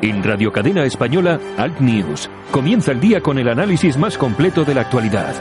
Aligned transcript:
En 0.00 0.22
Radio 0.22 0.52
Cadena 0.52 0.84
Española, 0.84 1.40
Alt 1.56 1.80
News. 1.80 2.30
Comienza 2.52 2.92
el 2.92 3.00
día 3.00 3.20
con 3.20 3.36
el 3.36 3.48
análisis 3.48 3.96
más 3.96 4.16
completo 4.16 4.64
de 4.64 4.74
la 4.74 4.82
actualidad. 4.82 5.34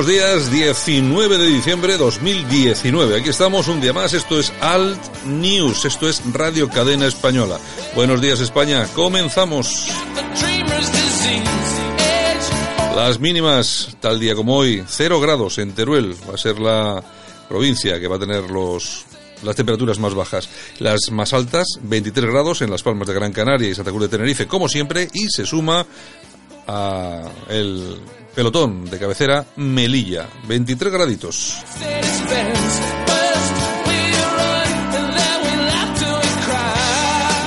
Buenos 0.00 0.14
días, 0.14 0.50
19 0.50 1.36
de 1.36 1.46
diciembre 1.46 1.92
de 1.92 1.98
2019. 1.98 3.20
Aquí 3.20 3.28
estamos 3.28 3.68
un 3.68 3.82
día 3.82 3.92
más. 3.92 4.14
Esto 4.14 4.40
es 4.40 4.50
Alt 4.62 4.98
News. 5.26 5.84
Esto 5.84 6.08
es 6.08 6.22
Radio 6.32 6.70
Cadena 6.70 7.04
Española. 7.06 7.58
Buenos 7.94 8.22
días, 8.22 8.40
España. 8.40 8.86
Comenzamos. 8.94 9.88
Las 12.96 13.20
mínimas, 13.20 13.94
tal 14.00 14.18
día 14.18 14.34
como 14.34 14.56
hoy, 14.56 14.82
0 14.88 15.20
grados 15.20 15.58
en 15.58 15.72
Teruel. 15.72 16.16
Va 16.26 16.32
a 16.32 16.38
ser 16.38 16.58
la 16.58 17.04
provincia 17.46 18.00
que 18.00 18.08
va 18.08 18.16
a 18.16 18.20
tener 18.20 18.50
los 18.50 19.04
las 19.42 19.56
temperaturas 19.56 19.98
más 19.98 20.14
bajas. 20.14 20.48
Las 20.78 21.10
más 21.10 21.32
altas, 21.32 21.66
23 21.82 22.30
grados 22.30 22.62
en 22.62 22.70
Las 22.70 22.82
Palmas 22.82 23.08
de 23.08 23.14
Gran 23.14 23.32
Canaria 23.32 23.68
y 23.68 23.74
Santa 23.74 23.90
Cruz 23.90 24.02
de 24.02 24.08
Tenerife, 24.08 24.46
como 24.46 24.68
siempre, 24.68 25.08
y 25.12 25.28
se 25.28 25.46
suma 25.46 25.86
a 26.66 27.22
el 27.48 28.00
pelotón 28.34 28.84
de 28.84 28.98
cabecera 28.98 29.44
Melilla, 29.56 30.28
23 30.46 30.92
graditos. 30.92 31.62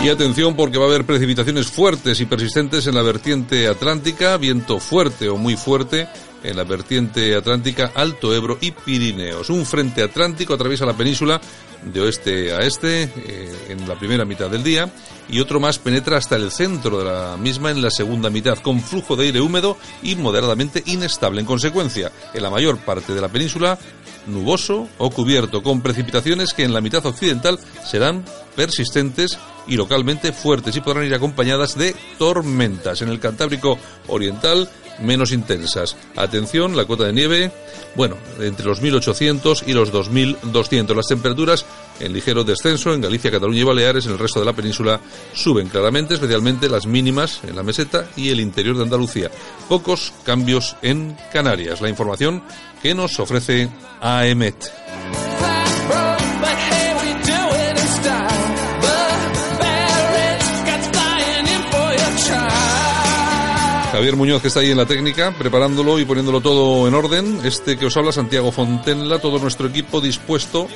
Y 0.03 0.09
atención 0.09 0.53
porque 0.57 0.77
va 0.77 0.83
a 0.83 0.87
haber 0.89 1.05
precipitaciones 1.05 1.67
fuertes 1.67 2.19
y 2.19 2.25
persistentes 2.25 2.87
en 2.87 2.95
la 2.95 3.01
vertiente 3.01 3.69
atlántica, 3.69 4.35
viento 4.35 4.79
fuerte 4.81 5.29
o 5.29 5.37
muy 5.37 5.55
fuerte 5.55 6.09
en 6.43 6.57
la 6.57 6.65
vertiente 6.65 7.33
atlántica, 7.35 7.93
Alto 7.95 8.35
Ebro 8.35 8.57
y 8.59 8.71
Pirineos. 8.71 9.49
Un 9.49 9.65
frente 9.65 10.03
atlántico 10.03 10.55
atraviesa 10.55 10.85
la 10.85 10.97
península 10.97 11.39
de 11.85 12.01
oeste 12.01 12.53
a 12.53 12.61
este 12.61 13.03
eh, 13.03 13.65
en 13.69 13.87
la 13.87 13.95
primera 13.95 14.25
mitad 14.25 14.49
del 14.49 14.63
día 14.63 14.89
y 15.29 15.39
otro 15.39 15.59
más 15.59 15.79
penetra 15.79 16.17
hasta 16.17 16.35
el 16.35 16.51
centro 16.51 16.99
de 16.99 17.05
la 17.05 17.37
misma 17.37 17.71
en 17.71 17.81
la 17.81 17.89
segunda 17.89 18.29
mitad, 18.29 18.57
con 18.57 18.81
flujo 18.81 19.15
de 19.15 19.25
aire 19.25 19.41
húmedo 19.41 19.77
y 20.01 20.15
moderadamente 20.15 20.83
inestable. 20.85 21.39
En 21.39 21.45
consecuencia, 21.45 22.11
en 22.33 22.43
la 22.43 22.49
mayor 22.49 22.77
parte 22.79 23.13
de 23.13 23.21
la 23.21 23.29
península, 23.29 23.77
nuboso 24.27 24.87
o 24.97 25.09
cubierto, 25.09 25.63
con 25.63 25.81
precipitaciones 25.81 26.53
que 26.53 26.63
en 26.63 26.73
la 26.73 26.81
mitad 26.81 27.05
occidental 27.05 27.59
serán 27.85 28.23
persistentes 28.55 29.37
y 29.67 29.77
localmente 29.77 30.33
fuertes 30.33 30.75
y 30.75 30.81
podrán 30.81 31.05
ir 31.05 31.15
acompañadas 31.15 31.77
de 31.77 31.95
tormentas. 32.17 33.01
En 33.01 33.09
el 33.09 33.19
Cantábrico 33.19 33.77
Oriental, 34.07 34.69
menos 34.99 35.31
intensas. 35.31 35.95
Atención, 36.15 36.75
la 36.75 36.85
cota 36.85 37.05
de 37.05 37.13
nieve, 37.13 37.51
bueno, 37.95 38.17
entre 38.39 38.65
los 38.65 38.81
1800 38.81 39.63
y 39.67 39.73
los 39.73 39.91
2200. 39.91 40.95
Las 40.95 41.07
temperaturas 41.07 41.65
en 41.99 42.13
ligero 42.13 42.43
descenso 42.43 42.93
en 42.93 43.01
Galicia, 43.01 43.31
Cataluña 43.31 43.61
y 43.61 43.63
Baleares, 43.63 44.05
en 44.05 44.13
el 44.13 44.19
resto 44.19 44.39
de 44.39 44.45
la 44.45 44.53
península 44.53 44.99
suben 45.33 45.69
claramente, 45.69 46.15
especialmente 46.15 46.69
las 46.69 46.85
mínimas 46.85 47.41
en 47.43 47.55
la 47.55 47.63
meseta 47.63 48.07
y 48.15 48.29
el 48.29 48.39
interior 48.39 48.77
de 48.77 48.83
Andalucía. 48.83 49.29
Pocos 49.67 50.13
cambios 50.23 50.75
en 50.81 51.17
Canarias. 51.31 51.81
La 51.81 51.89
información 51.89 52.43
que 52.81 52.93
nos 52.93 53.19
ofrece 53.19 53.69
AEMET. 54.01 55.32
Javier 64.03 64.17
Muñoz, 64.17 64.41
que 64.41 64.49
está 64.49 64.59
ahí 64.59 64.69
en 64.69 64.75
la 64.75 64.85
técnica, 64.85 65.31
preparándolo 65.31 65.97
y 65.97 66.03
poniéndolo 66.03 66.41
todo 66.41 66.89
en 66.89 66.93
orden. 66.93 67.39
Este 67.45 67.77
que 67.77 67.85
os 67.85 67.95
habla, 67.95 68.11
Santiago 68.11 68.51
Fontenla, 68.51 69.19
todo 69.19 69.39
nuestro 69.39 69.65
equipo 69.65 70.01
dispuesto 70.01 70.67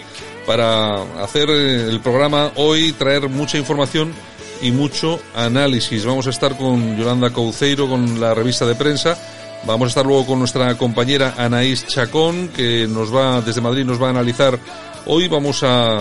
para 0.46 1.02
hacer 1.22 1.50
el 1.50 2.00
programa 2.00 2.54
hoy, 2.56 2.94
traer 2.94 3.28
mucha 3.28 3.58
información 3.58 4.14
y 4.62 4.72
mucho 4.72 5.20
análisis. 5.36 6.06
Vamos 6.06 6.28
a 6.28 6.30
estar 6.30 6.58
con 6.58 6.96
Yolanda 6.96 7.32
Couceiro, 7.32 7.90
con 7.90 8.18
la 8.18 8.34
revista 8.34 8.66
de 8.66 8.76
prensa. 8.76 9.18
Vamos 9.66 9.88
a 9.88 9.90
estar 9.90 10.06
luego 10.06 10.26
con 10.26 10.40
nuestra 10.40 10.78
compañera 10.78 11.34
Anaís 11.38 11.86
Chacón, 11.86 12.48
que 12.56 12.88
nos 12.88 13.14
va, 13.14 13.42
desde 13.42 13.60
Madrid, 13.60 13.84
nos 13.84 14.02
va 14.02 14.08
a 14.08 14.12
analizar. 14.12 14.58
Hoy 15.06 15.28
vamos 15.28 15.64
a, 15.64 16.00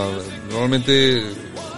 normalmente, 0.48 1.25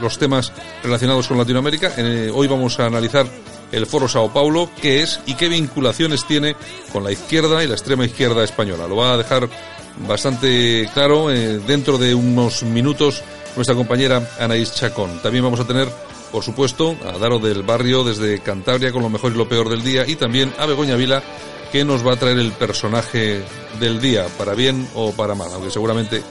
los 0.03 0.19
temas 0.19 0.53
relacionados 0.83 1.27
con 1.27 1.39
Latinoamérica. 1.39 1.95
Eh, 1.97 2.31
hoy 2.35 2.47
vamos 2.49 2.79
a 2.81 2.85
analizar 2.85 3.25
el 3.73 3.87
Foro 3.87 4.09
Sao 4.09 4.33
Paulo, 4.33 4.71
qué 4.81 5.03
es 5.03 5.21
y 5.27 5.35
qué 5.35 5.49
vinculaciones 5.49 6.25
tiene 6.25 6.57
con 6.93 7.05
la 7.05 7.13
izquierda 7.13 7.63
y 7.63 7.67
la 7.67 7.75
extrema 7.75 8.05
izquierda 8.05 8.45
española. 8.45 8.87
Lo 8.87 8.97
va 8.97 9.15
a 9.15 9.17
dejar 9.17 9.49
bastante 10.07 10.89
claro 10.95 11.31
eh, 11.31 11.61
dentro 11.67 11.99
de 11.99 12.15
unos 12.15 12.63
minutos 12.63 13.23
nuestra 13.57 13.75
compañera 13.75 14.29
Anaís 14.39 14.75
Chacón. 14.75 15.21
También 15.23 15.45
vamos 15.45 15.61
a 15.61 15.67
tener, 15.67 15.89
por 16.31 16.45
supuesto, 16.45 16.97
a 17.07 17.19
Daro 17.19 17.39
del 17.39 17.63
Barrio 17.63 18.05
desde 18.05 18.41
Cantabria 18.41 18.93
con 18.93 19.03
lo 19.03 19.11
mejor 19.11 19.33
y 19.33 19.37
lo 19.37 19.49
peor 19.49 19.69
del 19.69 19.83
día 19.83 20.05
y 20.07 20.17
también 20.17 20.53
a 20.59 20.67
Begoña 20.67 20.97
Vila 20.97 21.23
que 21.73 21.85
nos 21.85 22.07
va 22.07 22.15
a 22.15 22.17
traer 22.17 22.39
el 22.39 22.53
personaje 22.53 23.43
del 23.79 24.01
día, 24.01 24.27
para 24.39 24.55
bien 24.55 24.89
o 24.95 25.13
para 25.13 25.35
mal, 25.35 25.51
aunque 25.53 25.71
seguramente 25.71 26.23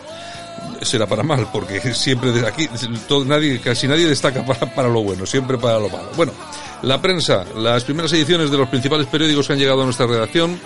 será 0.82 1.06
para 1.06 1.24
mal, 1.24 1.50
porque 1.52 1.94
siempre 1.94 2.32
de 2.32 2.48
aquí 2.48 2.68
casi 3.60 3.88
nadie 3.88 4.08
destaca 4.08 4.46
para, 4.46 4.74
para 4.74 4.90
lo 4.90 5.04
bueno, 5.04 5.26
siempre 5.26 5.58
para 5.58 5.80
lo 5.80 5.90
malo. 5.90 6.10
Bueno, 6.16 6.34
la 6.84 7.02
prensa, 7.02 7.44
las 7.56 7.84
primeras 7.84 8.14
ediciones 8.14 8.52
de 8.52 8.58
los 8.58 8.70
principales 8.70 9.08
periódicos 9.08 9.48
que 9.48 9.54
han 9.54 9.60
llegado 9.60 9.82
a 9.82 9.86
nuestra 9.86 10.08
redacción 10.08 10.60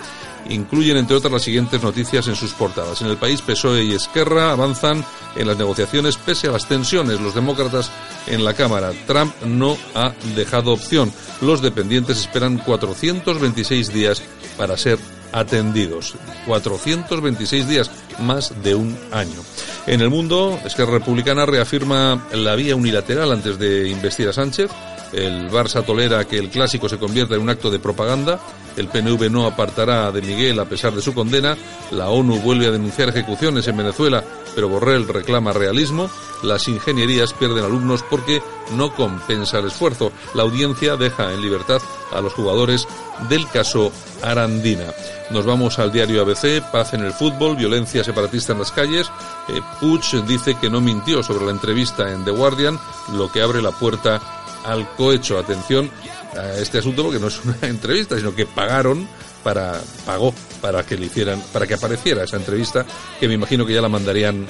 incluyen, 0.50 0.98
entre 0.98 1.16
otras, 1.16 1.32
las 1.32 1.44
siguientes 1.44 1.82
noticias 1.82 2.28
en 2.28 2.36
sus 2.36 2.52
portadas. 2.54 3.02
En 3.02 3.08
el 3.08 3.18
país, 3.18 3.42
PSOE 3.42 3.84
y 3.84 3.94
Esquerra 3.94 4.52
avanzan 4.52 5.06
en 5.36 5.48
las 5.48 5.58
negociaciones 5.58 6.18
pese 6.18 6.48
a 6.48 6.52
las 6.52 6.68
tensiones. 6.68 7.22
Los 7.22 7.36
demócratas 7.36 7.92
en 8.28 8.44
la 8.44 8.54
Cámara. 8.54 8.92
Trump 9.08 9.34
no 9.46 9.78
ha 9.96 10.14
dejado 10.36 10.74
opción. 10.74 11.12
Los 11.42 11.62
dependientes 11.62 12.20
esperan 12.20 12.58
426 12.58 13.94
días 13.94 14.22
para 14.58 14.78
ser 14.78 15.00
atendidos. 15.32 16.16
426 16.46 17.68
días, 17.68 17.92
más 18.20 18.54
de 18.64 18.76
un 18.76 18.98
año. 19.12 19.42
En 19.88 20.02
el 20.02 20.10
mundo, 20.10 20.60
Esquerra 20.66 20.92
Republicana 20.92 21.46
reafirma 21.46 22.28
la 22.34 22.56
vía 22.56 22.76
unilateral 22.76 23.32
antes 23.32 23.58
de 23.58 23.90
investir 23.90 24.28
a 24.28 24.34
Sánchez. 24.34 24.70
El 25.14 25.50
Barça 25.50 25.84
tolera 25.86 26.26
que 26.26 26.38
el 26.38 26.50
clásico 26.50 26.88
se 26.88 26.98
convierta 26.98 27.36
en 27.36 27.42
un 27.42 27.50
acto 27.50 27.70
de 27.70 27.80
propaganda. 27.80 28.40
El 28.78 28.88
PNV 28.88 29.30
no 29.30 29.46
apartará 29.46 30.12
de 30.12 30.22
Miguel 30.22 30.60
a 30.60 30.66
pesar 30.66 30.94
de 30.94 31.02
su 31.02 31.14
condena. 31.14 31.58
La 31.92 32.10
ONU 32.10 32.40
vuelve 32.40 32.68
a 32.68 32.72
denunciar 32.72 33.10
ejecuciones 33.10 33.68
en 33.68 33.76
Venezuela, 33.76 34.24
pero 34.56 34.70
Borrell 34.70 35.08
reclama 35.08 35.52
realismo. 35.52 36.10
Las 36.44 36.70
ingenierías 36.70 37.34
pierden 37.34 37.66
alumnos 37.66 38.04
porque 38.10 38.42
no 38.76 38.94
compensa 38.96 39.60
el 39.60 39.68
esfuerzo. 39.68 40.14
La 40.34 40.44
audiencia 40.44 40.96
deja 40.96 41.34
en 41.34 41.42
libertad 41.42 41.82
a 42.14 42.22
los 42.22 42.34
jugadores 42.34 42.88
del 43.28 43.48
caso 43.50 43.92
Arandina. 44.24 44.94
Nos 45.30 45.46
vamos 45.46 45.80
al 45.80 45.92
diario 45.92 46.22
ABC, 46.22 46.62
paz 46.72 46.94
en 46.94 47.02
el 47.02 47.14
fútbol, 47.14 47.56
violencia 47.56 48.04
separatista 48.04 48.54
en 48.54 48.60
las 48.60 48.72
calles. 48.72 49.12
Eh, 49.50 49.62
Puig 49.80 50.26
dice 50.26 50.56
que 50.56 50.70
no 50.70 50.82
mintió 50.82 51.24
sobre 51.24 51.46
la 51.46 51.52
entrevista 51.52 52.12
en 52.12 52.24
The 52.26 52.32
Guardian, 52.32 52.80
lo 53.14 53.32
que 53.32 53.42
abre 53.42 53.62
la 53.62 53.72
puerta 53.72 54.22
al 54.66 54.90
cohecho. 54.96 55.38
Atención 55.38 55.90
a 56.38 56.58
este 56.58 56.80
asunto 56.80 57.04
porque 57.04 57.20
no 57.20 57.28
es 57.28 57.44
una 57.44 57.58
entrevista, 57.68 58.18
sino 58.18 58.34
que 58.36 58.46
pagaron 58.46 59.08
para, 59.44 59.82
pagó 60.06 60.34
para 60.62 60.86
que 60.86 60.98
le 60.98 61.08
hicieran, 61.08 61.42
para 61.52 61.66
que 61.68 61.74
apareciera 61.74 62.24
esa 62.24 62.38
entrevista, 62.38 62.86
que 63.20 63.28
me 63.28 63.34
imagino 63.34 63.66
que 63.66 63.74
ya 63.74 63.82
la 63.82 63.90
mandarían 63.90 64.46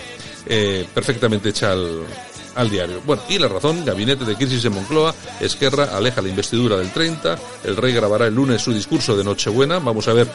eh, 0.46 0.86
perfectamente 0.94 1.50
hecha 1.50 1.72
al, 1.72 2.04
al 2.56 2.70
diario. 2.70 3.02
Bueno, 3.06 3.24
y 3.30 3.38
la 3.38 3.48
razón, 3.48 3.86
gabinete 3.86 4.26
de 4.26 4.36
crisis 4.36 4.66
en 4.66 4.74
Moncloa, 4.74 5.14
Esquerra 5.40 5.96
aleja 5.96 6.22
la 6.22 6.30
investidura 6.30 6.78
del 6.78 6.92
30, 6.92 7.38
el 7.64 7.78
rey 7.78 7.94
grabará 7.94 8.28
el 8.28 8.36
lunes 8.36 8.62
su 8.62 8.74
discurso 8.74 9.16
de 9.16 9.24
Nochebuena, 9.24 9.80
vamos 9.80 10.08
a 10.08 10.14
ver 10.14 10.28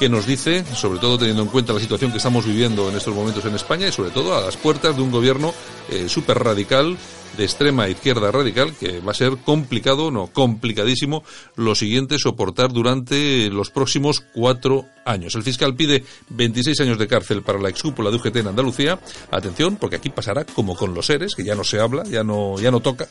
qué 0.00 0.08
nos 0.08 0.24
dice, 0.24 0.64
sobre 0.74 0.98
todo 0.98 1.18
teniendo 1.18 1.42
en 1.42 1.48
cuenta 1.50 1.74
la 1.74 1.78
situación 1.78 2.10
que 2.10 2.16
estamos 2.16 2.46
viviendo 2.46 2.88
en 2.88 2.96
estos 2.96 3.14
momentos 3.14 3.44
en 3.44 3.54
España 3.54 3.86
y 3.86 3.92
sobre 3.92 4.08
todo 4.08 4.34
a 4.34 4.40
las 4.40 4.56
puertas 4.56 4.96
de 4.96 5.02
un 5.02 5.10
gobierno 5.10 5.52
eh, 5.90 6.08
súper 6.08 6.38
radical 6.38 6.96
de 7.36 7.44
extrema 7.44 7.86
izquierda 7.86 8.30
radical 8.32 8.72
que 8.74 9.00
va 9.00 9.10
a 9.12 9.14
ser 9.14 9.36
complicado, 9.44 10.10
no, 10.10 10.28
complicadísimo 10.28 11.22
lo 11.54 11.74
siguiente 11.74 12.18
soportar 12.18 12.72
durante 12.72 13.50
los 13.50 13.70
próximos 13.70 14.24
cuatro 14.32 14.86
años. 15.04 15.34
El 15.34 15.42
fiscal 15.42 15.76
pide 15.76 16.02
26 16.30 16.80
años 16.80 16.98
de 16.98 17.06
cárcel 17.06 17.42
para 17.42 17.58
la 17.58 17.68
excúpula 17.68 18.10
de 18.10 18.16
UGT 18.16 18.36
en 18.36 18.46
Andalucía. 18.46 18.98
Atención, 19.30 19.76
porque 19.76 19.96
aquí 19.96 20.08
pasará 20.08 20.44
como 20.46 20.76
con 20.76 20.94
los 20.94 21.04
seres, 21.04 21.34
que 21.34 21.44
ya 21.44 21.54
no 21.54 21.62
se 21.62 21.78
habla, 21.78 22.04
ya 22.04 22.24
no, 22.24 22.58
ya 22.58 22.70
no 22.70 22.80
toca. 22.80 23.06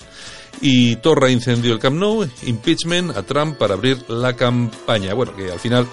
Y 0.60 0.96
Torra 0.98 1.30
incendió 1.30 1.72
el 1.72 1.80
Camp 1.80 1.98
Nou, 1.98 2.28
impeachment 2.48 3.16
a 3.16 3.22
Trump 3.22 3.58
para 3.60 3.76
abrir 3.76 4.10
la 4.10 4.34
campaña. 4.36 5.14
Bueno, 5.14 5.36
que 5.36 5.52
al 5.52 5.60
final 5.60 5.88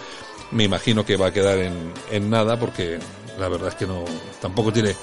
me 0.50 0.64
imagino 0.64 1.04
que 1.04 1.16
va 1.16 1.28
a 1.28 1.32
quedar 1.32 1.58
en, 1.58 2.30
nada 2.30 2.58
porque 2.58 2.98
la 3.38 3.48
verdad 3.48 3.68
es 3.68 3.74
que 3.74 3.86
no 3.86 4.04
tampoco 4.40 4.72
tiene 4.72 4.94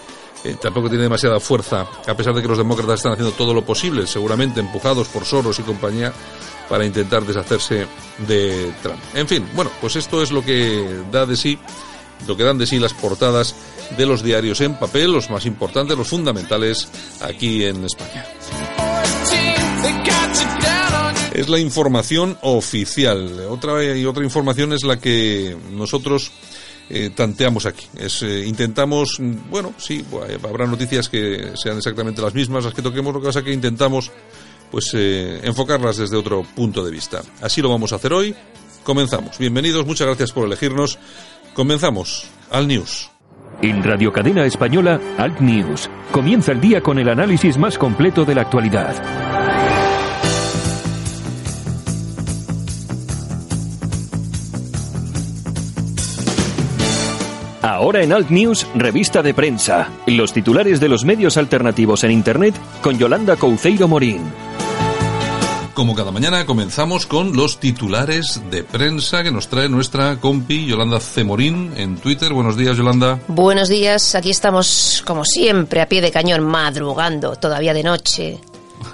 eh, 0.44 0.56
tampoco 0.62 0.90
tiene 0.90 1.04
demasiada 1.04 1.40
fuerza, 1.40 1.88
a 2.06 2.18
pesar 2.18 2.34
de 2.34 2.42
que 2.42 2.48
los 2.50 2.58
demócratas 2.58 2.96
están 2.96 3.14
haciendo 3.14 3.34
todo 3.34 3.54
lo 3.54 3.64
posible, 3.64 4.06
seguramente 4.06 4.60
empujados 4.60 5.08
por 5.08 5.24
Soros 5.24 5.58
y 5.60 5.64
compañía, 5.64 6.12
para 6.68 6.86
intentar 6.86 7.24
deshacerse 7.24 7.88
de 8.28 8.74
Trump. 8.82 9.00
En 9.14 9.28
fin, 9.28 9.48
bueno, 9.56 9.72
pues 9.80 9.96
esto 9.96 10.22
es 10.22 10.32
lo 10.32 10.44
que 10.44 11.02
da 11.12 11.26
de 11.26 11.38
sí, 11.38 11.58
lo 12.28 12.36
que 12.36 12.44
dan 12.44 12.58
de 12.58 12.68
sí 12.68 12.78
las 12.78 12.94
portadas 12.94 13.56
de 13.98 14.06
los 14.06 14.22
diarios 14.22 14.60
en 14.60 14.76
papel, 14.76 15.14
los 15.14 15.30
más 15.30 15.46
importantes, 15.46 15.98
los 15.98 16.10
fundamentales 16.10 16.90
aquí 17.22 17.64
en 17.64 17.86
España. 17.86 18.26
Es 21.34 21.50
la 21.50 21.58
información 21.60 22.38
oficial. 22.42 23.48
Otra 23.50 23.84
y 23.84 24.06
otra 24.06 24.24
información 24.24 24.72
es 24.72 24.84
la 24.84 25.00
que 25.00 25.58
nosotros 25.72 26.32
eh, 26.92 27.10
tanteamos 27.10 27.66
aquí. 27.66 27.88
Es, 27.98 28.22
eh, 28.22 28.46
intentamos, 28.46 29.18
bueno, 29.50 29.74
sí, 29.78 30.06
habrá 30.44 30.68
noticias 30.68 31.10
que 31.10 31.54
sean 31.56 31.78
exactamente 31.78 32.22
las 32.22 32.36
mismas, 32.36 32.66
las 32.66 32.74
que 32.76 32.84
toquemos, 32.84 33.16
lo 33.16 33.20
que 33.20 33.28
pasa 33.28 33.40
es 33.40 33.46
que 33.46 33.54
intentamos 33.54 34.12
pues 34.70 34.92
eh, 34.94 35.40
enfocarlas 35.44 35.98
desde 35.98 36.18
otro 36.18 36.44
punto 36.56 36.86
de 36.86 36.92
vista. 36.92 37.24
Así 37.42 37.64
lo 37.64 37.70
vamos 37.70 37.94
a 37.94 37.96
hacer 37.96 38.14
hoy. 38.14 38.36
Comenzamos. 38.84 39.40
Bienvenidos, 39.40 39.88
muchas 39.88 40.06
gracias 40.06 40.32
por 40.32 40.46
elegirnos. 40.46 41.00
Comenzamos 41.56 42.26
al 42.52 42.68
News. 42.68 43.10
En 43.64 43.82
Radio 43.82 44.12
Cadena 44.12 44.46
Española, 44.46 45.00
Alt 45.18 45.40
News. 45.40 45.90
Comienza 46.12 46.52
el 46.52 46.62
día 46.62 46.82
con 46.82 47.00
el 47.00 47.10
análisis 47.10 47.58
más 47.58 47.80
completo 47.80 48.24
de 48.24 48.36
la 48.36 48.42
actualidad. 48.42 49.63
Ahora 57.64 58.04
en 58.04 58.12
Alt 58.12 58.30
News, 58.30 58.68
revista 58.76 59.24
de 59.24 59.34
prensa. 59.34 59.90
Los 60.06 60.34
titulares 60.34 60.82
de 60.82 60.90
los 60.90 61.06
medios 61.06 61.38
alternativos 61.38 62.04
en 62.04 62.12
Internet 62.12 62.54
con 62.82 63.00
Yolanda 63.00 63.38
Couceiro 63.38 63.88
Morín. 63.88 64.20
Como 65.74 65.96
cada 65.96 66.12
mañana 66.12 66.46
comenzamos 66.46 67.06
con 67.06 67.38
los 67.38 67.62
titulares 67.62 68.42
de 68.52 68.66
prensa 68.66 69.24
que 69.24 69.32
nos 69.32 69.48
trae 69.48 69.70
nuestra 69.70 70.18
compi 70.18 70.66
Yolanda 70.66 71.00
Cemorín 71.00 71.72
en 71.78 71.96
Twitter. 71.96 72.34
Buenos 72.34 72.58
días, 72.58 72.76
Yolanda. 72.76 73.22
Buenos 73.30 73.70
días, 73.70 74.14
aquí 74.14 74.32
estamos 74.32 75.02
como 75.08 75.24
siempre 75.24 75.80
a 75.80 75.88
pie 75.88 76.02
de 76.02 76.12
cañón, 76.12 76.44
madrugando, 76.44 77.38
todavía 77.38 77.74
de 77.74 77.84
noche. 77.84 78.42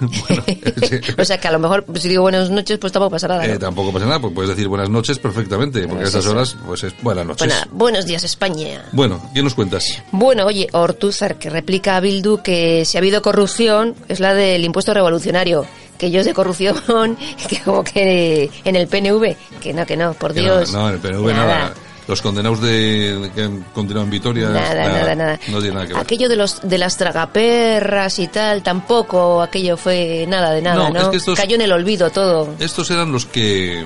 o 1.18 1.24
sea 1.24 1.38
que 1.38 1.48
a 1.48 1.52
lo 1.52 1.58
mejor 1.58 1.84
si 1.94 2.08
digo 2.08 2.22
buenas 2.22 2.50
noches, 2.50 2.78
pues 2.78 2.92
tampoco 2.92 3.12
pasa 3.12 3.28
nada. 3.28 3.46
Eh, 3.46 3.58
tampoco 3.58 3.92
pasa 3.92 4.06
nada, 4.06 4.20
pues 4.20 4.32
puedes 4.34 4.50
decir 4.50 4.68
buenas 4.68 4.88
noches 4.88 5.18
perfectamente, 5.18 5.86
porque 5.86 6.04
a 6.04 6.06
estas 6.06 6.26
horas 6.26 6.56
pues 6.66 6.84
es 6.84 6.94
buenas 7.02 7.26
noches. 7.26 7.52
buenos 7.70 8.06
días 8.06 8.24
España. 8.24 8.84
Bueno, 8.92 9.20
¿qué 9.34 9.42
nos 9.42 9.54
cuentas? 9.54 10.02
Bueno, 10.12 10.46
oye, 10.46 10.68
Ortuzar 10.72 11.36
que 11.36 11.50
replica 11.50 11.96
a 11.96 12.00
Bildu 12.00 12.42
que 12.42 12.84
si 12.84 12.96
ha 12.96 13.00
habido 13.00 13.22
corrupción 13.22 13.94
es 14.08 14.20
la 14.20 14.34
del 14.34 14.64
impuesto 14.64 14.94
revolucionario 14.94 15.66
que 15.98 16.06
ellos 16.06 16.24
de 16.24 16.32
corrupción, 16.32 16.74
que 17.48 17.60
como 17.60 17.84
que 17.84 18.50
en 18.64 18.76
el 18.76 18.88
PNV, 18.88 19.36
que 19.60 19.74
no, 19.74 19.84
que 19.84 19.98
no, 19.98 20.14
por 20.14 20.32
Dios. 20.32 20.72
No, 20.72 20.88
en 20.88 20.94
el 20.94 21.00
PNV 21.00 21.26
nada 21.26 21.74
los 22.10 22.22
condenados 22.22 22.60
de, 22.60 23.30
que 23.34 23.42
han 23.42 23.62
continuado 23.72 24.04
en 24.04 24.10
Vitoria. 24.10 24.48
Nada, 24.48 24.74
nada, 24.74 25.14
nada, 25.14 25.40
No 25.48 25.58
tiene 25.60 25.74
nada 25.74 25.86
que 25.86 25.94
ver. 25.94 26.02
Aquello 26.02 26.28
de, 26.28 26.36
los, 26.36 26.60
de 26.62 26.76
las 26.76 26.96
tragaperras 26.96 28.18
y 28.18 28.26
tal, 28.28 28.62
tampoco 28.62 29.40
aquello 29.40 29.76
fue 29.76 30.26
nada 30.28 30.50
de 30.52 30.60
nada, 30.60 30.90
¿no? 30.90 31.10
Cayó 31.36 31.54
en 31.54 31.62
el 31.62 31.72
olvido 31.72 32.10
todo. 32.10 32.54
Estos 32.58 32.90
eran 32.90 33.12
los 33.12 33.26
que 33.26 33.84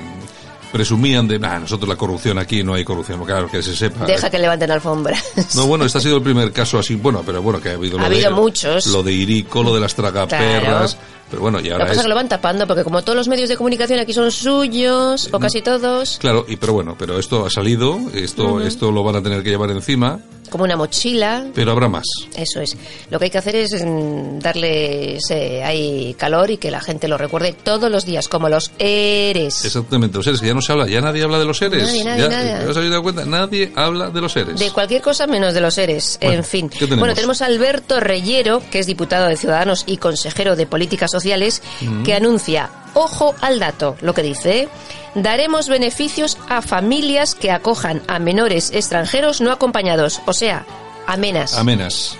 presumían 0.74 1.28
de, 1.28 1.38
nah, 1.38 1.60
nosotros 1.60 1.88
la 1.88 1.94
corrupción 1.94 2.36
aquí 2.36 2.64
no 2.64 2.74
hay 2.74 2.82
corrupción, 2.82 3.24
claro, 3.24 3.48
que 3.48 3.62
se 3.62 3.76
sepa. 3.76 4.06
Deja 4.06 4.28
que 4.28 4.40
levanten 4.40 4.72
alfombra. 4.72 5.16
No, 5.54 5.68
bueno, 5.68 5.84
este 5.84 5.98
ha 5.98 6.00
sido 6.00 6.16
el 6.16 6.22
primer 6.24 6.50
caso 6.50 6.80
así, 6.80 6.96
bueno, 6.96 7.22
pero 7.24 7.40
bueno, 7.40 7.60
que 7.60 7.68
ha 7.68 7.74
habido, 7.74 7.96
ha 8.00 8.06
habido 8.06 8.32
muchos. 8.32 8.88
Lo 8.88 9.04
de 9.04 9.12
Irico, 9.12 9.62
lo 9.62 9.72
de 9.72 9.78
las 9.80 9.94
tragaperras. 9.94 10.96
Pero 11.30 11.42
bueno, 11.42 11.60
y 11.60 11.70
ahora 11.70 11.78
Lo 11.78 11.84
que 11.84 11.90
pasa 11.90 12.00
es 12.00 12.02
que 12.02 12.08
lo 12.08 12.14
van 12.16 12.28
tapando 12.28 12.66
porque 12.66 12.82
como 12.82 13.02
todos 13.02 13.16
los 13.16 13.28
medios 13.28 13.48
de 13.48 13.56
comunicación 13.56 14.00
aquí 14.00 14.12
son 14.12 14.32
suyos, 14.32 15.28
o 15.30 15.38
casi 15.38 15.62
todos. 15.62 16.18
Claro, 16.18 16.44
y 16.48 16.56
pero 16.56 16.72
bueno, 16.72 16.96
pero 16.98 17.20
esto 17.20 17.46
ha 17.46 17.50
salido, 17.50 18.00
esto, 18.12 18.60
esto 18.60 18.90
lo 18.90 19.04
van 19.04 19.14
a 19.14 19.22
tener 19.22 19.44
que 19.44 19.50
llevar 19.50 19.70
encima 19.70 20.18
como 20.54 20.62
una 20.62 20.76
mochila. 20.76 21.46
Pero 21.52 21.72
habrá 21.72 21.88
más. 21.88 22.04
Eso 22.36 22.60
es. 22.60 22.76
Lo 23.10 23.18
que 23.18 23.24
hay 23.24 23.30
que 23.32 23.38
hacer 23.38 23.56
es 23.56 23.74
mm, 23.84 24.38
darle 24.38 25.16
ese, 25.16 26.14
calor 26.16 26.48
y 26.48 26.58
que 26.58 26.70
la 26.70 26.80
gente 26.80 27.08
lo 27.08 27.18
recuerde 27.18 27.56
todos 27.60 27.90
los 27.90 28.06
días, 28.06 28.28
como 28.28 28.48
los 28.48 28.70
eres. 28.78 29.64
Exactamente, 29.64 30.16
los 30.16 30.24
eres, 30.28 30.40
que 30.40 30.46
ya 30.46 30.54
no 30.54 30.62
se 30.62 30.70
habla, 30.70 30.86
ya 30.86 31.00
nadie 31.00 31.24
habla 31.24 31.40
de 31.40 31.44
los 31.44 31.60
eres. 31.60 31.82
Nadie, 31.82 32.04
nadie, 32.04 32.28
nadie. 32.28 32.68
¿Os 32.68 32.76
habéis 32.76 32.92
dado 32.92 33.02
cuenta? 33.02 33.24
Nadie 33.24 33.72
habla 33.74 34.10
de 34.10 34.20
los 34.20 34.36
eres. 34.36 34.56
De 34.56 34.70
cualquier 34.70 35.02
cosa 35.02 35.26
menos 35.26 35.54
de 35.54 35.60
los 35.60 35.76
eres. 35.76 36.18
en 36.20 36.44
fin. 36.44 36.70
Bueno, 36.98 37.14
tenemos 37.16 37.42
a 37.42 37.46
Alberto 37.46 37.98
Reyero, 37.98 38.62
que 38.70 38.78
es 38.78 38.86
diputado 38.86 39.26
de 39.26 39.36
Ciudadanos 39.36 39.82
y 39.88 39.96
consejero 39.96 40.54
de 40.54 40.68
Políticas 40.68 41.10
Sociales, 41.10 41.62
que 42.04 42.14
anuncia, 42.14 42.70
ojo 42.94 43.34
al 43.40 43.58
dato, 43.58 43.96
lo 44.00 44.14
que 44.14 44.22
dice, 44.22 44.68
daremos 45.14 45.68
beneficios 45.68 46.38
a 46.48 46.62
familias 46.62 47.34
que 47.34 47.50
acojan 47.50 48.02
a 48.08 48.18
menores 48.18 48.70
extranjeros 48.72 49.40
no 49.40 49.52
acompañados, 49.52 50.20
o 50.26 50.32
sea, 50.32 50.64
amenas. 51.06 51.58
Amenas. 51.58 52.16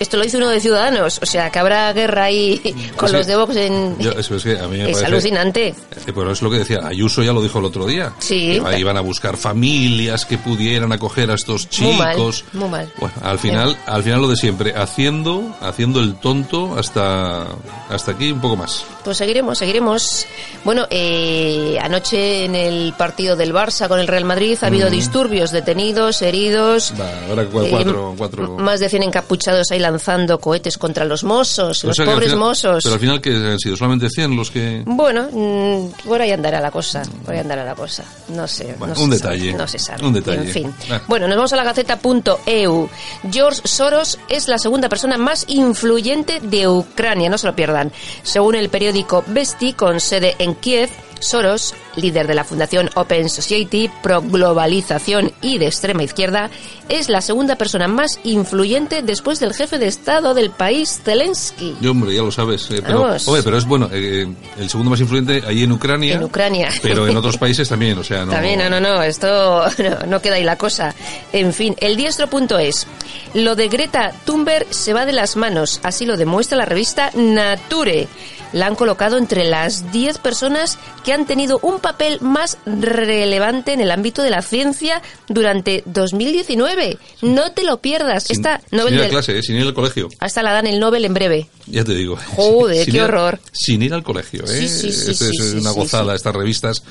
Esto 0.00 0.16
lo 0.16 0.24
dice 0.24 0.36
uno 0.38 0.48
de 0.48 0.60
Ciudadanos, 0.60 1.20
o 1.22 1.26
sea, 1.26 1.50
que 1.50 1.58
habrá 1.58 1.92
guerra 1.92 2.24
ahí 2.24 2.60
con 2.96 3.12
los 3.12 3.26
de 3.26 3.36
Vox 3.36 3.56
en... 3.56 3.96
es, 4.00 5.02
alucinante. 5.02 5.68
Eh, 6.06 6.12
bueno, 6.12 6.32
es 6.32 6.42
lo 6.42 6.50
que 6.50 6.58
decía, 6.58 6.80
Ayuso 6.84 7.22
ya 7.22 7.32
lo 7.32 7.42
dijo 7.42 7.60
el 7.60 7.64
otro 7.64 7.86
día. 7.86 8.12
Sí. 8.18 8.60
Que 8.70 8.78
iban 8.78 8.96
a 8.96 9.00
buscar 9.00 9.36
familias 9.36 10.26
que 10.26 10.36
pudieran 10.38 10.92
acoger 10.92 11.30
a 11.30 11.34
estos 11.34 11.68
chicos. 11.68 12.44
Muy 12.52 12.68
mal, 12.68 12.90
Bueno, 12.98 13.14
al 13.22 13.38
final, 13.38 13.76
al 13.86 14.02
final 14.02 14.20
lo 14.20 14.28
de 14.28 14.36
siempre, 14.36 14.74
haciendo, 14.74 15.56
haciendo 15.60 16.00
el 16.00 16.16
tonto 16.16 16.76
hasta, 16.76 17.46
hasta 17.88 18.12
aquí 18.12 18.32
un 18.32 18.40
poco 18.40 18.56
más. 18.56 18.84
Pues 19.04 19.16
seguiremos, 19.16 19.58
seguiremos. 19.58 20.26
Bueno, 20.64 20.86
eh, 20.90 21.78
anoche 21.80 22.46
en 22.46 22.54
el 22.54 22.94
partido 22.96 23.36
del 23.36 23.52
Barça 23.52 23.86
con 23.86 24.00
el 24.00 24.08
Real 24.08 24.24
Madrid 24.24 24.58
ha 24.62 24.66
habido 24.66 24.90
disturbios, 24.90 25.50
detenidos, 25.52 26.22
heridos. 26.22 26.92
ahora 27.28 27.46
cuatro, 27.46 28.12
eh, 28.12 28.14
cuatro... 28.16 28.56
Más 28.58 28.80
de 28.80 28.88
100 28.88 29.04
encapuchados 29.04 29.70
ahí 29.70 29.78
lanzando 29.84 30.40
cohetes 30.40 30.78
contra 30.78 31.04
los 31.04 31.24
mozos, 31.24 31.84
los 31.84 31.96
pobres 31.98 32.34
mozos. 32.34 32.82
Pero 32.82 32.94
al 32.94 33.00
final 33.00 33.20
que 33.20 33.30
han 33.30 33.58
sido 33.58 33.76
solamente 33.76 34.08
100 34.08 34.34
los 34.34 34.50
que... 34.50 34.82
Bueno, 34.86 35.28
mm, 35.30 36.08
por 36.08 36.20
ahí 36.22 36.32
andará 36.32 36.60
la 36.60 36.70
cosa, 36.70 37.02
por 37.24 37.34
ahí 37.34 37.40
andará 37.40 37.64
la 37.64 37.74
cosa. 37.74 38.02
No 38.28 38.48
sé. 38.48 38.74
un 38.96 39.10
detalle. 39.10 39.52
no 39.52 39.68
se 39.68 39.78
sabe. 39.78 40.06
Un 40.06 40.14
detalle. 40.14 40.42
En 40.42 40.48
fin. 40.48 40.74
Ah. 40.90 41.02
Bueno, 41.06 41.28
nos 41.28 41.36
vamos 41.36 41.52
a 41.52 41.56
la 41.56 41.64
gaceta.eu. 41.64 42.88
George 43.30 43.60
Soros 43.64 44.18
es 44.28 44.48
la 44.48 44.58
segunda 44.58 44.88
persona 44.88 45.18
más 45.18 45.44
influyente 45.48 46.40
de 46.40 46.66
Ucrania, 46.66 47.28
no 47.28 47.36
se 47.36 47.46
lo 47.46 47.54
pierdan. 47.54 47.92
Según 48.22 48.54
el 48.54 48.70
periódico 48.70 49.22
Vesti, 49.26 49.74
con 49.74 50.00
sede 50.00 50.34
en 50.38 50.54
Kiev, 50.54 50.90
Soros, 51.20 51.74
líder 51.96 52.26
de 52.26 52.34
la 52.34 52.44
Fundación 52.44 52.90
Open 52.94 53.28
Society, 53.28 53.90
pro 54.02 54.20
globalización 54.22 55.32
y 55.40 55.58
de 55.58 55.66
extrema 55.66 56.02
izquierda, 56.02 56.50
es 56.88 57.08
la 57.08 57.20
segunda 57.20 57.56
persona 57.56 57.88
más 57.88 58.18
influyente 58.24 59.02
después 59.02 59.40
del 59.40 59.54
jefe 59.54 59.78
de 59.78 59.86
Estado 59.86 60.34
del 60.34 60.50
país, 60.50 61.00
Zelensky. 61.04 61.76
Yo, 61.80 61.92
hombre, 61.92 62.14
ya 62.14 62.22
lo 62.22 62.30
sabes. 62.30 62.70
Eh, 62.70 62.82
pero, 62.84 63.16
pero 63.44 63.58
es 63.58 63.64
bueno, 63.64 63.88
eh, 63.92 64.26
el 64.58 64.70
segundo 64.70 64.90
más 64.90 65.00
influyente 65.00 65.42
ahí 65.46 65.62
en 65.62 65.72
Ucrania. 65.72 66.14
En 66.14 66.24
Ucrania. 66.24 66.68
Pero 66.82 67.08
en 67.08 67.16
otros 67.16 67.38
países 67.38 67.68
también, 67.68 67.98
o 67.98 68.04
sea, 68.04 68.24
no. 68.24 68.32
También, 68.32 68.58
no, 68.58 68.68
no, 68.68 68.80
no, 68.80 69.02
esto 69.02 69.64
no, 70.06 70.20
queda 70.20 70.36
ahí 70.36 70.44
la 70.44 70.56
cosa. 70.56 70.94
En 71.32 71.52
fin, 71.52 71.74
el 71.80 71.96
diestro 71.96 72.28
punto 72.28 72.58
es, 72.58 72.86
lo 73.34 73.56
de 73.56 73.68
Greta 73.68 74.12
Thunberg 74.24 74.66
se 74.70 74.92
va 74.92 75.06
de 75.06 75.12
las 75.12 75.36
manos, 75.36 75.80
así 75.82 76.06
lo 76.06 76.16
demuestra 76.16 76.58
la 76.58 76.64
revista 76.64 77.10
Nature 77.14 78.08
la 78.54 78.66
han 78.66 78.76
colocado 78.76 79.18
entre 79.18 79.44
las 79.44 79.92
10 79.92 80.18
personas 80.18 80.78
que 81.04 81.12
han 81.12 81.26
tenido 81.26 81.58
un 81.62 81.78
papel 81.78 82.18
más 82.20 82.58
relevante 82.66 83.72
en 83.72 83.80
el 83.80 83.90
ámbito 83.90 84.22
de 84.22 84.30
la 84.30 84.42
ciencia 84.42 85.02
durante 85.28 85.82
2019. 85.86 86.98
No 87.22 87.52
te 87.52 87.64
lo 87.64 87.78
pierdas. 87.78 88.30
Esta 88.30 88.60
Nobel 88.70 88.94
sin 88.94 88.98
ir 88.98 89.04
a 89.04 89.08
clase, 89.08 89.38
¿eh? 89.38 89.42
sin 89.42 89.56
ir 89.56 89.66
al 89.66 89.74
colegio. 89.74 90.08
Hasta 90.18 90.42
la 90.42 90.52
dan 90.52 90.66
el 90.66 90.80
Nobel 90.80 91.04
en 91.04 91.14
breve. 91.14 91.48
Ya 91.66 91.84
te 91.84 91.94
digo. 91.94 92.16
Joder, 92.36 92.90
qué 92.90 93.02
horror. 93.02 93.38
sin 93.52 93.82
ir 93.82 93.94
al 93.94 94.02
colegio, 94.02 94.44
¿eh? 94.44 94.68
Sí, 94.68 94.92
sí, 94.92 95.10
es 95.10 95.54
una 95.54 95.70
gozada. 95.70 96.14
Estas 96.14 96.34
revistas 96.34 96.82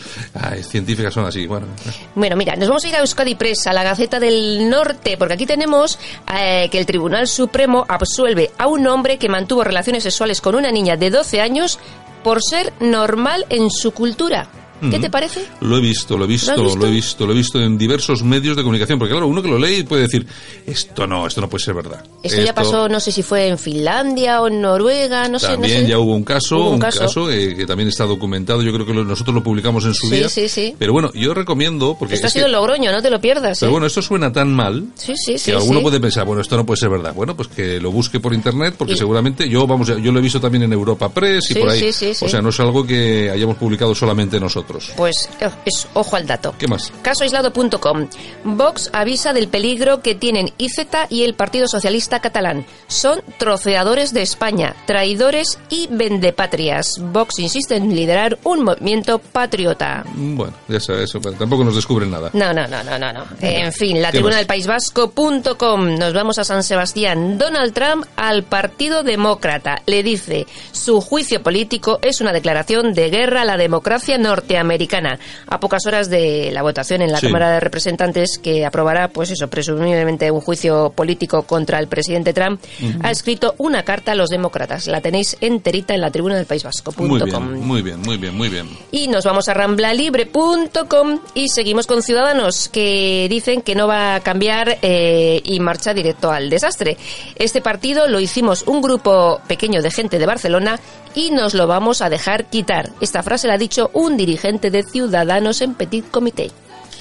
científicas 0.69 1.13
son 1.13 1.25
así. 1.25 1.45
Bueno. 1.47 1.67
bueno, 2.15 2.35
mira, 2.35 2.55
nos 2.55 2.69
vamos 2.69 2.83
a 2.85 2.87
ir 2.87 2.95
a 2.95 2.99
Euskadi 2.99 3.35
Press, 3.35 3.67
a 3.67 3.73
la 3.73 3.83
Gaceta 3.83 4.19
del 4.19 4.69
Norte, 4.69 5.17
porque 5.17 5.33
aquí 5.33 5.45
tenemos 5.45 5.99
eh, 6.35 6.69
que 6.71 6.79
el 6.79 6.85
Tribunal 6.85 7.27
Supremo 7.27 7.85
absuelve 7.87 8.51
a 8.57 8.67
un 8.67 8.85
hombre 8.87 9.17
que 9.17 9.29
mantuvo 9.29 9.63
relaciones 9.63 10.03
sexuales 10.03 10.41
con 10.41 10.55
una 10.55 10.71
niña 10.71 10.97
de 10.97 11.09
12 11.09 11.41
años 11.41 11.79
por 12.23 12.41
ser 12.41 12.73
normal 12.79 13.45
en 13.49 13.69
su 13.69 13.91
cultura. 13.91 14.47
¿Qué 14.89 14.99
te 14.99 15.09
parece? 15.09 15.43
Lo 15.61 15.77
he 15.77 15.81
visto, 15.81 16.17
lo 16.17 16.25
he 16.25 16.27
visto, 16.27 16.55
¿Lo 16.55 16.85
he 16.87 16.91
visto, 16.91 17.25
lo 17.25 17.31
he 17.33 17.35
visto 17.35 17.59
en 17.61 17.77
diversos 17.77 18.23
medios 18.23 18.55
de 18.55 18.63
comunicación. 18.63 18.99
Porque 18.99 19.11
claro, 19.11 19.27
uno 19.27 19.41
que 19.41 19.47
lo 19.49 19.57
lee 19.59 19.83
puede 19.83 20.03
decir, 20.03 20.25
esto 20.65 21.07
no, 21.07 21.27
esto 21.27 21.41
no 21.41 21.49
puede 21.49 21.63
ser 21.63 21.73
verdad. 21.73 22.03
Esto, 22.23 22.41
ya 22.41 22.53
pasó, 22.53 22.87
no 22.89 22.99
sé 22.99 23.11
si 23.11 23.21
fue 23.23 23.47
en 23.47 23.57
Finlandia 23.57 24.41
o 24.41 24.47
en 24.47 24.61
Noruega, 24.61 25.27
no 25.27 25.39
sé. 25.39 25.47
no 25.47 25.53
También 25.53 25.81
sé. 25.83 25.87
ya 25.87 25.99
hubo 25.99 26.13
un 26.15 26.23
caso, 26.23 26.57
Hubo 26.57 26.67
un 26.69 26.73
un 26.75 26.79
caso. 26.79 26.99
caso, 26.99 27.31
eh, 27.31 27.55
que 27.55 27.65
también 27.65 27.89
está 27.89 28.05
documentado. 28.05 28.61
Yo 28.61 28.73
creo 28.73 28.85
que 28.85 28.93
lo- 28.93 29.03
nosotros 29.03 29.33
lo 29.35 29.43
publicamos 29.43 29.85
en 29.85 29.93
su 29.93 30.07
Sí, 30.07 30.15
día. 30.15 30.29
sí, 30.29 30.47
sí. 30.47 30.75
Pero 30.77 30.93
bueno, 30.93 31.11
yo 31.13 31.33
recomiendo, 31.33 31.95
porque 31.97 32.15
Esto 32.15 32.27
ha 32.27 32.29
sido 32.29 32.45
que- 32.45 32.51
Logroño, 32.51 32.91
no 32.91 33.01
te 33.01 33.09
lo 33.09 33.19
pierdas. 33.19 33.59
pero 33.59 33.69
¿eh? 33.69 33.71
bueno, 33.71 33.87
esto 33.87 34.01
suena 34.01 34.31
tan 34.31 34.53
mal 34.53 34.85
sí, 34.95 35.13
sí, 35.15 35.37
sí. 35.37 35.51
que 35.51 35.57
alguno 35.57 35.81
puede 35.81 35.99
pensar, 35.99 36.25
bueno, 36.25 36.41
esto 36.41 36.55
no 36.57 36.65
puede 36.65 36.77
ser 36.79 36.89
verdad. 36.89 37.13
Bueno, 37.13 37.35
pues 37.35 37.47
que 37.47 37.79
lo 37.79 37.91
busque 37.91 38.19
por 38.19 38.33
internet, 38.33 38.75
porque 38.77 38.93
Y- 38.93 38.97
seguramente 38.97 39.47
yo, 39.49 39.65
vamos, 39.67 39.87
yo 39.87 40.11
lo 40.11 40.19
he 40.19 40.21
visto 40.21 40.39
también 40.39 40.63
en 40.63 40.73
Europa 40.73 41.09
Press 41.09 41.51
y 41.51 41.55
por 41.55 41.69
ahí. 41.69 41.79
sí, 41.79 41.91
sí, 41.93 42.13
sí. 42.13 42.25
O 42.25 42.29
sea, 42.29 42.41
no 42.41 42.49
es 42.49 42.59
algo 42.59 42.85
que 42.85 43.29
hayamos 43.31 43.57
publicado 43.57 43.93
solamente 43.93 44.39
nosotros. 44.39 44.72
Pues 44.95 45.29
eh, 45.39 45.49
es, 45.65 45.87
ojo 45.93 46.15
al 46.15 46.27
dato. 46.27 46.53
¿Qué 46.57 46.67
más? 46.67 46.91
Casoaislado.com. 47.01 48.07
Vox 48.43 48.89
avisa 48.93 49.33
del 49.33 49.47
peligro 49.47 50.01
que 50.01 50.15
tienen 50.15 50.51
IZ 50.57 50.87
y 51.09 51.23
el 51.23 51.33
Partido 51.33 51.67
Socialista 51.67 52.19
Catalán. 52.19 52.65
Son 52.87 53.21
troceadores 53.37 54.13
de 54.13 54.21
España, 54.21 54.75
traidores 54.85 55.59
y 55.69 55.87
vendepatrias. 55.91 56.95
Vox 56.99 57.39
insiste 57.39 57.75
en 57.75 57.95
liderar 57.95 58.37
un 58.43 58.63
movimiento 58.63 59.19
patriota. 59.19 60.03
Bueno, 60.15 60.53
ya 60.67 60.79
sabes, 60.79 61.03
eso, 61.03 61.21
pero 61.21 61.35
tampoco 61.35 61.63
nos 61.63 61.75
descubren 61.75 62.11
nada. 62.11 62.29
No, 62.33 62.53
no, 62.53 62.67
no, 62.67 62.83
no, 62.83 62.97
no, 62.97 63.13
no. 63.13 63.23
En 63.41 63.71
fin, 63.73 64.01
la 64.01 64.09
¿Qué 64.09 64.17
tribuna 64.17 64.35
más? 64.35 64.39
del 64.39 64.47
País 64.47 64.67
Vasco.com. 64.67 65.95
Nos 65.95 66.13
vamos 66.13 66.37
a 66.39 66.43
San 66.43 66.63
Sebastián. 66.63 67.37
Donald 67.37 67.73
Trump 67.73 68.05
al 68.15 68.43
Partido 68.43 69.03
Demócrata 69.03 69.81
le 69.85 70.03
dice 70.03 70.45
su 70.71 71.01
juicio 71.01 71.41
político 71.43 71.99
es 72.01 72.21
una 72.21 72.33
declaración 72.33 72.93
de 72.93 73.09
guerra 73.09 73.41
a 73.41 73.45
la 73.45 73.57
democracia 73.57 74.17
norteamericana. 74.53 75.19
A 75.47 75.59
pocas 75.59 75.85
horas 75.85 76.09
de 76.09 76.51
la 76.51 76.61
votación 76.61 77.01
en 77.01 77.11
la 77.11 77.19
Sí. 77.19 77.27
Cámara 77.27 77.51
de 77.51 77.59
Representantes 77.59 78.37
que 78.41 78.65
aprobará, 78.65 79.07
pues 79.07 79.31
eso, 79.31 79.47
presumiblemente 79.47 80.29
un 80.31 80.41
juicio 80.41 80.91
político 80.95 81.43
contra 81.43 81.79
el 81.79 81.87
presidente 81.87 82.33
Trump, 82.33 82.61
ha 83.01 83.11
escrito 83.11 83.55
una 83.57 83.83
carta 83.83 84.11
a 84.11 84.15
los 84.15 84.29
demócratas. 84.29 84.87
La 84.87 85.01
tenéis 85.01 85.37
enterita 85.41 85.93
en 85.93 86.01
la 86.01 86.11
tribuna 86.11 86.35
del 86.35 86.45
País. 86.45 86.63
Muy 86.97 87.19
bien, 87.21 87.67
muy 87.67 87.81
bien, 87.81 88.01
muy 88.01 88.17
bien, 88.17 88.35
muy 88.37 88.49
bien. 88.49 88.69
Y 88.91 89.07
nos 89.07 89.25
vamos 89.25 89.49
a 89.49 89.53
ramblalibre.com 89.53 91.19
y 91.33 91.49
seguimos 91.49 91.87
con 91.87 92.01
Ciudadanos 92.01 92.69
que 92.69 93.27
dicen 93.29 93.61
que 93.61 93.75
no 93.75 93.87
va 93.87 94.15
a 94.15 94.19
cambiar 94.19 94.77
eh, 94.81 95.41
y 95.43 95.59
marcha 95.59 95.93
directo 95.93 96.31
al 96.31 96.49
desastre. 96.49 96.97
Este 97.35 97.61
partido 97.61 98.07
lo 98.07 98.19
hicimos 98.19 98.63
un 98.67 98.81
grupo 98.81 99.41
pequeño 99.47 99.81
de 99.81 99.91
gente 99.91 100.19
de 100.19 100.25
Barcelona 100.25 100.79
y 101.15 101.31
nos 101.31 101.53
lo 101.53 101.67
vamos 101.67 102.01
a 102.01 102.09
dejar 102.09 102.45
quitar. 102.45 102.89
Esta 103.01 103.23
frase 103.23 103.47
la 103.47 103.53
ha 103.55 103.57
dicho 103.57 103.89
un 103.93 104.17
dirigente 104.17 104.69
de 104.71 104.83
Ciudadanos 104.83 105.61
en 105.61 105.73
Petit 105.75 106.09
Comité. 106.09 106.51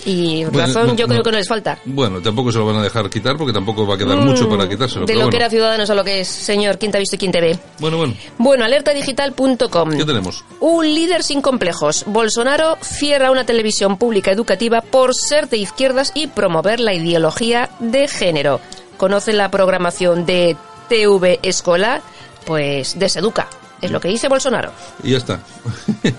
Y 0.04 0.42
Bueno, 0.47 0.66
razón 0.66 0.87
no- 0.88 0.95
yo 0.97 1.07
creo 1.07 1.23
que 1.23 1.31
no 1.31 1.38
les 1.38 1.47
falta. 1.47 1.78
Bueno, 1.85 2.21
tampoco 2.21 2.50
se 2.50 2.59
lo 2.59 2.66
van 2.66 2.75
a 2.75 2.83
dejar 2.83 3.09
quitar 3.09 3.37
porque 3.37 3.52
tampoco 3.52 3.87
va 3.87 3.95
a 3.95 3.99
quedar 3.99 4.16
mucho 4.19 4.49
para 4.49 4.69
quitárselo. 4.69 5.04
Mm, 5.04 5.07
De 5.07 5.14
lo 5.14 5.31
que 5.31 5.37
era 5.37 5.49
Ciudadanos 5.49 5.88
a 5.90 5.95
lo 5.95 6.02
que 6.02 6.21
es, 6.23 6.26
señor, 6.28 6.76
¿quién 6.76 6.90
te 6.90 6.99
ha 6.99 7.00
visto 7.00 7.14
y 7.14 7.19
quién 7.21 7.31
te 7.31 7.40
ve? 7.40 7.57
bueno, 7.78 7.99
bueno, 7.99 8.14
Bueno, 8.37 8.64
alertadigital.com. 8.64 9.90
¿qué 9.97 10.04
tenemos? 10.04 10.45
Un 10.59 10.92
líder 10.92 11.23
sin 11.23 11.40
complejos. 11.40 12.02
Bolsonaro 12.09 12.78
cierra 12.83 13.31
una 13.31 13.45
televisión 13.47 13.97
pública 13.97 14.33
educativa 14.33 14.81
por 14.81 15.14
ser 15.14 15.49
de 15.49 15.59
izquierdas 15.59 16.11
y 16.16 16.26
promover 16.26 16.81
la 16.81 16.95
ideología 16.95 17.71
de 17.78 18.09
género. 18.09 18.61
¿Conoce 18.97 19.33
la 19.33 19.52
programación 19.52 20.26
de 20.26 20.57
TV 20.88 21.38
Escolar? 21.45 22.02
Pues 22.45 22.99
deseduca. 22.99 23.49
Es 23.82 23.90
lo 23.90 24.00
que 24.00 24.08
dice 24.08 24.28
Bolsonaro. 24.28 24.72
Y 25.02 25.10
ya 25.10 25.18
está. 25.18 25.40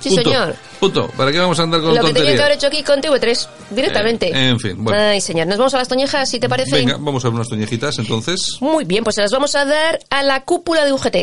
Sí, 0.01 0.09
Punto. 0.09 0.23
señor. 0.23 0.55
Punto. 0.81 1.07
¿Para 1.15 1.31
qué 1.31 1.39
vamos 1.39 1.57
a 1.59 1.63
andar 1.63 1.81
con 1.81 1.95
lo 1.95 2.03
que 2.03 2.13
tenía 2.13 2.35
que 2.35 2.41
haber 2.41 2.55
hecho 2.55 2.67
aquí 2.67 2.83
con 2.83 3.01
TV3, 3.01 3.47
directamente. 3.71 4.27
Eh, 4.27 4.49
en 4.49 4.59
fin, 4.59 4.75
bueno. 4.83 4.99
Ay, 4.99 5.21
señor. 5.21 5.47
Nos 5.47 5.57
vamos 5.57 5.73
a 5.73 5.77
las 5.77 5.87
toñejas, 5.87 6.29
si 6.29 6.39
te 6.39 6.49
parece. 6.49 6.75
Venga, 6.75 6.97
vamos 6.99 7.23
a 7.23 7.29
ver 7.29 7.35
unas 7.35 7.47
toñejitas 7.47 7.97
entonces. 7.99 8.57
Muy 8.59 8.83
bien, 8.83 9.03
pues 9.05 9.15
se 9.15 9.21
las 9.21 9.31
vamos 9.31 9.55
a 9.55 9.63
dar 9.63 9.99
a 10.09 10.23
la 10.23 10.43
cúpula 10.43 10.83
de 10.83 10.91
UGT. 10.91 11.15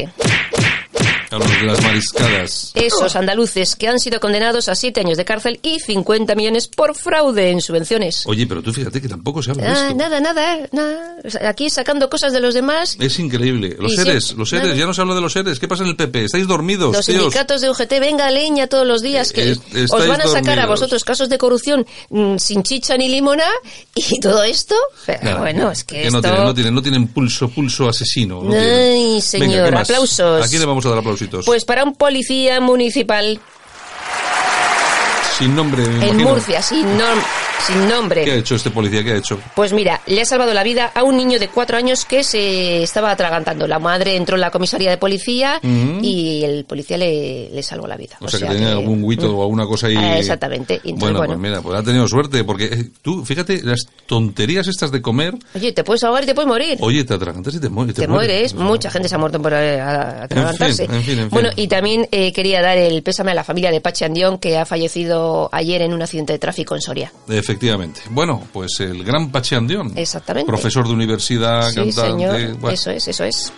A 1.30 1.38
los 1.38 1.48
de 1.48 1.62
las 1.62 1.80
mariscadas. 1.82 2.72
Esos 2.74 3.14
andaluces 3.16 3.76
que 3.76 3.88
han 3.88 3.98
sido 4.00 4.18
condenados 4.20 4.68
a 4.68 4.74
siete 4.74 5.00
años 5.00 5.16
de 5.16 5.24
cárcel 5.24 5.60
y 5.62 5.78
50 5.78 6.34
millones 6.34 6.66
por 6.68 6.94
fraude 6.96 7.50
en 7.50 7.60
subvenciones. 7.60 8.24
Oye, 8.26 8.46
pero 8.46 8.62
tú 8.62 8.72
fíjate 8.72 9.00
que 9.00 9.08
tampoco 9.08 9.42
se 9.42 9.52
habla 9.52 9.62
de 9.62 9.68
Ah, 9.68 9.82
esto. 9.88 9.94
nada, 9.96 10.20
nada, 10.20 10.58
nada. 10.72 11.16
Aquí 11.48 11.70
sacando 11.70 12.10
cosas 12.10 12.32
de 12.32 12.40
los 12.40 12.54
demás. 12.54 12.96
Es 12.98 13.18
increíble. 13.18 13.76
Los 13.78 13.92
Y 13.92 13.96
seres, 13.96 14.32
los 14.34 14.48
seres, 14.48 14.66
nada. 14.68 14.76
ya 14.78 14.86
no 14.86 14.94
se 14.94 15.00
habla 15.02 15.14
de 15.14 15.20
los 15.20 15.32
seres. 15.32 15.58
¿Qué 15.60 15.68
pasa 15.68 15.82
en 15.84 15.90
el 15.90 15.96
PP? 15.96 16.24
¿Estáis 16.24 16.46
dormidos, 16.48 16.94
Los 16.96 17.06
tíos? 17.06 17.18
sindicatos 17.22 17.60
de 17.60 17.70
UGT, 17.70 18.00
venga 18.00 18.30
leña 18.30 18.66
todos 18.66 18.86
los 18.86 19.00
días, 19.02 19.32
que 19.32 19.52
Es- 19.52 19.60
os 19.92 20.06
van 20.08 20.20
a 20.20 20.24
sacar 20.26 20.58
a 20.58 20.62
dormidos. 20.62 20.68
vosotros 20.80 21.04
casos 21.04 21.28
de 21.28 21.38
corrupción 21.38 21.86
mm, 22.10 22.38
sin 22.38 22.62
chicha 22.62 22.96
ni 22.96 23.08
limona 23.08 23.44
y 23.94 24.18
todo 24.20 24.42
esto. 24.42 24.74
Pero 25.06 25.22
Nada, 25.22 25.38
bueno, 25.40 25.70
es 25.70 25.84
que, 25.84 26.10
no, 26.10 26.18
esto... 26.18 26.20
tienen, 26.22 26.44
no, 26.44 26.54
tienen, 26.54 26.74
no 26.74 26.82
tienen 26.82 27.08
pulso, 27.08 27.48
pulso 27.48 27.88
asesino. 27.88 28.42
no 28.42 28.52
Ay, 28.52 28.58
tienen. 28.58 29.22
señor, 29.22 29.48
Venga, 29.50 29.64
¿qué 29.66 29.70
más? 29.72 29.90
aplausos. 29.90 30.46
¿A 30.46 30.48
quién 30.48 30.60
le 30.60 30.66
vamos 30.66 30.84
a 30.86 30.90
dar 30.90 31.02
Pues 31.46 31.64
para 31.64 31.84
un 31.84 31.94
policía 31.94 32.60
municipal 32.60 33.40
Sin 35.38 35.54
nombre, 35.54 35.82
me 35.82 35.94
en 35.94 36.02
imagino. 36.14 36.30
Murcia, 36.30 36.62
sin, 36.62 36.86
nom- 36.98 37.22
sin 37.66 37.88
nombre. 37.88 38.24
¿Qué 38.24 38.32
ha 38.32 38.36
hecho 38.36 38.54
este 38.56 38.70
policía? 38.70 39.02
¿Qué 39.04 39.12
ha 39.12 39.16
hecho? 39.16 39.38
Pues 39.54 39.72
mira, 39.72 40.00
le 40.06 40.20
ha 40.20 40.24
salvado 40.24 40.52
la 40.54 40.62
vida 40.62 40.90
a 40.94 41.02
un 41.02 41.16
niño 41.16 41.38
de 41.38 41.48
cuatro 41.48 41.76
años 41.76 42.04
que 42.04 42.24
se 42.24 42.82
estaba 42.82 43.10
atragantando. 43.10 43.66
La 43.66 43.78
madre 43.78 44.16
entró 44.16 44.36
en 44.36 44.40
la 44.42 44.50
comisaría 44.50 44.90
de 44.90 44.96
policía 44.96 45.60
y 45.62 46.42
el 46.44 46.64
policía 46.64 46.96
le, 46.98 47.50
le 47.50 47.62
salvó 47.62 47.86
la 47.86 47.96
vida. 47.96 48.16
O, 48.20 48.28
sea, 48.28 48.40
que 48.40 48.54
tenía 48.54 48.72
algún 48.72 49.06
guito 49.08 49.36
o 49.36 49.42
alguna 49.42 49.66
cosa 49.66 49.86
ahí. 49.88 49.96
Ah, 49.96 50.18
exactamente. 50.18 50.74
Entonces, 50.76 51.00
Bueno, 51.00 51.18
bueno. 51.18 51.34
pues 51.34 51.50
mira, 51.50 51.60
pues 51.62 51.78
ha 51.78 51.82
tenido 51.82 52.08
suerte, 52.08 52.44
porque 52.44 52.64
eh, 52.66 52.88
tú, 53.02 53.24
fíjate, 53.24 53.62
las 53.62 53.86
tonterías 54.06 54.66
estas 54.68 54.90
de 54.90 55.00
comer, 55.02 55.34
Oye, 55.54 55.72
te 55.72 55.84
puedes 55.84 56.02
ahogar 56.04 56.24
y 56.24 56.26
te 56.26 56.34
puedes 56.34 56.48
morir. 56.48 56.78
oye, 56.80 57.04
te 57.04 57.14
atragantas 57.14 57.54
y 57.54 57.60
te, 57.60 57.68
mueres. 57.68 57.94
te 57.94 58.08
mueres, 58.08 58.54
mucha 58.54 58.90
gente 58.90 59.08
se 59.08 59.14
ha 59.14 59.18
muerto 59.18 59.40
por 59.40 59.52
eh, 59.52 59.80
atragantarse. 59.80 60.84
En 60.84 60.88
fin, 60.90 60.96
en 60.96 61.02
fin, 61.02 61.12
en 61.18 61.20
fin. 61.20 61.28
Bueno, 61.30 61.50
y 61.56 61.68
también 61.68 62.08
eh, 62.10 62.32
quería 62.32 62.60
dar 62.62 62.78
el 62.78 63.02
pésame 63.02 63.30
a 63.32 63.34
la 63.34 63.44
familia 63.44 63.70
de 63.70 63.80
Pachi 63.80 64.04
Andión, 64.04 64.38
que 64.38 64.58
ha 64.58 64.64
fallecido 64.66 65.48
ayer 65.52 65.82
en 65.82 65.92
un 65.92 66.02
accidente 66.02 66.32
de 66.32 66.38
tráfico 66.38 66.74
en 66.74 66.80
Soria. 66.80 67.12
Efectivamente. 67.50 68.02
Bueno, 68.10 68.42
pues 68.52 68.80
el 68.80 69.04
gran 69.04 69.30
Pachi 69.30 69.54
Andión. 69.54 69.92
Exactamente. 69.96 70.46
Profesor 70.46 70.86
de 70.86 70.94
universidad, 70.94 71.68
sí, 71.70 71.76
cantante. 71.76 72.10
señor, 72.10 72.56
bueno. 72.58 72.70
eso 72.74 72.90
es, 72.90 73.08
eso 73.08 73.24
es. 73.24 73.52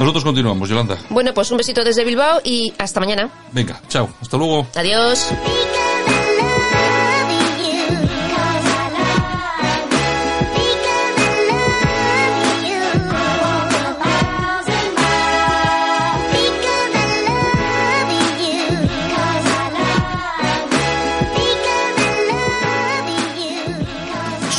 Nosotros 0.00 0.24
continuamos, 0.24 0.68
Yolanda. 0.68 0.96
Bueno, 1.10 1.34
pues 1.34 1.50
un 1.50 1.58
besito 1.58 1.84
desde 1.84 2.04
Bilbao 2.04 2.40
y 2.42 2.72
hasta 2.78 3.00
mañana. 3.00 3.28
Venga, 3.52 3.80
chao. 3.88 4.08
Hasta 4.22 4.38
luego. 4.38 4.66
Adiós. 4.74 5.26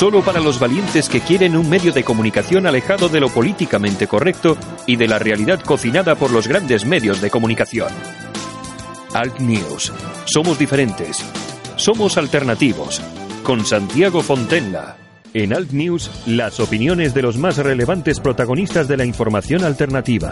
Solo 0.02 0.24
para 0.24 0.40
los 0.40 0.60
valientes 0.60 1.08
que 1.08 1.22
quieren 1.22 1.56
un 1.56 1.70
medio 1.70 1.94
de 1.94 2.04
comunicación 2.04 2.66
alejado 2.66 3.08
de 3.08 3.20
lo 3.20 3.30
políticamente 3.30 4.08
correcto 4.08 4.58
y 4.88 4.96
de 4.96 5.08
la 5.08 5.20
realidad 5.20 5.60
cocinada 5.62 6.16
por 6.16 6.32
los 6.32 6.48
grandes 6.48 6.86
medios 6.86 7.22
de 7.22 7.30
comunicación. 7.30 7.90
Alt 9.14 9.40
News. 9.42 9.94
Somos 10.26 10.58
diferentes. 10.58 11.24
Somos 11.76 12.18
alternativos. 12.18 13.00
Con 13.44 13.64
Santiago 13.64 14.24
Fontenla. 14.24 14.98
En 15.36 15.54
Alt 15.54 15.72
News, 15.72 16.10
las 16.26 16.60
opiniones 16.60 17.14
de 17.14 17.22
los 17.22 17.38
más 17.38 17.58
relevantes 17.58 18.20
protagonistas 18.20 18.88
de 18.88 18.98
la 18.98 19.06
información 19.06 19.64
alternativa. 19.64 20.32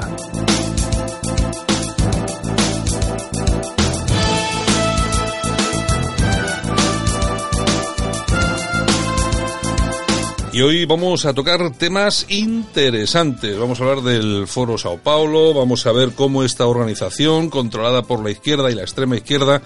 Y 10.59 10.61
hoy 10.61 10.83
vamos 10.83 11.25
a 11.25 11.33
tocar 11.33 11.71
temas 11.77 12.25
interesantes. 12.27 13.57
Vamos 13.57 13.79
a 13.79 13.83
hablar 13.85 14.03
del 14.03 14.45
Foro 14.45 14.77
Sao 14.77 14.97
Paulo, 14.97 15.53
vamos 15.53 15.85
a 15.85 15.93
ver 15.93 16.11
cómo 16.11 16.43
esta 16.43 16.67
organización, 16.67 17.49
controlada 17.49 18.01
por 18.01 18.21
la 18.21 18.29
izquierda 18.29 18.69
y 18.69 18.75
la 18.75 18.81
extrema 18.81 19.15
izquierda, 19.15 19.61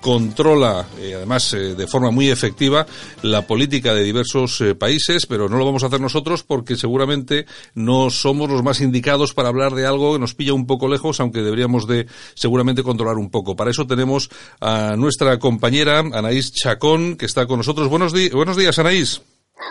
controla, 0.00 0.86
eh, 1.00 1.12
además 1.16 1.52
eh, 1.52 1.74
de 1.74 1.86
forma 1.86 2.10
muy 2.10 2.30
efectiva, 2.30 2.86
la 3.20 3.46
política 3.46 3.92
de 3.92 4.02
diversos 4.02 4.58
eh, 4.62 4.74
países, 4.74 5.26
pero 5.26 5.50
no 5.50 5.58
lo 5.58 5.66
vamos 5.66 5.82
a 5.82 5.88
hacer 5.88 6.00
nosotros 6.00 6.44
porque 6.44 6.76
seguramente 6.76 7.44
no 7.74 8.08
somos 8.08 8.48
los 8.48 8.62
más 8.62 8.80
indicados 8.80 9.34
para 9.34 9.50
hablar 9.50 9.74
de 9.74 9.84
algo 9.84 10.14
que 10.14 10.18
nos 10.18 10.32
pilla 10.32 10.54
un 10.54 10.66
poco 10.66 10.88
lejos, 10.88 11.20
aunque 11.20 11.42
deberíamos 11.42 11.86
de 11.86 12.06
seguramente 12.32 12.82
controlar 12.82 13.18
un 13.18 13.28
poco. 13.28 13.54
Para 13.54 13.70
eso 13.70 13.86
tenemos 13.86 14.30
a 14.62 14.96
nuestra 14.96 15.38
compañera 15.38 15.98
Anaís 15.98 16.54
Chacón, 16.54 17.16
que 17.16 17.26
está 17.26 17.44
con 17.44 17.58
nosotros. 17.58 17.88
Buenos, 17.88 18.14
buenos 18.32 18.56
días, 18.56 18.78
Anaís. 18.78 19.20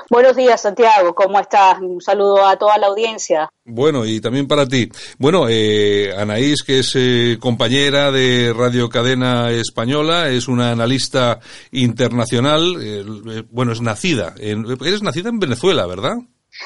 Buenos 0.09 0.35
días, 0.35 0.61
Santiago. 0.61 1.13
¿Cómo 1.13 1.39
estás? 1.39 1.79
Un 1.79 2.01
saludo 2.01 2.45
a 2.45 2.55
toda 2.57 2.77
la 2.77 2.87
audiencia. 2.87 3.51
Bueno, 3.65 4.05
y 4.05 4.21
también 4.21 4.47
para 4.47 4.65
ti. 4.65 4.89
Bueno, 5.17 5.47
eh, 5.49 6.13
Anaís, 6.17 6.63
que 6.63 6.79
es 6.79 6.93
eh, 6.95 7.37
compañera 7.39 8.11
de 8.11 8.53
Radio 8.57 8.89
Cadena 8.89 9.51
Española, 9.51 10.29
es 10.29 10.47
una 10.47 10.71
analista 10.71 11.39
internacional. 11.71 12.77
Eh, 12.81 13.43
bueno, 13.49 13.73
es 13.73 13.81
nacida. 13.81 14.33
En, 14.37 14.65
eres 14.81 15.03
nacida 15.03 15.29
en 15.29 15.39
Venezuela, 15.39 15.85
¿verdad? 15.85 16.17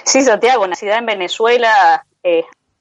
Sí, 0.06 0.22
Santiago, 0.22 0.68
nacida 0.68 0.98
en 0.98 1.06
Venezuela. 1.06 2.06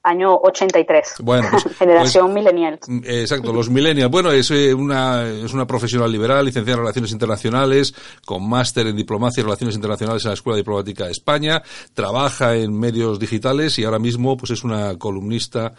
Año 0.03 0.35
83. 0.35 1.17
Bueno, 1.23 1.49
pues, 1.51 1.65
generación 1.79 2.33
pues, 2.33 2.35
millennial. 2.35 2.79
Exacto, 3.05 3.53
los 3.53 3.69
millennials. 3.69 4.11
Bueno, 4.11 4.31
es 4.33 4.51
eh, 4.51 4.73
una, 4.73 5.29
es 5.29 5.53
una 5.53 5.67
profesional 5.67 6.11
liberal, 6.11 6.45
licenciada 6.45 6.79
en 6.79 6.81
Relaciones 6.81 7.13
Internacionales, 7.13 7.95
con 8.25 8.49
máster 8.49 8.87
en 8.87 8.97
Diplomacia 8.97 9.41
y 9.41 9.45
Relaciones 9.45 9.75
Internacionales 9.75 10.25
en 10.25 10.31
la 10.31 10.35
Escuela 10.35 10.57
Diplomática 10.57 11.05
de 11.05 11.13
España, 11.13 11.63
trabaja 11.93 12.57
en 12.57 12.79
medios 12.79 13.19
digitales 13.19 13.79
y 13.79 13.85
ahora 13.85 13.99
mismo 13.99 14.37
pues 14.37 14.53
es 14.53 14.65
una 14.65 14.97
columnista 14.97 15.73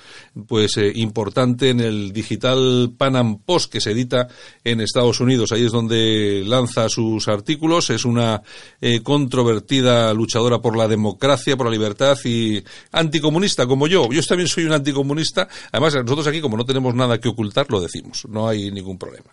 pues 0.48 0.78
eh, 0.78 0.92
importante 0.96 1.70
en 1.70 1.80
el 1.80 2.14
digital 2.14 2.92
Panam 2.96 3.40
Post 3.40 3.72
que 3.72 3.82
se 3.82 3.92
edita 3.92 4.28
en 4.64 4.82
Estados 4.82 5.20
Unidos. 5.20 5.52
Ahí 5.52 5.66
es 5.66 5.72
donde 5.72 6.44
lanza 6.46 6.90
sus 6.90 7.28
artículos. 7.28 7.90
Es 7.90 8.06
una 8.06 8.44
eh, 8.80 9.02
controvertida 9.02 10.14
luchadora 10.14 10.60
por 10.60 10.78
la 10.78 10.88
democracia, 10.88 11.58
por 11.58 11.66
la 11.66 11.72
libertad 11.72 12.18
y 12.24 12.64
anticomunista 12.92 13.66
como 13.66 13.88
yo 13.88 14.11
yo 14.12 14.22
también 14.24 14.48
soy 14.48 14.66
un 14.66 14.74
anticomunista. 14.74 15.48
Además, 15.72 15.96
nosotros 15.96 16.28
aquí, 16.28 16.42
como 16.42 16.58
no 16.58 16.66
tenemos 16.66 16.94
nada 16.96 17.20
que 17.20 17.30
ocultar, 17.30 17.68
lo 17.70 17.80
decimos. 17.80 18.26
No 18.30 18.48
hay 18.48 18.72
ningún 18.72 18.98
problema. 18.98 19.32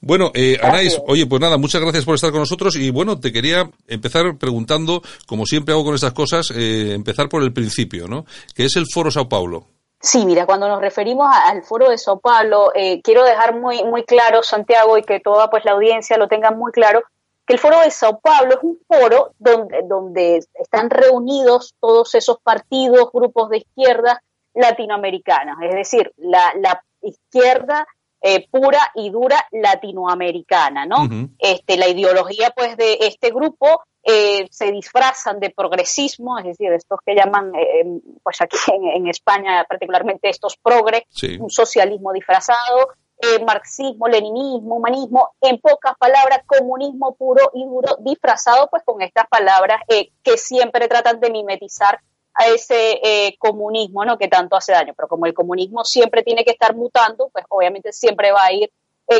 Bueno, 0.00 0.30
eh, 0.34 0.58
Anais, 0.62 1.00
oye, 1.06 1.26
pues 1.26 1.40
nada, 1.40 1.56
muchas 1.58 1.80
gracias 1.80 2.04
por 2.04 2.14
estar 2.14 2.30
con 2.30 2.40
nosotros 2.40 2.76
y 2.76 2.90
bueno, 2.90 3.18
te 3.18 3.32
quería 3.32 3.68
empezar 3.88 4.36
preguntando, 4.38 5.02
como 5.26 5.44
siempre 5.44 5.74
hago 5.74 5.84
con 5.84 5.94
estas 5.94 6.12
cosas, 6.12 6.52
eh, 6.54 6.92
empezar 6.94 7.28
por 7.28 7.42
el 7.42 7.52
principio, 7.52 8.06
¿no? 8.06 8.24
Que 8.54 8.66
es 8.66 8.76
el 8.76 8.84
Foro 8.92 9.10
Sao 9.10 9.28
Paulo. 9.28 9.66
Sí, 10.00 10.24
mira, 10.24 10.46
cuando 10.46 10.68
nos 10.68 10.80
referimos 10.80 11.26
al 11.28 11.64
Foro 11.64 11.90
de 11.90 11.98
Sao 11.98 12.20
Paulo, 12.20 12.70
eh, 12.76 13.00
quiero 13.02 13.24
dejar 13.24 13.58
muy, 13.58 13.82
muy 13.82 14.04
claro, 14.04 14.44
Santiago, 14.44 14.96
y 14.96 15.02
que 15.02 15.18
toda 15.18 15.50
pues 15.50 15.64
la 15.64 15.72
audiencia 15.72 16.16
lo 16.16 16.28
tenga 16.28 16.52
muy 16.52 16.70
claro, 16.70 17.02
que 17.48 17.54
el 17.54 17.58
Foro 17.58 17.80
de 17.80 17.90
Sao 17.90 18.20
Paulo 18.20 18.52
es 18.52 18.62
un 18.62 18.78
foro 18.86 19.32
donde, 19.38 19.82
donde 19.88 20.44
están 20.54 20.90
reunidos 20.90 21.74
todos 21.80 22.14
esos 22.14 22.38
partidos, 22.40 23.10
grupos 23.10 23.48
de 23.48 23.58
izquierda 23.58 24.22
latinoamericanas, 24.52 25.56
es 25.62 25.74
decir, 25.74 26.12
la, 26.18 26.52
la 26.60 26.84
izquierda 27.00 27.86
eh, 28.20 28.46
pura 28.50 28.80
y 28.94 29.10
dura 29.10 29.46
latinoamericana, 29.50 30.84
¿no? 30.84 31.08
este, 31.38 31.78
la 31.78 31.88
ideología, 31.88 32.52
pues, 32.54 32.76
de 32.76 32.98
este 33.00 33.30
grupo 33.30 33.82
eh, 34.02 34.46
se 34.50 34.70
disfrazan 34.72 35.40
de 35.40 35.50
progresismo, 35.50 36.38
es 36.38 36.44
decir, 36.44 36.72
estos 36.72 36.98
que 37.06 37.14
llaman, 37.14 37.52
eh, 37.54 37.84
pues 38.22 38.40
aquí 38.42 38.56
en, 38.72 39.06
España 39.06 39.64
particularmente 39.68 40.28
estos 40.28 40.56
progres, 40.56 41.04
un 41.38 41.48
socialismo 41.48 42.12
disfrazado, 42.12 42.88
eh, 43.20 43.44
marxismo, 43.44 44.06
leninismo, 44.08 44.76
humanismo, 44.76 45.30
en 45.40 45.58
pocas 45.58 45.96
palabras, 45.98 46.40
comunismo 46.46 47.14
puro 47.14 47.50
y 47.54 47.64
duro, 47.64 47.96
disfrazado 48.00 48.68
pues 48.70 48.82
con 48.84 49.02
estas 49.02 49.26
palabras 49.28 49.80
eh, 49.88 50.10
que 50.22 50.36
siempre 50.36 50.88
tratan 50.88 51.18
de 51.20 51.30
mimetizar 51.30 52.00
a 52.34 52.46
ese 52.46 53.00
eh, 53.02 53.36
comunismo 53.38 54.04
¿no? 54.04 54.18
que 54.18 54.28
tanto 54.28 54.56
hace 54.56 54.72
daño. 54.72 54.94
Pero 54.96 55.08
como 55.08 55.26
el 55.26 55.34
comunismo 55.34 55.84
siempre 55.84 56.22
tiene 56.22 56.44
que 56.44 56.52
estar 56.52 56.76
mutando, 56.76 57.28
pues 57.30 57.44
obviamente 57.48 57.92
siempre 57.92 58.30
va 58.30 58.44
a 58.44 58.52
ir 58.52 58.70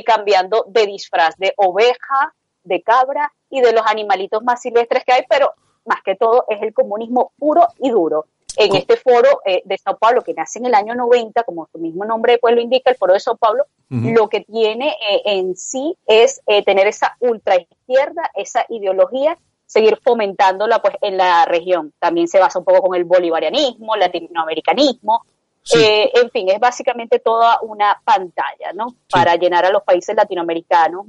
cambiando 0.04 0.64
de 0.68 0.86
disfraz, 0.86 1.36
de 1.38 1.54
oveja, 1.56 2.34
de 2.62 2.82
cabra 2.82 3.32
y 3.48 3.62
de 3.62 3.72
los 3.72 3.82
animalitos 3.86 4.44
más 4.44 4.60
silvestres 4.60 5.02
que 5.04 5.12
hay, 5.12 5.22
pero 5.28 5.54
más 5.86 6.02
que 6.04 6.14
todo 6.14 6.44
es 6.48 6.62
el 6.62 6.74
comunismo 6.74 7.32
puro 7.38 7.66
y 7.78 7.90
duro 7.90 8.26
en 8.58 8.74
este 8.74 8.96
foro 8.96 9.40
eh, 9.44 9.62
de 9.64 9.78
Sao 9.78 9.96
Paulo, 9.96 10.22
que 10.22 10.34
nace 10.34 10.58
en 10.58 10.66
el 10.66 10.74
año 10.74 10.94
90, 10.94 11.44
como 11.44 11.68
su 11.70 11.78
mismo 11.78 12.04
nombre 12.04 12.38
pues 12.38 12.54
lo 12.54 12.60
indica, 12.60 12.90
el 12.90 12.96
foro 12.96 13.14
de 13.14 13.20
Sao 13.20 13.36
Paulo, 13.36 13.64
lo 13.88 14.28
que 14.28 14.40
tiene 14.40 14.88
eh, 14.88 15.22
en 15.24 15.56
sí 15.56 15.96
es 16.06 16.42
eh, 16.46 16.62
tener 16.64 16.86
esa 16.88 17.16
ultraizquierda, 17.20 18.30
esa 18.34 18.66
ideología, 18.68 19.38
seguir 19.64 19.98
fomentándola 20.02 20.82
pues 20.82 20.96
en 21.00 21.16
la 21.16 21.44
región. 21.44 21.94
También 21.98 22.26
se 22.26 22.40
basa 22.40 22.58
un 22.58 22.64
poco 22.64 22.82
con 22.82 22.96
el 22.96 23.04
bolivarianismo, 23.04 23.96
latinoamericanismo, 23.96 25.22
en 25.70 26.30
fin, 26.30 26.48
es 26.48 26.58
básicamente 26.58 27.18
toda 27.18 27.58
una 27.60 28.00
pantalla, 28.02 28.72
¿no? 28.74 28.86
Para 29.10 29.36
llenar 29.36 29.66
a 29.66 29.70
los 29.70 29.82
países 29.82 30.16
latinoamericanos, 30.16 31.04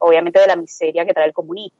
obviamente, 0.00 0.40
de 0.40 0.46
la 0.46 0.56
miseria 0.56 1.04
que 1.04 1.12
trae 1.12 1.26
el 1.26 1.34
comunismo. 1.34 1.78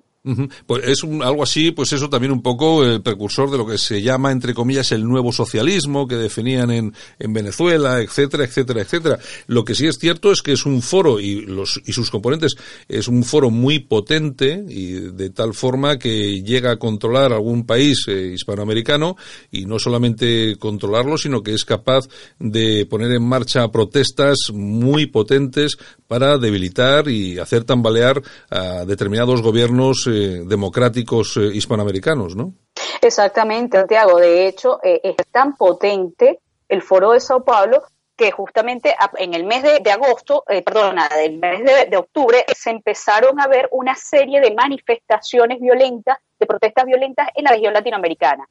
Pues 0.66 0.84
es 0.84 1.04
un, 1.04 1.22
algo 1.22 1.44
así, 1.44 1.70
pues 1.70 1.92
eso 1.92 2.10
también 2.10 2.32
un 2.32 2.42
poco 2.42 2.84
el 2.84 3.00
precursor 3.02 3.50
de 3.50 3.56
lo 3.56 3.66
que 3.66 3.78
se 3.78 4.02
llama, 4.02 4.32
entre 4.32 4.52
comillas, 4.52 4.90
el 4.92 5.04
nuevo 5.04 5.32
socialismo 5.32 6.08
que 6.08 6.16
definían 6.16 6.70
en, 6.70 6.94
en 7.18 7.32
Venezuela, 7.32 8.00
etcétera, 8.00 8.44
etcétera, 8.44 8.82
etcétera. 8.82 9.18
Lo 9.46 9.64
que 9.64 9.76
sí 9.76 9.86
es 9.86 9.96
cierto 9.96 10.32
es 10.32 10.42
que 10.42 10.52
es 10.52 10.66
un 10.66 10.82
foro 10.82 11.20
y, 11.20 11.42
los, 11.42 11.80
y 11.86 11.92
sus 11.92 12.10
componentes 12.10 12.56
es 12.88 13.06
un 13.06 13.22
foro 13.22 13.50
muy 13.50 13.78
potente 13.78 14.64
y 14.68 14.92
de 14.92 15.30
tal 15.30 15.54
forma 15.54 15.98
que 15.98 16.42
llega 16.42 16.72
a 16.72 16.78
controlar 16.78 17.32
algún 17.32 17.64
país 17.64 18.04
eh, 18.08 18.32
hispanoamericano 18.34 19.16
y 19.52 19.66
no 19.66 19.78
solamente 19.78 20.56
controlarlo, 20.58 21.16
sino 21.16 21.42
que 21.42 21.54
es 21.54 21.64
capaz 21.64 22.08
de 22.38 22.86
poner 22.86 23.12
en 23.12 23.22
marcha 23.22 23.70
protestas 23.70 24.38
muy 24.52 25.06
potentes 25.06 25.78
para 26.08 26.38
debilitar 26.38 27.08
y 27.08 27.38
hacer 27.38 27.64
tambalear 27.64 28.20
a 28.50 28.84
determinados 28.84 29.42
gobiernos 29.42 30.07
eh, 30.08 30.42
democráticos 30.44 31.36
eh, 31.36 31.50
hispanoamericanos, 31.54 32.34
¿no? 32.34 32.52
Exactamente, 33.00 33.78
Santiago. 33.78 34.18
De 34.18 34.46
hecho, 34.46 34.80
eh, 34.82 35.00
es 35.04 35.16
tan 35.30 35.56
potente 35.56 36.40
el 36.68 36.82
foro 36.82 37.12
de 37.12 37.20
Sao 37.20 37.44
Paulo 37.44 37.82
que 38.16 38.32
justamente 38.32 38.96
en 39.18 39.32
el 39.32 39.44
mes 39.44 39.62
de, 39.62 39.92
agosto, 39.92 40.42
perdona, 40.64 41.08
del 41.08 41.38
mes 41.38 41.62
de, 41.88 41.96
octubre, 41.96 42.44
se 42.52 42.70
empezaron 42.70 43.40
a 43.40 43.46
ver 43.46 43.68
una 43.70 43.94
serie 43.94 44.40
de 44.40 44.52
manifestaciones 44.52 45.60
violentas, 45.60 46.18
de 46.36 46.46
protestas 46.46 46.84
violentas 46.84 47.28
en 47.36 47.44
la 47.44 47.52
región 47.52 47.72
latinoamericana. 47.74 48.44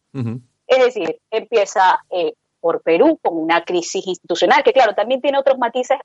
Es 0.65 0.85
decir, 0.85 1.19
empieza 1.29 1.99
por 2.61 2.81
Perú 2.81 3.19
con 3.21 3.37
una 3.37 3.65
crisis 3.65 4.07
institucional, 4.07 4.63
que 4.63 4.71
claro, 4.71 4.95
también 4.95 5.19
tiene 5.19 5.37
otros 5.37 5.57
matices, 5.57 5.97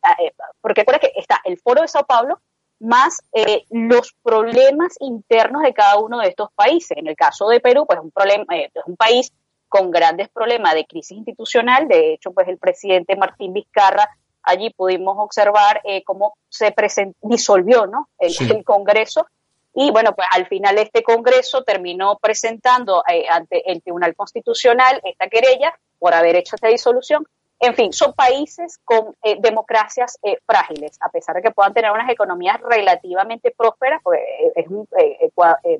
porque 0.61 0.81
recuerda 0.81 0.99
que 0.99 1.13
está 1.15 1.41
el 1.45 1.59
foro 1.59 1.83
de 1.83 1.89
Sao 1.89 2.05
Paulo, 2.05 2.41
más 2.83 3.23
eh, 3.33 3.65
los 3.71 4.13
problemas 4.23 4.97
internos 5.01 5.63
de 5.63 5.73
cada 5.73 5.99
uno 5.99 6.19
de 6.19 6.29
estos 6.29 6.51
países. 6.55 6.97
En 6.99 7.07
el 7.07 7.17
caso 7.17 7.49
de 7.49 7.61
Perú, 7.61 7.87
pues 7.87 8.01
un 8.01 8.11
problema, 8.11 8.45
eh, 8.57 8.71
es 8.75 8.83
un 8.87 8.97
país 8.97 9.33
con 9.69 9.91
grandes 9.91 10.29
problemas 10.29 10.75
de 10.75 10.85
crisis 10.85 11.17
institucional. 11.17 11.89
De 11.89 12.15
hecho, 12.15 12.33
pues 12.33 12.49
el 12.49 12.59
presidente 12.59 13.17
Martín 13.17 13.53
Vizcarra 13.53 14.09
allí 14.43 14.71
pudimos 14.71 15.17
observar 15.19 15.81
eh, 15.85 16.03
cómo 16.03 16.35
se 16.49 16.75
disolvió 17.23 17.87
¿no? 17.87 18.09
el, 18.19 18.65
Congreso 18.65 19.27
y 19.73 19.93
bueno, 19.93 20.15
pues 20.17 20.27
al 20.33 20.49
final 20.49 20.77
este 20.79 21.05
Congreso 21.05 21.63
terminó 21.63 22.19
presentando 22.21 23.05
ante 23.31 23.71
el 23.71 23.81
Tribunal 23.81 24.17
Constitucional 24.17 25.01
esta 25.05 25.29
querella 25.29 25.73
por 26.01 26.13
haber 26.13 26.35
hecho 26.35 26.57
esta 26.57 26.69
disolución 26.69 27.25
en 27.63 27.77
fin, 27.77 27.93
son 27.93 28.13
países 28.13 28.81
con 28.85 29.15
eh, 29.23 29.37
democracias 29.39 30.19
eh, 30.25 30.37
frágiles, 30.45 30.99
a 31.01 31.09
pesar 31.11 31.37
de 31.37 31.43
que 31.43 31.53
puedan 31.53 31.73
tener 31.73 31.93
unas 31.93 32.11
economías 32.11 32.61
relativamente 32.61 33.55
prósperas. 33.57 34.01
Pues, 34.03 34.19
eh, 34.19 34.53
es 34.57 35.31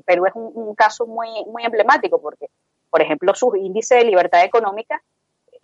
Perú 0.05 0.27
es 0.27 0.33
un, 0.37 0.75
caso 0.77 1.09
muy, 1.09 1.29
muy 1.47 1.65
emblemático 1.65 2.23
porque, 2.23 2.47
por 2.89 3.03
ejemplo, 3.03 3.35
su 3.35 3.57
índice 3.57 3.97
de 3.97 4.05
libertad 4.05 4.45
económica 4.45 5.03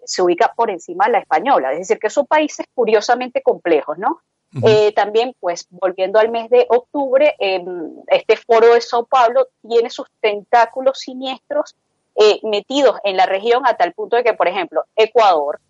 se 0.05 0.21
ubica 0.21 0.53
por 0.57 0.71
encima 0.71 1.07
de 1.07 1.13
la 1.13 1.19
española. 1.21 1.73
Es 1.73 1.79
decir, 1.79 2.01
que 2.01 2.11
son 2.11 2.27
países 2.27 2.67
curiosamente 2.75 3.41
complejos, 3.41 3.97
¿no? 3.97 4.21
también, 4.97 5.37
pues, 5.39 5.69
volviendo 5.71 6.19
al 6.19 6.31
mes 6.31 6.51
de 6.51 6.67
octubre, 6.71 7.37
em, 7.39 7.93
este 8.09 8.35
foro 8.35 8.75
de 8.75 8.81
Sao 8.81 9.05
Paulo 9.05 9.47
tiene 9.63 9.89
sus 9.89 10.09
tentáculos 10.21 10.99
siniestros 10.99 11.77
metidos 12.43 12.97
en 13.05 13.17
la 13.17 13.27
región 13.27 13.65
a 13.67 13.77
tal 13.77 13.93
punto 13.93 14.17
de 14.17 14.25
que, 14.25 14.33
por 14.33 14.49
ejemplo, 14.49 14.83
Ecuador, 14.97 15.61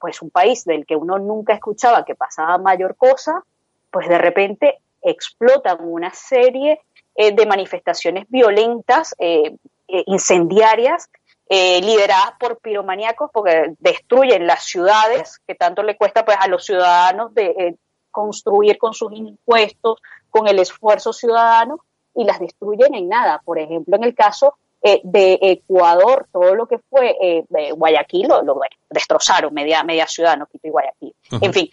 pues 0.00 0.22
un 0.22 0.30
país 0.30 0.64
del 0.64 0.86
que 0.86 0.96
uno 0.96 1.18
nunca 1.18 1.52
escuchaba 1.52 2.04
que 2.04 2.14
pasaba 2.14 2.58
mayor 2.58 2.96
cosa, 2.96 3.44
pues 3.90 4.08
de 4.08 4.18
repente 4.18 4.78
explotan 5.02 5.78
una 5.80 6.12
serie 6.12 6.80
eh, 7.14 7.32
de 7.32 7.46
manifestaciones 7.46 8.24
violentas, 8.28 9.14
eh, 9.18 9.56
eh, 9.88 10.04
incendiarias, 10.06 11.08
lideradas 11.52 12.34
por 12.38 12.60
piromaníacos, 12.60 13.28
porque 13.32 13.74
destruyen 13.80 14.46
las 14.46 14.62
ciudades, 14.62 15.40
que 15.48 15.56
tanto 15.56 15.82
le 15.82 15.96
cuesta 15.96 16.24
pues 16.24 16.36
a 16.40 16.46
los 16.46 16.64
ciudadanos 16.64 17.34
de 17.34 17.76
construir 18.12 18.78
con 18.78 18.94
sus 18.94 19.12
impuestos, 19.12 20.00
con 20.30 20.46
el 20.46 20.60
esfuerzo 20.60 21.12
ciudadano, 21.12 21.80
y 22.14 22.22
las 22.22 22.38
destruyen 22.38 22.94
en 22.94 23.08
nada. 23.08 23.42
Por 23.44 23.58
ejemplo, 23.58 23.96
en 23.96 24.04
el 24.04 24.14
caso 24.14 24.58
eh, 24.82 25.00
de 25.04 25.38
Ecuador, 25.42 26.26
todo 26.32 26.54
lo 26.54 26.66
que 26.66 26.78
fue 26.78 27.16
eh, 27.20 27.44
Guayaquil, 27.72 28.28
lo, 28.28 28.60
destrozaron, 28.88 29.52
media, 29.52 29.82
media 29.82 30.06
ciudad, 30.06 30.36
no 30.36 30.46
Quito 30.46 30.68
y 30.68 30.70
Guayaquil. 30.70 31.14
En 31.40 31.52
fin, 31.52 31.70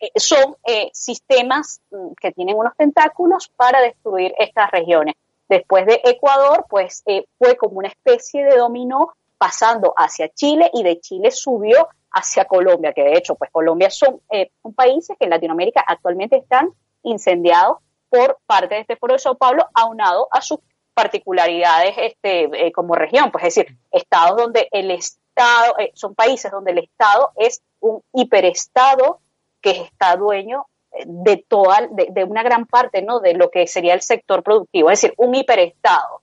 eh, 0.00 0.10
son 0.16 0.56
sistemas 0.92 1.80
mm, 1.90 2.12
que 2.20 2.32
tienen 2.32 2.56
unos 2.56 2.76
tentáculos 2.76 3.50
para 3.56 3.80
destruir 3.80 4.34
estas 4.38 4.70
regiones. 4.70 5.14
Después 5.50 5.84
de 5.84 6.00
Ecuador, 6.04 6.64
pues 6.70 7.02
eh, 7.06 7.24
fue 7.36 7.56
como 7.56 7.78
una 7.78 7.88
especie 7.88 8.44
de 8.44 8.56
dominó 8.56 9.14
pasando 9.36 9.92
hacia 9.96 10.28
Chile 10.28 10.70
y 10.72 10.84
de 10.84 11.00
Chile 11.00 11.32
subió 11.32 11.88
hacia 12.12 12.44
Colombia, 12.44 12.92
que 12.92 13.02
de 13.02 13.14
hecho, 13.14 13.34
pues 13.34 13.50
Colombia 13.50 13.90
son, 13.90 14.20
eh, 14.30 14.52
países 14.76 15.16
que 15.18 15.24
en 15.24 15.30
Latinoamérica 15.30 15.82
actualmente 15.84 16.36
están 16.36 16.68
incendiados 17.02 17.78
por 18.08 18.38
parte 18.46 18.76
de 18.76 18.82
este 18.82 18.94
foro 18.94 19.14
de 19.14 19.18
Sao 19.18 19.34
Paulo, 19.34 19.66
aunado 19.74 20.28
a 20.30 20.40
sus 20.40 20.60
particularidades 21.00 21.94
este, 21.96 22.66
eh, 22.66 22.72
como 22.72 22.94
región, 22.94 23.30
pues 23.30 23.44
es 23.44 23.54
decir, 23.54 23.76
estados 23.90 24.36
donde 24.36 24.68
el 24.70 24.90
Estado, 24.90 25.78
eh, 25.78 25.92
son 25.94 26.14
países 26.14 26.50
donde 26.50 26.72
el 26.72 26.78
Estado 26.78 27.30
es 27.36 27.62
un 27.80 28.02
hiperestado 28.12 29.20
que 29.62 29.70
está 29.70 30.16
dueño 30.16 30.66
eh, 30.92 31.04
de 31.06 31.38
toda, 31.38 31.88
de, 31.90 32.24
una 32.24 32.42
gran 32.42 32.66
parte, 32.66 33.00
¿no? 33.00 33.20
De 33.20 33.32
lo 33.32 33.50
que 33.50 33.66
sería 33.66 33.94
el 33.94 34.02
sector 34.02 34.42
productivo, 34.42 34.90
es 34.90 35.00
decir, 35.00 35.14
un 35.16 35.34
hiperestado, 35.34 36.20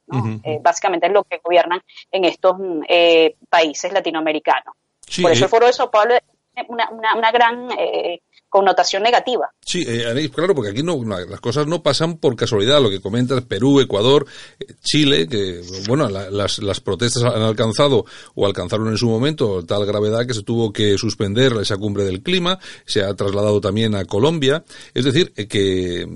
básicamente 0.61 1.07
es 1.07 1.13
lo 1.13 1.23
que 1.23 1.41
gobiernan 1.43 1.81
en 2.11 2.25
estos 2.25 2.55
países 3.49 3.91
latinoamericanos. 3.91 4.75
Por 5.23 5.31
eso 5.31 5.45
el 5.45 5.49
Foro 5.49 5.65
de 5.65 5.73
Sao 5.73 5.89
Paulo 5.89 6.13
es 6.13 6.21
una, 6.67 6.89
una, 6.91 7.31
gran 7.31 7.69
connotación 8.49 9.03
negativa. 9.03 9.51
Sí, 9.65 9.83
eh, 9.87 10.29
claro, 10.33 10.55
porque 10.55 10.71
aquí 10.71 10.83
no, 10.83 11.03
las 11.03 11.41
cosas 11.41 11.67
no 11.67 11.83
pasan 11.83 12.17
por 12.17 12.35
casualidad. 12.35 12.81
Lo 12.81 12.89
que 12.89 13.01
comentas, 13.01 13.41
Perú, 13.43 13.79
Ecuador, 13.79 14.25
eh, 14.59 14.65
Chile, 14.81 15.27
que, 15.27 15.61
bueno, 15.87 16.09
las, 16.09 16.59
las 16.59 16.79
protestas 16.79 17.23
han 17.23 17.41
alcanzado 17.41 18.05
o 18.35 18.45
alcanzaron 18.45 18.87
en 18.89 18.97
su 18.97 19.07
momento 19.07 19.63
tal 19.65 19.85
gravedad 19.85 20.25
que 20.25 20.33
se 20.33 20.43
tuvo 20.43 20.71
que 20.71 20.97
suspender 20.97 21.53
esa 21.61 21.77
cumbre 21.77 22.03
del 22.03 22.21
clima, 22.21 22.59
se 22.85 23.03
ha 23.03 23.13
trasladado 23.13 23.61
también 23.61 23.95
a 23.95 24.05
Colombia. 24.05 24.63
Es 24.93 25.05
decir, 25.05 25.33
eh, 25.35 25.47
que 25.47 26.07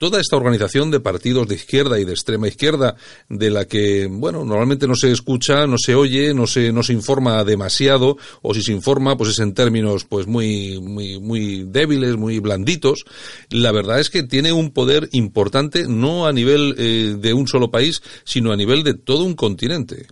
toda 0.00 0.18
esta 0.18 0.36
organización 0.36 0.90
de 0.90 0.98
partidos 0.98 1.46
de 1.46 1.56
izquierda 1.56 2.00
y 2.00 2.06
de 2.06 2.12
extrema 2.12 2.48
izquierda, 2.48 2.96
de 3.28 3.50
la 3.50 3.66
que, 3.66 4.08
bueno, 4.10 4.46
normalmente 4.46 4.88
no 4.88 4.94
se 4.94 5.12
escucha, 5.12 5.66
no 5.66 5.76
se 5.76 5.94
oye, 5.94 6.32
no 6.32 6.46
se, 6.46 6.72
no 6.72 6.82
se 6.82 6.94
informa 6.94 7.44
demasiado, 7.44 8.16
o 8.40 8.54
si 8.54 8.62
se 8.62 8.72
informa, 8.72 9.18
pues 9.18 9.30
es 9.30 9.40
en 9.40 9.52
términos, 9.52 10.06
pues 10.06 10.26
muy, 10.26 10.80
muy, 10.80 11.20
muy 11.20 11.64
débiles, 11.64 12.16
muy 12.16 12.38
blanditos. 12.38 13.04
La 13.50 13.72
verdad 13.72 14.00
es 14.00 14.08
que 14.08 14.22
tiene 14.22 14.54
un 14.54 14.72
poder 14.72 15.10
importante, 15.12 15.84
no 15.86 16.26
a 16.26 16.32
nivel 16.32 16.76
eh, 16.78 17.16
de 17.18 17.34
un 17.34 17.46
solo 17.46 17.70
país, 17.70 18.02
sino 18.24 18.52
a 18.52 18.56
nivel 18.56 18.82
de 18.82 18.94
todo 18.94 19.24
un 19.26 19.34
continente. 19.34 20.06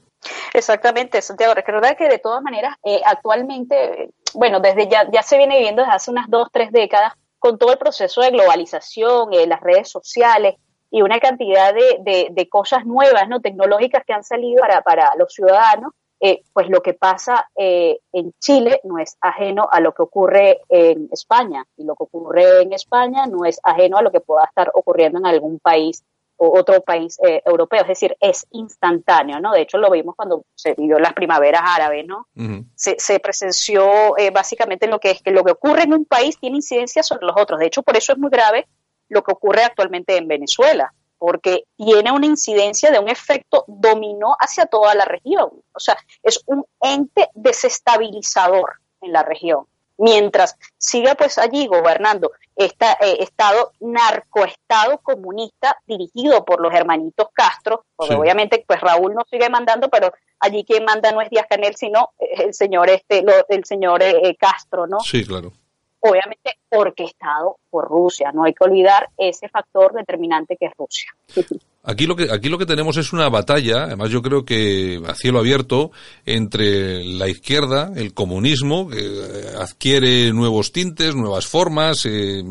Exactamente, 0.53 1.23
Santiago. 1.23 1.55
Recordar 1.55 1.97
que 1.97 2.09
de 2.09 2.19
todas 2.19 2.43
maneras, 2.43 2.77
eh, 2.85 3.01
actualmente, 3.07 4.11
bueno, 4.35 4.61
desde 4.61 4.87
ya, 4.87 5.09
ya 5.11 5.23
se 5.23 5.39
viene 5.39 5.57
viviendo 5.57 5.81
desde 5.81 5.95
hace 5.95 6.11
unas 6.11 6.29
dos, 6.29 6.49
tres 6.53 6.73
décadas, 6.73 7.15
con 7.39 7.59
todo 7.59 7.73
el 7.73 7.79
proceso 7.79 8.21
de 8.21 8.31
globalización, 8.31 9.33
eh, 9.33 9.47
las 9.47 9.61
redes 9.61 9.89
sociales 9.89 10.57
y 10.91 11.03
una 11.03 11.21
cantidad 11.21 11.75
de, 11.75 12.29
de, 12.31 12.49
cosas 12.49 12.87
nuevas, 12.87 13.29
¿no? 13.29 13.41
tecnológicas 13.41 14.05
que 14.07 14.15
han 14.15 14.25
salido 14.25 14.63
para, 14.85 15.13
los 15.19 15.33
ciudadanos, 15.33 15.93
eh, 16.21 16.43
pues 16.53 16.69
lo 16.69 16.81
que 16.81 16.95
pasa 16.95 17.49
eh, 17.55 17.99
en 18.13 18.33
Chile 18.41 18.81
no 18.85 18.99
es 18.99 19.17
ajeno 19.21 19.69
a 19.71 19.81
lo 19.81 19.93
que 19.93 20.03
ocurre 20.03 20.63
en 20.69 21.09
España 21.13 21.65
y 21.77 21.85
lo 21.85 21.95
que 21.95 22.05
ocurre 22.05 22.63
en 22.63 22.73
España 22.73 23.27
no 23.27 23.45
es 23.45 23.61
ajeno 23.63 23.99
a 23.99 24.03
lo 24.03 24.11
que 24.11 24.21
pueda 24.21 24.45
estar 24.45 24.71
ocurriendo 24.75 25.19
en 25.19 25.27
algún 25.27 25.61
país 25.61 26.03
otro 26.39 26.81
país 26.83 27.19
eh, 27.27 27.43
europeo, 27.45 27.83
es 27.83 27.89
decir, 27.89 28.17
es 28.21 28.47
instantáneo, 28.53 29.41
¿no? 29.41 29.53
De 29.53 29.63
hecho, 29.63 29.77
lo 29.79 29.91
vimos 29.91 30.15
cuando 30.15 30.45
se 30.55 30.75
vivió 30.75 30.99
las 30.99 31.13
primaveras 31.13 31.63
árabes, 31.65 32.07
¿no? 32.07 32.27
se, 32.75 33.21
presenció 33.21 34.17
eh, 34.17 34.31
básicamente 34.31 34.87
lo 34.87 35.01
que 35.01 35.11
es 35.11 35.23
que 35.23 35.33
lo 35.33 35.45
que 35.45 35.53
ocurre 35.53 35.83
en 35.83 35.95
un 35.95 36.05
país 36.05 36.39
tiene 36.39 36.57
incidencia 36.57 37.03
sobre 37.03 37.27
los 37.27 37.37
otros. 37.37 37.59
De 37.59 37.67
hecho, 37.67 37.83
por 37.83 37.97
eso 37.97 38.13
es 38.13 38.19
muy 38.19 38.31
grave 38.31 38.69
lo 39.09 39.23
que 39.23 39.33
ocurre 39.33 39.65
actualmente 39.65 40.17
en 40.17 40.29
Venezuela, 40.29 40.93
porque 41.19 41.65
tiene 41.77 42.13
una 42.13 42.27
incidencia 42.27 42.91
de 42.91 43.01
un 43.01 43.09
efecto 43.09 43.65
dominó 43.67 44.37
hacia 44.39 44.67
toda 44.67 44.95
la 44.95 45.05
región. 45.05 45.51
O 45.73 45.81
sea, 45.81 45.97
es 46.23 46.41
un 46.47 46.65
ente 46.81 47.29
desestabilizador 47.35 48.75
en 49.01 49.13
la 49.13 49.23
región 49.23 49.67
mientras 49.99 50.57
siga 50.79 51.15
pues 51.15 51.37
allí 51.39 51.67
gobernando 51.67 52.31
este 52.59 52.87
estado 53.23 53.73
narcoestado 53.79 54.99
comunista 54.99 55.79
dirigido 55.87 56.45
por 56.45 56.61
los 56.61 56.75
hermanitos 56.75 57.29
Castro, 57.33 57.85
porque 57.95 58.17
obviamente 58.17 58.65
pues 58.67 58.81
Raúl 58.81 59.15
no 59.15 59.25
sigue 59.31 59.49
mandando, 59.49 59.89
pero 59.89 60.13
allí 60.41 60.65
quien 60.65 60.85
manda 60.85 61.13
no 61.13 61.21
es 61.23 61.31
Díaz 61.31 61.47
Canel, 61.49 61.77
sino 61.77 62.11
el 62.19 62.53
señor 62.53 62.91
este 62.91 63.25
el 63.49 63.65
señor 63.65 64.03
eh, 64.03 64.37
Castro, 64.39 64.89
¿no? 64.89 64.99
Sí, 65.01 65.25
claro. 65.25 65.53
Obviamente 66.01 66.59
orquestado 66.71 67.59
por 67.71 67.89
Rusia, 67.89 68.33
no 68.33 68.45
hay 68.45 68.55
que 68.55 68.65
olvidar 68.65 69.09
ese 69.17 69.49
factor 69.49 69.93
determinante 69.93 70.57
que 70.57 70.67
es 70.67 70.73
Rusia. 70.77 71.15
Aquí 71.85 72.07
lo 72.07 72.17
que 72.17 72.31
aquí 72.33 72.49
lo 72.49 72.59
que 72.59 72.67
tenemos 72.67 72.97
es 72.97 73.13
una 73.13 73.29
batalla, 73.29 73.85
además 73.85 74.11
yo 74.11 74.21
creo 74.21 74.45
que 74.45 75.01
a 75.07 75.15
cielo 75.15 75.39
abierto 75.39 75.93
entre 76.27 77.05
la 77.05 77.29
izquierda, 77.29 77.93
el 77.95 78.13
comunismo 78.15 78.89
que 78.89 78.99
eh, 78.99 79.55
adquiere 79.61 80.33
nuevos 80.33 80.73
tintes, 80.73 81.15
nuevas 81.15 81.47
formas, 81.47 82.05
eh, 82.05 82.43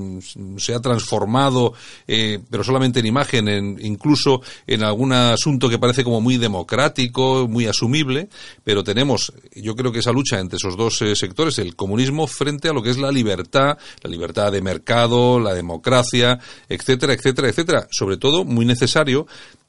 se 0.57 0.73
ha 0.73 0.79
transformado, 0.79 1.73
eh, 2.07 2.39
pero 2.49 2.63
solamente 2.63 3.01
en 3.01 3.05
imagen, 3.05 3.49
en, 3.49 3.77
incluso 3.81 4.41
en 4.65 4.83
algún 4.83 5.11
asunto 5.11 5.67
que 5.67 5.77
parece 5.77 6.05
como 6.05 6.21
muy 6.21 6.37
democrático, 6.37 7.49
muy 7.49 7.67
asumible, 7.67 8.29
pero 8.63 8.81
tenemos, 8.81 9.33
yo 9.53 9.75
creo 9.75 9.91
que 9.91 9.99
esa 9.99 10.13
lucha 10.13 10.39
entre 10.39 10.55
esos 10.55 10.77
dos 10.77 11.03
sectores, 11.15 11.59
el 11.59 11.75
comunismo 11.75 12.27
frente 12.27 12.69
a 12.69 12.73
lo 12.73 12.81
que 12.81 12.91
es 12.91 12.97
la 12.97 13.11
libertad, 13.11 13.77
la 14.01 14.09
libertad 14.09 14.53
de 14.53 14.61
mercado, 14.61 15.37
la 15.37 15.53
democracia, 15.53 16.39
etcétera, 16.69 17.11
etcétera, 17.11 17.49
etcétera, 17.49 17.87
sobre 17.91 18.15
todo 18.15 18.45
muy 18.45 18.65
necesario 18.65 19.26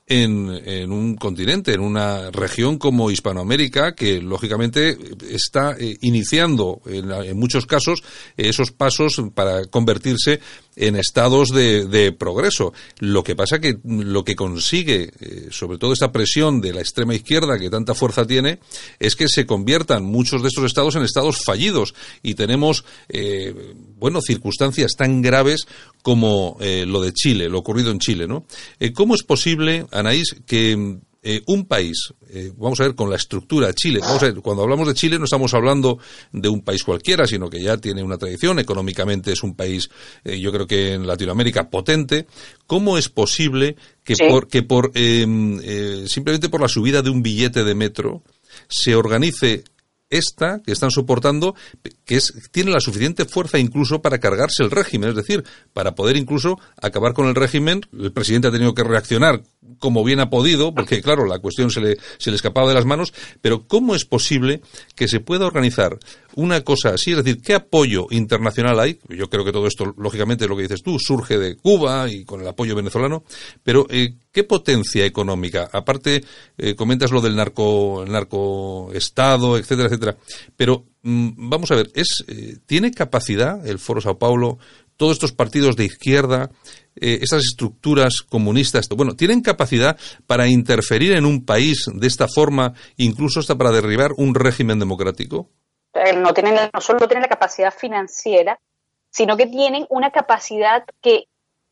en, 0.08 0.50
en, 0.64 0.90
un 0.90 1.16
continente, 1.16 1.74
en 1.74 1.80
una 1.80 2.30
región 2.30 2.78
como 2.78 3.10
Hispanoamérica, 3.10 3.94
que 3.94 4.22
lógicamente 4.22 4.96
está 5.30 5.76
eh, 5.78 5.98
iniciando 6.00 6.80
en, 6.86 7.38
muchos 7.38 7.66
casos 7.66 8.02
esos 8.36 8.72
pasos 8.72 9.22
para 9.34 9.66
convertirse 9.66 10.40
en 10.78 10.96
estados 10.96 11.48
de, 11.48 11.86
de, 11.86 12.12
progreso. 12.12 12.72
Lo 13.00 13.24
que 13.24 13.36
pasa 13.36 13.60
que 13.60 13.78
lo 13.84 14.24
que 14.24 14.36
consigue, 14.36 15.10
eh, 15.20 15.48
sobre 15.50 15.76
todo 15.78 15.92
esta 15.92 16.12
presión 16.12 16.60
de 16.60 16.72
la 16.72 16.80
extrema 16.80 17.14
izquierda 17.14 17.58
que 17.58 17.68
tanta 17.68 17.94
fuerza 17.94 18.26
tiene, 18.26 18.60
es 18.98 19.16
que 19.16 19.28
se 19.28 19.44
conviertan 19.44 20.04
muchos 20.04 20.42
de 20.42 20.48
estos 20.48 20.64
estados 20.64 20.94
en 20.94 21.02
estados 21.02 21.38
fallidos 21.44 21.94
y 22.22 22.34
tenemos, 22.34 22.84
eh, 23.08 23.74
bueno, 23.98 24.20
circunstancias 24.20 24.92
tan 24.96 25.20
graves 25.20 25.66
como 26.02 26.56
eh, 26.60 26.86
lo 26.86 27.02
de 27.02 27.12
Chile, 27.12 27.48
lo 27.48 27.58
ocurrido 27.58 27.90
en 27.90 27.98
Chile, 27.98 28.26
¿no? 28.26 28.46
¿Cómo 28.94 29.14
es 29.14 29.24
posible, 29.24 29.86
Anaís, 29.90 30.36
que 30.46 30.98
eh, 31.30 31.42
un 31.44 31.66
país, 31.66 32.14
eh, 32.30 32.52
vamos 32.56 32.80
a 32.80 32.84
ver, 32.84 32.94
con 32.94 33.10
la 33.10 33.16
estructura 33.16 33.74
Chile, 33.74 33.98
vamos 34.00 34.22
a 34.22 34.26
ver, 34.30 34.36
cuando 34.36 34.62
hablamos 34.62 34.88
de 34.88 34.94
Chile 34.94 35.18
no 35.18 35.26
estamos 35.26 35.52
hablando 35.52 35.98
de 36.32 36.48
un 36.48 36.62
país 36.62 36.82
cualquiera, 36.82 37.26
sino 37.26 37.50
que 37.50 37.62
ya 37.62 37.76
tiene 37.76 38.02
una 38.02 38.16
tradición, 38.16 38.58
económicamente 38.58 39.32
es 39.32 39.42
un 39.42 39.54
país, 39.54 39.90
eh, 40.24 40.40
yo 40.40 40.50
creo 40.52 40.66
que 40.66 40.94
en 40.94 41.06
Latinoamérica 41.06 41.68
potente. 41.68 42.26
¿Cómo 42.66 42.96
es 42.96 43.10
posible 43.10 43.76
que 44.04 44.16
por, 44.16 44.48
que 44.48 44.62
por 44.62 44.90
em, 44.94 45.60
simplemente 46.06 46.48
por 46.48 46.62
la 46.62 46.68
subida 46.68 47.02
de 47.02 47.10
un 47.10 47.22
billete 47.22 47.62
de 47.62 47.74
metro 47.74 48.22
se 48.66 48.94
organice 48.94 49.64
esta 50.10 50.60
que 50.64 50.72
están 50.72 50.90
soportando, 50.90 51.54
que 52.04 52.16
es, 52.16 52.32
tiene 52.50 52.70
la 52.70 52.80
suficiente 52.80 53.24
fuerza 53.24 53.58
incluso 53.58 54.00
para 54.00 54.18
cargarse 54.18 54.62
el 54.62 54.70
régimen, 54.70 55.10
es 55.10 55.16
decir, 55.16 55.44
para 55.72 55.94
poder 55.94 56.16
incluso 56.16 56.58
acabar 56.80 57.12
con 57.12 57.26
el 57.26 57.34
régimen. 57.34 57.82
El 57.92 58.12
presidente 58.12 58.48
ha 58.48 58.52
tenido 58.52 58.74
que 58.74 58.84
reaccionar 58.84 59.42
como 59.78 60.04
bien 60.04 60.20
ha 60.20 60.30
podido, 60.30 60.74
porque 60.74 61.02
claro, 61.02 61.26
la 61.26 61.38
cuestión 61.38 61.70
se 61.70 61.80
le, 61.80 61.98
se 62.18 62.30
le 62.30 62.36
escapaba 62.36 62.68
de 62.68 62.74
las 62.74 62.84
manos, 62.84 63.12
pero 63.40 63.66
¿cómo 63.66 63.94
es 63.94 64.04
posible 64.04 64.60
que 64.94 65.08
se 65.08 65.20
pueda 65.20 65.46
organizar 65.46 65.98
una 66.38 66.60
cosa 66.60 66.90
así? 66.90 67.10
Es 67.10 67.16
decir, 67.16 67.42
¿qué 67.42 67.54
apoyo 67.54 68.06
internacional 68.10 68.78
hay? 68.78 69.00
Yo 69.08 69.28
creo 69.28 69.44
que 69.44 69.50
todo 69.50 69.66
esto, 69.66 69.92
lógicamente, 69.98 70.46
lo 70.46 70.56
que 70.56 70.62
dices 70.62 70.84
tú, 70.84 70.96
surge 71.00 71.36
de 71.36 71.56
Cuba 71.56 72.08
y 72.08 72.24
con 72.24 72.40
el 72.40 72.46
apoyo 72.46 72.76
venezolano, 72.76 73.24
pero 73.64 73.86
eh, 73.90 74.14
¿qué 74.30 74.44
potencia 74.44 75.04
económica? 75.04 75.68
Aparte, 75.72 76.22
eh, 76.56 76.76
comentas 76.76 77.10
lo 77.10 77.20
del 77.20 77.34
narco, 77.34 78.04
el 78.04 78.12
narcoestado, 78.12 79.58
etcétera, 79.58 79.88
etcétera, 79.88 80.16
pero 80.56 80.84
mm, 81.02 81.50
vamos 81.50 81.72
a 81.72 81.74
ver, 81.74 81.90
es, 81.94 82.24
eh, 82.28 82.58
¿tiene 82.66 82.92
capacidad 82.92 83.66
el 83.66 83.80
Foro 83.80 84.00
Sao 84.00 84.16
Paulo 84.16 84.58
todos 84.98 85.12
estos 85.12 85.32
partidos 85.32 85.76
de 85.76 85.86
izquierda, 85.86 86.50
eh, 86.96 87.20
estas 87.22 87.44
estructuras 87.44 88.22
comunistas, 88.28 88.88
bueno, 88.88 89.14
tienen 89.14 89.40
capacidad 89.40 89.96
para 90.26 90.48
interferir 90.48 91.12
en 91.12 91.24
un 91.24 91.44
país 91.44 91.86
de 91.92 92.06
esta 92.06 92.28
forma, 92.28 92.74
incluso 92.96 93.40
hasta 93.40 93.56
para 93.56 93.70
derribar 93.70 94.10
un 94.16 94.34
régimen 94.34 94.78
democrático? 94.78 95.50
Eh, 96.04 96.14
no, 96.14 96.32
tienen, 96.34 96.70
no 96.72 96.80
solo 96.80 97.06
tienen 97.06 97.22
la 97.22 97.28
capacidad 97.28 97.72
financiera, 97.72 98.58
sino 99.10 99.36
que 99.36 99.46
tienen 99.46 99.86
una 99.90 100.10
capacidad 100.10 100.84
que 101.00 101.28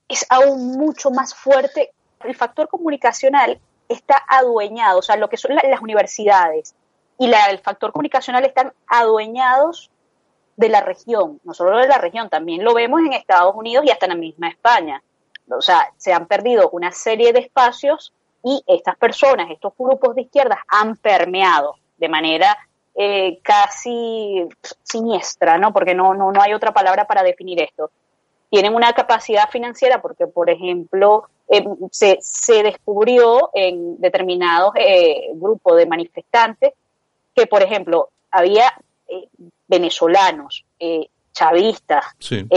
es 0.09 0.27
aún 0.29 0.73
mucho 0.73 1.11
más 1.11 1.35
fuerte. 1.35 1.93
El 2.25 2.35
factor 2.35 2.69
comunicacional 2.69 3.61
está 3.89 4.23
adueñado, 4.29 4.99
o 4.99 5.03
sea, 5.03 5.17
lo 5.17 5.29
que 5.29 5.37
son 5.37 5.55
las 5.55 5.81
universidades 5.81 6.75
y 7.19 7.33
el 7.33 7.59
factor 7.61 7.93
comunicacional 7.93 8.45
están 8.45 8.73
adueñados 8.87 9.91
de 10.57 10.69
la 10.69 10.81
región, 10.81 11.41
no 11.45 11.55
solo 11.55 11.79
de 11.79 11.89
la 11.89 11.99
región, 11.99 12.29
también 12.29 12.65
lo 12.65 12.75
vemos 12.75 13.01
en 13.01 13.13
Estados 13.13 13.55
Unidos 13.55 13.85
y 13.87 13.91
hasta 13.91 14.07
en 14.07 14.11
la 14.11 14.17
misma 14.17 14.49
España. 14.49 15.03
O 15.49 15.61
sea, 15.61 15.93
se 15.97 16.13
han 16.13 16.27
perdido 16.27 16.71
una 16.71 16.93
serie 16.93 17.33
de 17.33 17.41
espacios 17.41 18.13
y 18.43 18.63
estas 18.67 18.97
personas, 18.97 19.51
estos 19.51 19.73
grupos 19.79 20.15
de 20.15 20.23
izquierdas 20.23 20.59
han 20.69 20.97
permeado 20.97 21.77
de 21.99 22.09
manera 22.09 22.57
eh, 22.99 23.41
casi 23.43 24.49
siniestra, 24.83 25.59
¿no? 25.59 25.73
Porque 25.73 25.95
no, 25.95 26.15
no, 26.15 26.33
no 26.33 26.43
hay 26.43 26.55
otra 26.55 26.73
palabra 26.73 27.07
para 27.07 27.23
definir 27.23 27.61
esto. 27.61 27.91
Tienen 28.49 28.75
una 28.75 28.93
capacidad 28.95 29.51
financiera 29.51 30.01
porque, 30.01 30.27
por 30.27 30.49
ejemplo, 30.49 31.29
eh, 31.49 31.65
se, 31.91 32.19
se, 32.21 32.63
descubrió 32.63 33.51
en 33.53 34.01
determinados 34.01 34.73
eh, 34.77 35.29
grupos 35.35 35.77
de 35.77 35.87
manifestantes 35.87 36.73
que, 37.35 37.47
por 37.47 37.63
ejemplo, 37.63 38.09
había 38.31 38.73
eh, 39.09 39.29
venezolanos, 39.69 40.65
eh, 40.79 41.09
chavistas, 41.33 42.05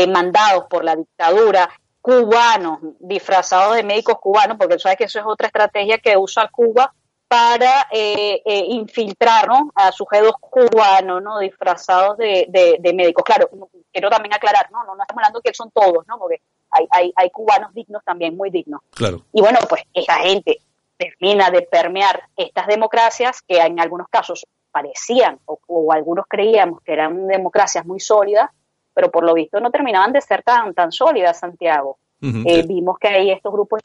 mandados 0.07 0.65
por 0.69 0.85
la 0.85 0.95
dictadura, 0.95 1.69
cubanos, 2.01 2.79
disfrazados 2.99 3.75
de 3.75 3.83
médicos 3.83 4.19
cubanos, 4.19 4.55
porque 4.57 4.79
sabes 4.79 4.97
que 4.97 5.03
eso 5.03 5.19
es 5.19 5.25
otra 5.25 5.47
estrategia 5.47 5.97
que 5.97 6.15
usa 6.15 6.47
Cuba 6.49 6.93
para 7.29 7.87
eh, 7.91 8.41
eh, 8.43 8.65
infiltrar 8.69 9.47
a 9.75 9.91
sujetos 9.91 10.33
cubanos, 10.39 11.21
¿no? 11.21 11.37
disfrazados 11.37 12.17
de, 12.17 12.47
de, 12.49 12.93
médicos. 12.93 13.23
Claro, 13.23 13.47
quiero 13.93 14.09
también 14.09 14.33
aclarar, 14.33 14.69
no, 14.71 14.83
no, 14.83 14.95
no 14.95 15.03
estamos 15.03 15.21
hablando 15.21 15.41
que 15.41 15.53
son 15.53 15.69
todos, 15.69 16.07
¿no? 16.07 16.17
porque 16.17 16.41
hay, 16.71 16.87
hay, 16.89 17.13
hay 17.15 17.29
cubanos 17.29 17.71
dignos 17.75 18.03
también, 18.03 18.35
muy 18.35 18.49
dignos. 18.49 18.81
Claro. 18.89 19.21
Y 19.31 19.41
bueno, 19.41 19.59
pues 19.69 19.83
esa 19.93 20.15
gente 20.15 20.59
termina 20.97 21.51
de 21.51 21.61
permear 21.61 22.23
estas 22.35 22.65
democracias 22.65 23.43
que 23.47 23.59
en 23.59 23.79
algunos 23.79 24.07
casos 24.09 24.45
parecían 24.71 25.39
o, 25.45 25.93
algunos 25.93 26.25
creíamos 26.27 26.81
que 26.81 26.93
eran 26.93 27.27
democracias 27.27 27.85
muy 27.85 27.99
sólidas, 27.99 28.49
pero 28.91 29.11
por 29.11 29.23
lo 29.23 29.35
visto 29.35 29.59
no 29.59 29.69
terminaban 29.69 30.11
de 30.13 30.21
ser 30.21 30.41
tan, 30.41 30.73
tan 30.73 30.91
sólidas, 30.91 31.39
Santiago. 31.39 31.99
Eh, 32.21 32.63
vimos 32.67 32.97
que 32.99 33.07
hay 33.07 33.31
estos 33.31 33.53
grupos 33.53 33.79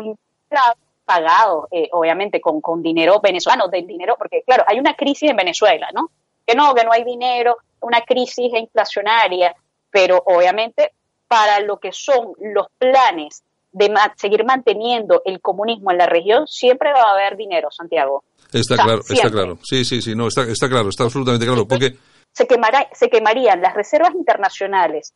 pagados, 1.05 1.67
eh, 1.71 1.89
obviamente, 1.93 2.41
con, 2.41 2.61
con 2.61 2.83
dinero 2.83 3.21
venezolano, 3.23 3.69
del 3.69 3.87
dinero, 3.87 4.17
porque 4.19 4.43
claro, 4.47 4.65
hay 4.67 4.79
una 4.79 4.95
crisis 4.95 5.31
en 5.31 5.37
Venezuela, 5.37 5.89
¿no? 5.95 6.11
Que 6.47 6.55
no, 6.55 6.75
que 6.75 6.85
no 6.85 6.93
hay 6.93 7.05
dinero, 7.05 7.59
una 7.81 8.01
crisis 8.03 8.53
inflacionaria, 8.55 9.55
pero 9.91 10.23
obviamente 10.27 10.93
para 11.29 11.61
lo 11.61 11.79
que 11.79 11.93
son 11.93 12.33
los 12.39 12.67
planes 12.79 13.43
de 13.73 13.93
seguir 14.17 14.45
manteniendo 14.45 15.23
el 15.25 15.41
comunismo 15.41 15.91
en 15.91 15.99
la 15.99 16.07
región, 16.07 16.47
siempre 16.47 16.93
va 16.93 17.03
a 17.03 17.13
haber 17.15 17.37
dinero, 17.37 17.71
Santiago. 17.71 18.23
Está 18.53 18.77
claro, 18.77 19.01
está 19.01 19.31
claro. 19.31 19.59
Sí, 19.63 19.85
sí, 19.85 20.01
sí, 20.01 20.15
no, 20.15 20.29
está, 20.29 20.43
está 20.43 20.69
claro, 20.69 20.89
está 20.89 21.05
absolutamente 21.05 21.45
claro. 21.45 21.67
Porque... 21.67 21.97
Se, 22.33 22.47
quemará, 22.47 22.89
se 22.93 23.09
quemarían 23.11 23.61
las 23.61 23.75
reservas 23.75 24.15
internacionales 24.15 25.13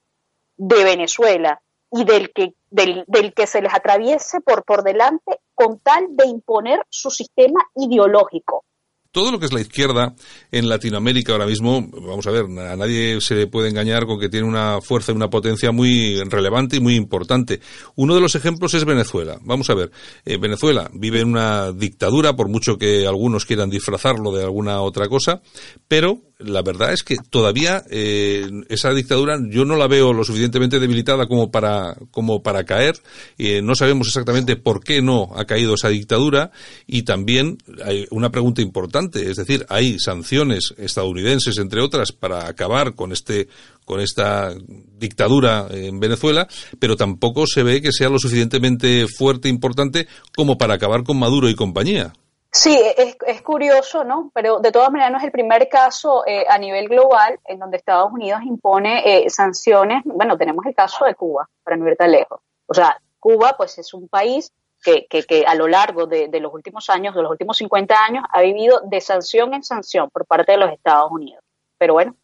de 0.56 0.84
Venezuela 0.84 1.60
y 1.90 2.04
del 2.04 2.32
que, 2.32 2.54
del, 2.70 3.04
del 3.06 3.32
que 3.34 3.46
se 3.46 3.62
les 3.62 3.72
atraviese 3.72 4.40
por, 4.40 4.64
por 4.64 4.82
delante 4.82 5.40
con 5.54 5.78
tal 5.80 6.06
de 6.10 6.26
imponer 6.26 6.80
su 6.90 7.10
sistema 7.10 7.60
ideológico 7.74 8.64
todo 9.10 9.32
lo 9.32 9.40
que 9.40 9.46
es 9.46 9.52
la 9.52 9.60
izquierda 9.60 10.14
en 10.52 10.68
Latinoamérica 10.68 11.32
ahora 11.32 11.46
mismo, 11.46 11.84
vamos 11.90 12.26
a 12.26 12.30
ver, 12.30 12.44
a 12.44 12.76
nadie 12.76 13.20
se 13.20 13.34
le 13.34 13.46
puede 13.46 13.68
engañar 13.68 14.06
con 14.06 14.20
que 14.20 14.28
tiene 14.28 14.46
una 14.46 14.80
fuerza 14.80 15.12
y 15.12 15.16
una 15.16 15.30
potencia 15.30 15.72
muy 15.72 16.22
relevante 16.24 16.76
y 16.76 16.80
muy 16.80 16.94
importante. 16.94 17.60
Uno 17.96 18.14
de 18.14 18.20
los 18.20 18.34
ejemplos 18.34 18.74
es 18.74 18.84
Venezuela. 18.84 19.38
Vamos 19.42 19.70
a 19.70 19.74
ver, 19.74 19.90
eh, 20.24 20.36
Venezuela 20.38 20.90
vive 20.92 21.20
en 21.20 21.30
una 21.30 21.72
dictadura, 21.72 22.36
por 22.36 22.48
mucho 22.48 22.78
que 22.78 23.06
algunos 23.06 23.44
quieran 23.44 23.70
disfrazarlo 23.70 24.30
de 24.30 24.44
alguna 24.44 24.82
otra 24.82 25.08
cosa, 25.08 25.40
pero 25.88 26.20
la 26.38 26.62
verdad 26.62 26.92
es 26.92 27.02
que 27.02 27.16
todavía 27.16 27.82
eh, 27.90 28.48
esa 28.68 28.92
dictadura 28.92 29.38
yo 29.50 29.64
no 29.64 29.76
la 29.76 29.88
veo 29.88 30.12
lo 30.12 30.22
suficientemente 30.22 30.78
debilitada 30.78 31.26
como 31.26 31.50
para 31.50 31.96
como 32.12 32.42
para 32.42 32.64
caer. 32.64 32.94
Eh, 33.38 33.60
no 33.60 33.74
sabemos 33.74 34.06
exactamente 34.06 34.56
por 34.56 34.82
qué 34.82 35.02
no 35.02 35.30
ha 35.34 35.44
caído 35.46 35.74
esa 35.74 35.88
dictadura. 35.88 36.52
Y 36.86 37.02
también 37.02 37.58
hay 37.84 38.06
una 38.10 38.30
pregunta 38.30 38.62
importante 38.62 39.28
es 39.28 39.36
decir 39.36 39.66
hay 39.68 39.98
sanciones 39.98 40.74
estadounidenses 40.78 41.58
entre 41.58 41.80
otras 41.80 42.12
para 42.12 42.46
acabar 42.46 42.94
con 42.94 43.12
este 43.12 43.48
con 43.84 44.00
esta 44.00 44.54
dictadura 44.98 45.66
en 45.70 45.98
Venezuela 45.98 46.46
pero 46.78 46.96
tampoco 46.96 47.46
se 47.46 47.62
ve 47.62 47.82
que 47.82 47.92
sea 47.92 48.10
lo 48.10 48.18
suficientemente 48.18 49.06
fuerte 49.08 49.48
e 49.48 49.50
importante 49.50 50.06
como 50.36 50.58
para 50.58 50.74
acabar 50.74 51.04
con 51.04 51.18
Maduro 51.18 51.48
y 51.48 51.54
compañía 51.54 52.12
Sí, 52.50 52.80
es, 52.96 53.16
es, 53.26 53.42
curioso, 53.42 54.04
¿no? 54.04 54.30
Pero 54.34 54.58
de 54.58 54.72
todas 54.72 54.90
maneras 54.90 55.12
no 55.12 55.18
es 55.18 55.24
el 55.24 55.30
primer 55.30 55.68
caso 55.68 56.24
eh, 56.26 56.46
a 56.48 56.56
nivel 56.58 56.88
global 56.88 57.38
en 57.44 57.58
donde 57.58 57.76
Estados 57.76 58.10
Unidos 58.10 58.40
impone 58.42 59.02
eh, 59.04 59.28
sanciones. 59.30 60.02
Bueno, 60.04 60.38
tenemos 60.38 60.64
el 60.64 60.74
caso 60.74 61.04
de 61.04 61.14
Cuba, 61.14 61.48
para 61.62 61.76
no 61.76 61.86
ir 61.88 61.96
tan 61.96 62.10
lejos. 62.10 62.40
O 62.66 62.72
sea, 62.72 62.98
Cuba, 63.20 63.54
pues 63.56 63.78
es 63.78 63.92
un 63.92 64.08
país 64.08 64.50
que, 64.82 65.06
que, 65.08 65.24
que 65.24 65.44
a 65.46 65.54
lo 65.54 65.68
largo 65.68 66.06
de, 66.06 66.28
de, 66.28 66.40
los 66.40 66.52
últimos 66.54 66.88
años, 66.88 67.14
de 67.14 67.22
los 67.22 67.30
últimos 67.30 67.58
50 67.58 67.94
años, 68.02 68.24
ha 68.32 68.40
vivido 68.40 68.80
de 68.84 69.00
sanción 69.00 69.52
en 69.52 69.62
sanción 69.62 70.08
por 70.10 70.26
parte 70.26 70.52
de 70.52 70.58
los 70.58 70.72
Estados 70.72 71.10
Unidos. 71.10 71.44
Pero 71.76 71.94
bueno, 71.94 72.16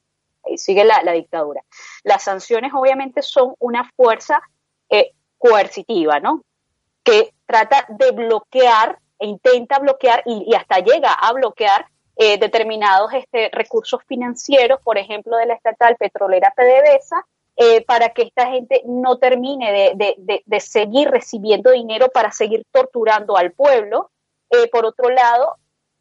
ahí 0.45 0.57
sigue 0.57 0.85
la, 0.85 1.03
la 1.03 1.13
dictadura. 1.13 1.63
Las 2.03 2.23
sanciones 2.23 2.73
obviamente 2.75 3.21
son 3.21 3.55
una 3.59 3.91
fuerza 3.95 4.41
eh, 4.89 5.13
coercitiva, 5.39 6.21
¿no? 6.21 6.43
Que 7.03 7.35
trata 7.47 7.85
de 7.89 8.13
bloquear 8.13 8.99
e 9.25 9.27
intenta 9.27 9.79
bloquear 9.79 10.23
y, 10.27 10.55
hasta 10.55 10.81
llega 10.81 11.13
a 11.13 11.33
bloquear 11.33 11.87
eh, 12.17 12.39
determinados 12.39 13.13
este, 13.15 13.49
recursos 13.53 14.01
financieros, 14.07 14.81
por 14.83 14.99
ejemplo, 14.99 15.37
de 15.37 15.47
la 15.47 15.55
estatal 15.55 15.97
petrolera 15.97 16.53
PDVSA, 16.55 17.27
eh, 17.57 17.85
para 17.85 18.11
que 18.11 18.23
esta 18.23 18.51
gente 18.51 18.83
no 18.85 19.19
termine 19.19 19.95
de, 19.97 20.61
seguir 20.61 21.09
recibiendo 21.09 21.71
dinero 21.71 22.09
para 22.09 22.33
seguir 22.33 22.65
torturando 22.71 23.37
al 23.37 23.53
pueblo. 23.53 24.11
Eh, 24.51 24.69
por 24.71 24.85
otro 24.85 25.09
lado, 25.09 25.57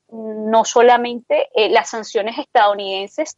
no 0.10 0.66
solamente 0.66 1.50
las 1.70 1.90
sanciones 1.90 2.38
estadounidenses 2.38 3.38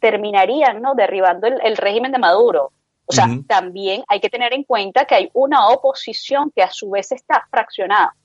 terminarían 0.00 0.82
¿no? 0.82 0.96
derribando 0.96 1.46
el, 1.46 1.76
régimen 1.76 2.10
de 2.10 2.18
Maduro, 2.18 2.72
o 3.06 3.12
sea, 3.12 3.28
también 3.46 4.02
hay 4.08 4.18
que 4.18 4.28
tener 4.28 4.52
en 4.52 4.64
cuenta 4.64 5.04
que 5.04 5.14
hay 5.14 5.30
una 5.32 5.68
oposición 5.68 6.50
que 6.50 6.62
a 6.62 6.70
su 6.70 6.90
vez 6.90 7.12
está 7.12 7.46
fraccionada 7.50 8.16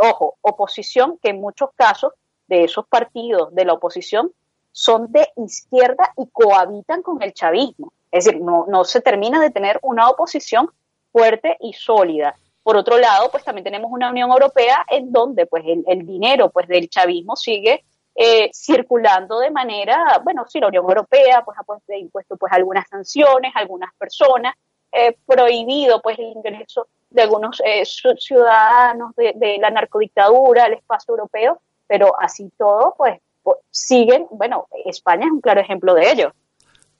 ojo, 0.00 0.36
oposición 0.42 1.18
que 1.22 1.30
en 1.30 1.40
muchos 1.40 1.70
casos 1.74 2.12
de 2.46 2.64
esos 2.64 2.86
partidos 2.86 3.54
de 3.54 3.64
la 3.64 3.74
oposición 3.74 4.32
son 4.72 5.10
de 5.12 5.28
izquierda 5.36 6.12
y 6.16 6.26
cohabitan 6.28 7.02
con 7.02 7.22
el 7.22 7.32
chavismo. 7.32 7.92
Es 8.10 8.24
decir, 8.24 8.40
no, 8.40 8.66
no 8.68 8.84
se 8.84 9.00
termina 9.00 9.40
de 9.40 9.50
tener 9.50 9.78
una 9.82 10.08
oposición 10.08 10.70
fuerte 11.12 11.56
y 11.60 11.72
sólida. 11.72 12.34
Por 12.64 12.76
otro 12.76 12.98
lado, 12.98 13.30
pues 13.30 13.44
también 13.44 13.64
tenemos 13.64 13.92
una 13.92 14.10
Unión 14.10 14.30
Europea 14.30 14.84
en 14.88 15.12
donde 15.12 15.46
pues 15.46 15.62
el, 15.66 16.06
dinero 16.06 16.50
pues 16.50 16.66
del 16.66 16.88
chavismo 16.88 17.36
sigue 17.36 17.84
eh, 18.14 18.50
circulando 18.54 19.38
de 19.38 19.50
manera, 19.50 20.20
bueno, 20.24 20.44
sí, 20.48 20.58
la 20.60 20.68
Unión 20.68 20.84
Europea 20.84 21.44
pues 21.44 21.58
ha 21.58 21.96
impuesto 21.96 22.36
pues 22.36 22.52
algunas 22.52 22.88
sanciones, 22.88 23.52
algunas 23.54 23.94
personas, 23.96 24.54
eh, 24.90 25.16
prohibido 25.26 26.00
pues 26.00 26.18
el 26.18 26.26
ingreso 26.26 26.88
de 27.14 27.22
algunos 27.22 27.62
eh, 27.64 27.84
ciudadanos 27.84 29.14
de, 29.14 29.56
la 29.60 29.70
narcodictadura 29.70 30.64
al 30.64 30.74
espacio 30.74 31.12
europeo, 31.12 31.60
pero 31.86 32.12
así 32.20 32.50
todo, 32.58 32.94
pues, 32.98 33.20
pues, 33.42 33.58
siguen, 33.70 34.26
bueno, 34.32 34.66
España 34.84 35.26
es 35.26 35.32
un 35.32 35.40
claro 35.40 35.60
ejemplo 35.60 35.94
de 35.94 36.10
ello. 36.10 36.32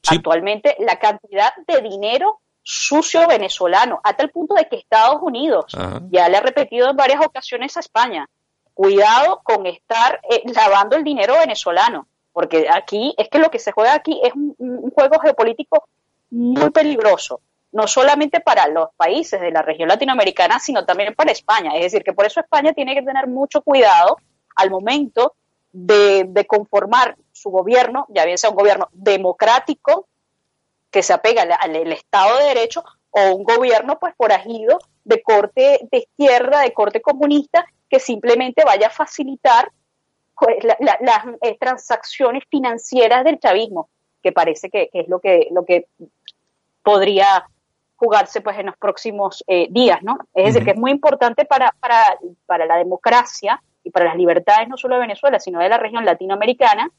Actualmente 0.08 0.76
la 0.78 1.00
cantidad 1.00 1.52
de 1.66 1.80
dinero 1.80 2.38
sucio 2.62 3.26
venezolano, 3.26 4.00
a 4.04 4.14
tal 4.14 4.30
punto 4.30 4.54
de 4.54 4.68
que 4.68 4.76
Estados 4.76 5.20
Unidos 5.20 5.64
ya 6.10 6.28
le 6.28 6.36
ha 6.36 6.40
repetido 6.40 6.88
en 6.90 6.96
varias 6.96 7.20
ocasiones 7.26 7.76
a 7.76 7.80
España, 7.80 8.28
cuidado 8.72 9.40
con 9.42 9.66
estar 9.66 10.20
eh, 10.30 10.42
lavando 10.44 10.96
el 10.96 11.02
dinero 11.02 11.34
venezolano, 11.40 12.06
porque 12.32 12.68
aquí 12.72 13.14
es 13.18 13.28
que 13.28 13.40
lo 13.40 13.50
que 13.50 13.58
se 13.58 13.72
juega 13.72 13.94
aquí 13.94 14.20
es 14.22 14.32
un 14.34 14.90
juego 14.92 15.18
geopolítico 15.18 15.88
muy 16.30 16.70
peligroso 16.70 17.40
no 17.74 17.88
solamente 17.88 18.40
para 18.40 18.68
los 18.68 18.90
países 18.96 19.40
de 19.40 19.50
la 19.50 19.60
región 19.60 19.88
latinoamericana, 19.88 20.60
sino 20.60 20.86
también 20.86 21.12
para 21.12 21.32
España. 21.32 21.74
Es 21.74 21.82
decir, 21.82 22.04
que 22.04 22.12
por 22.12 22.24
eso 22.24 22.38
España 22.38 22.72
tiene 22.72 22.94
que 22.94 23.02
tener 23.02 23.26
mucho 23.26 23.62
cuidado 23.62 24.16
al 24.54 24.70
momento 24.70 25.34
de, 25.72 26.46
conformar 26.46 27.16
su 27.32 27.50
gobierno, 27.50 28.06
ya 28.10 28.24
bien 28.24 28.38
sea 28.38 28.50
un 28.50 28.56
gobierno 28.56 28.88
democrático 28.92 30.06
que 30.92 31.02
se 31.02 31.12
apega 31.12 31.42
al, 31.42 31.92
Estado 31.92 32.38
de 32.38 32.44
Derecho 32.44 32.84
o 33.10 33.34
un 33.34 33.42
gobierno 33.42 33.98
pues 33.98 34.14
forajido 34.16 34.78
de 35.02 35.20
corte 35.20 35.80
de 35.90 35.98
izquierda, 35.98 36.60
de 36.60 36.72
corte 36.72 37.02
comunista, 37.02 37.66
que 37.90 37.98
simplemente 37.98 38.64
vaya 38.64 38.86
a 38.86 38.90
facilitar 38.90 39.72
pues, 40.38 40.58
las 40.62 41.24
eh, 41.42 41.58
transacciones 41.58 42.44
financieras 42.48 43.24
del 43.24 43.40
chavismo, 43.40 43.88
que 44.22 44.30
parece 44.30 44.70
que, 44.70 44.90
que, 44.92 45.00
es 45.00 45.08
lo 45.08 45.18
que, 45.18 45.48
lo 45.50 45.64
que 45.64 45.88
podría 46.84 47.48
jugarse 47.96 48.40
pues 48.40 48.58
en 48.58 48.66
los 48.66 48.76
próximos 48.76 49.44
eh, 49.46 49.68
días, 49.70 50.02
¿no? 50.02 50.18
Es 50.34 50.46
decir, 50.46 50.64
que 50.64 50.72
es 50.72 50.76
muy 50.76 50.90
importante 50.90 51.44
para, 51.44 51.74
para, 51.80 52.18
para 52.46 52.66
la 52.66 52.76
democracia 52.76 53.62
y 53.82 53.90
para 53.90 54.06
las 54.06 54.16
libertades 54.16 54.68
no 54.68 54.76
solo 54.76 54.96
de 54.96 55.02
Venezuela, 55.02 55.38
sino 55.38 55.60
de 55.60 55.68
la 55.68 55.78
región 55.78 56.04
latinoamericana, 56.04 56.90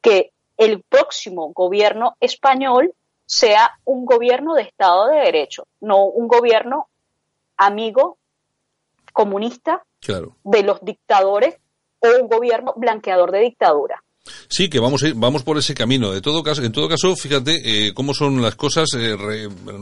que 0.00 0.32
el 0.56 0.82
próximo 0.82 1.52
gobierno 1.52 2.16
español 2.20 2.94
sea 3.26 3.78
un 3.84 4.04
gobierno 4.04 4.54
de 4.54 4.62
Estado 4.62 5.08
de 5.08 5.20
Derecho, 5.20 5.66
no 5.80 6.04
un 6.04 6.26
gobierno 6.26 6.88
amigo 7.56 8.18
comunista 9.12 9.84
de 10.44 10.62
los 10.62 10.84
dictadores 10.84 11.56
o 12.00 12.08
un 12.20 12.28
gobierno 12.28 12.72
blanqueador 12.76 13.30
de 13.30 13.40
dictadura. 13.40 14.02
Sí, 14.48 14.68
que 14.68 14.80
vamos, 14.80 15.02
vamos 15.16 15.42
por 15.42 15.58
ese 15.58 15.74
camino. 15.74 16.12
De 16.12 16.20
todo 16.20 16.42
caso, 16.42 16.62
en 16.62 16.72
todo 16.72 16.88
caso, 16.88 17.16
fíjate 17.16 17.86
eh, 17.86 17.94
cómo 17.94 18.14
son 18.14 18.42
las 18.42 18.54
cosas. 18.54 18.90
Eh, 18.94 19.16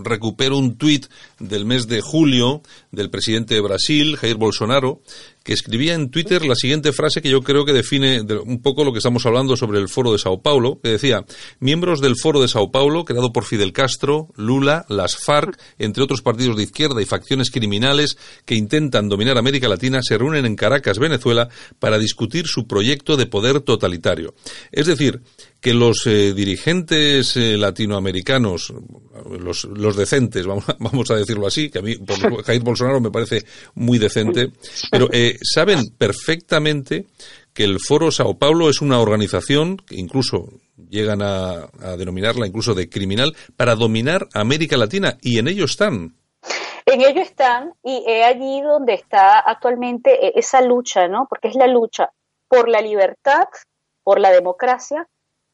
recupero 0.04 0.56
un 0.56 0.76
tuit 0.76 1.06
del 1.38 1.64
mes 1.64 1.88
de 1.88 2.00
julio 2.00 2.62
del 2.92 3.10
presidente 3.10 3.54
de 3.54 3.60
Brasil, 3.60 4.16
Jair 4.16 4.36
Bolsonaro, 4.36 5.00
que 5.42 5.52
escribía 5.52 5.94
en 5.94 6.10
Twitter 6.10 6.44
la 6.44 6.54
siguiente 6.54 6.92
frase 6.92 7.22
que 7.22 7.30
yo 7.30 7.42
creo 7.42 7.64
que 7.64 7.72
define 7.72 8.20
un 8.20 8.60
poco 8.60 8.84
lo 8.84 8.92
que 8.92 8.98
estamos 8.98 9.24
hablando 9.26 9.56
sobre 9.56 9.78
el 9.78 9.88
Foro 9.88 10.12
de 10.12 10.18
Sao 10.18 10.42
Paulo, 10.42 10.80
que 10.82 10.90
decía, 10.90 11.24
miembros 11.60 12.00
del 12.00 12.16
Foro 12.16 12.40
de 12.40 12.48
Sao 12.48 12.70
Paulo, 12.70 13.04
creado 13.04 13.32
por 13.32 13.44
Fidel 13.44 13.72
Castro, 13.72 14.28
Lula, 14.36 14.84
las 14.88 15.16
FARC, 15.16 15.58
entre 15.78 16.02
otros 16.02 16.22
partidos 16.22 16.56
de 16.56 16.64
izquierda 16.64 17.00
y 17.00 17.06
facciones 17.06 17.50
criminales 17.50 18.18
que 18.44 18.54
intentan 18.54 19.08
dominar 19.08 19.38
América 19.38 19.68
Latina, 19.68 20.02
se 20.02 20.18
reúnen 20.18 20.46
en 20.46 20.56
Caracas, 20.56 20.98
Venezuela, 20.98 21.48
para 21.78 21.98
discutir 21.98 22.46
su 22.46 22.66
proyecto 22.66 23.16
de 23.16 23.26
poder 23.26 23.60
totalitario. 23.60 24.34
Es 24.72 24.86
decir, 24.86 25.22
que 25.60 25.74
los 25.74 26.06
eh, 26.06 26.32
dirigentes 26.34 27.36
eh, 27.36 27.56
latinoamericanos, 27.56 28.72
los, 29.38 29.64
los 29.64 29.96
decentes, 29.96 30.46
vamos, 30.46 30.64
vamos, 30.78 31.10
a 31.10 31.16
decirlo 31.16 31.46
así, 31.46 31.70
que 31.70 31.80
a 31.80 31.82
mí 31.82 31.96
por 31.96 32.16
Jair 32.44 32.62
Bolsonaro 32.62 33.00
me 33.00 33.10
parece 33.10 33.44
muy 33.74 33.98
decente, 33.98 34.52
pero 34.90 35.08
eh, 35.12 35.36
saben 35.42 35.80
perfectamente 35.96 37.06
que 37.52 37.64
el 37.64 37.78
Foro 37.80 38.12
Sao 38.12 38.38
Paulo 38.38 38.70
es 38.70 38.80
una 38.80 39.00
organización 39.00 39.78
que 39.78 39.96
incluso 39.96 40.48
llegan 40.88 41.22
a, 41.22 41.68
a 41.80 41.96
denominarla 41.96 42.46
incluso 42.46 42.72
de 42.74 42.88
criminal 42.88 43.34
para 43.56 43.74
dominar 43.74 44.28
América 44.34 44.76
Latina 44.76 45.18
y 45.20 45.38
en 45.38 45.48
ello 45.48 45.64
están. 45.64 46.14
En 46.86 47.00
ello 47.02 47.20
están 47.20 47.74
y 47.82 48.04
es 48.06 48.24
allí 48.24 48.62
donde 48.62 48.94
está 48.94 49.40
actualmente 49.40 50.38
esa 50.38 50.62
lucha, 50.62 51.08
¿no? 51.08 51.26
Porque 51.28 51.48
es 51.48 51.56
la 51.56 51.66
lucha 51.66 52.10
por 52.46 52.68
la 52.68 52.80
libertad, 52.80 53.48
por 54.04 54.20
la 54.20 54.30
democracia 54.30 55.06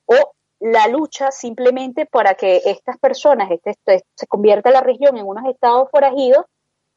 o 0.07 0.35
la 0.61 0.89
lucha 0.89 1.31
simplemente 1.31 2.07
para 2.07 2.35
que 2.35 2.63
estas 2.65 2.99
personas, 2.99 3.51
este, 3.51 3.71
este, 3.71 4.05
se 4.15 4.27
convierta 4.27 4.71
la 4.71 4.81
región 4.81 5.17
en 5.17 5.27
unos 5.27 5.45
estados 5.47 5.91
forajidos 5.91 6.47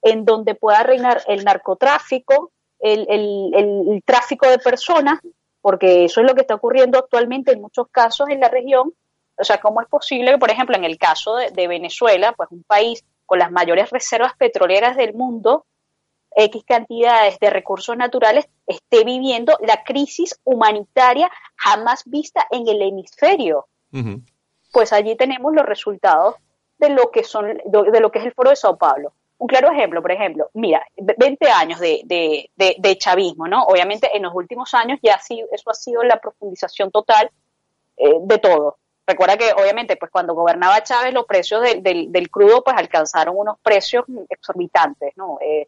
en 0.01 0.25
donde 0.25 0.55
pueda 0.55 0.83
reinar 0.83 1.21
el 1.27 1.43
narcotráfico, 1.43 2.51
el, 2.79 4.01
tráfico 4.05 4.47
de 4.47 4.59
personas, 4.59 5.19
porque 5.61 6.05
eso 6.05 6.21
es 6.21 6.27
lo 6.27 6.35
que 6.35 6.41
está 6.41 6.55
ocurriendo 6.55 6.97
actualmente 6.97 7.51
en 7.51 7.61
muchos 7.61 7.87
casos 7.91 8.29
en 8.29 8.39
la 8.39 8.47
región. 8.47 8.93
O 9.37 9.43
sea, 9.43 9.59
¿cómo 9.59 9.81
es 9.81 9.87
posible 9.87 10.31
que, 10.31 10.37
por 10.37 10.51
ejemplo, 10.51 10.77
en 10.77 10.85
el 10.85 10.97
caso 10.97 11.35
de 11.35 11.67
Venezuela, 11.67 12.33
pues 12.37 12.49
un 12.51 12.63
país 12.63 13.03
con 13.25 13.39
las 13.39 13.51
mayores 13.51 13.89
reservas 13.89 14.33
petroleras 14.37 14.95
del 14.95 15.13
mundo, 15.13 15.65
X 16.37 16.63
cantidades 16.65 17.39
de 17.39 17.49
recursos 17.49 17.97
naturales 17.97 18.47
esté 18.67 19.03
viviendo 19.03 19.57
la 19.61 19.83
crisis 19.83 20.39
humanitaria 20.43 21.31
jamás 21.55 22.03
vista 22.05 22.45
en 22.51 22.67
el 22.67 22.79
hemisferio. 22.83 23.67
Pues 24.71 24.93
allí 24.93 25.15
tenemos 25.15 25.51
los 25.53 25.65
resultados 25.65 26.35
de 26.77 26.89
lo 26.89 27.09
que 27.09 27.23
son 27.23 27.57
de 27.65 27.99
lo 27.99 28.11
que 28.11 28.19
es 28.19 28.25
el 28.25 28.33
foro 28.33 28.51
de 28.51 28.55
Sao 28.55 28.77
Paulo. 28.77 29.13
Un 29.39 29.47
claro 29.47 29.71
ejemplo, 29.71 30.01
por 30.01 30.11
ejemplo, 30.11 30.49
mira, 30.53 30.85
20 30.95 31.49
años 31.49 31.79
de, 31.79 32.01
de, 32.55 32.97
chavismo, 32.97 33.47
¿no? 33.47 33.63
Obviamente 33.63 34.15
en 34.15 34.23
los 34.23 34.33
últimos 34.35 34.73
años 34.75 34.99
ya 35.01 35.19
sí 35.19 35.43
eso 35.51 35.71
ha 35.71 35.73
sido 35.73 36.03
la 36.03 36.19
profundización 36.19 36.91
total 36.91 37.31
eh, 37.97 38.13
de 38.21 38.37
todo. 38.37 38.77
Recuerda 39.07 39.37
que 39.37 39.53
obviamente 39.53 39.95
pues 39.95 40.11
cuando 40.11 40.35
gobernaba 40.35 40.83
Chávez 40.83 41.13
los 41.13 41.25
precios 41.25 41.63
del, 41.63 42.11
del, 42.11 42.29
crudo 42.29 42.63
pues 42.63 42.75
alcanzaron 42.77 43.35
unos 43.37 43.57
precios 43.59 44.05
exorbitantes, 44.29 45.13
¿no? 45.15 45.39
Eh, 45.41 45.67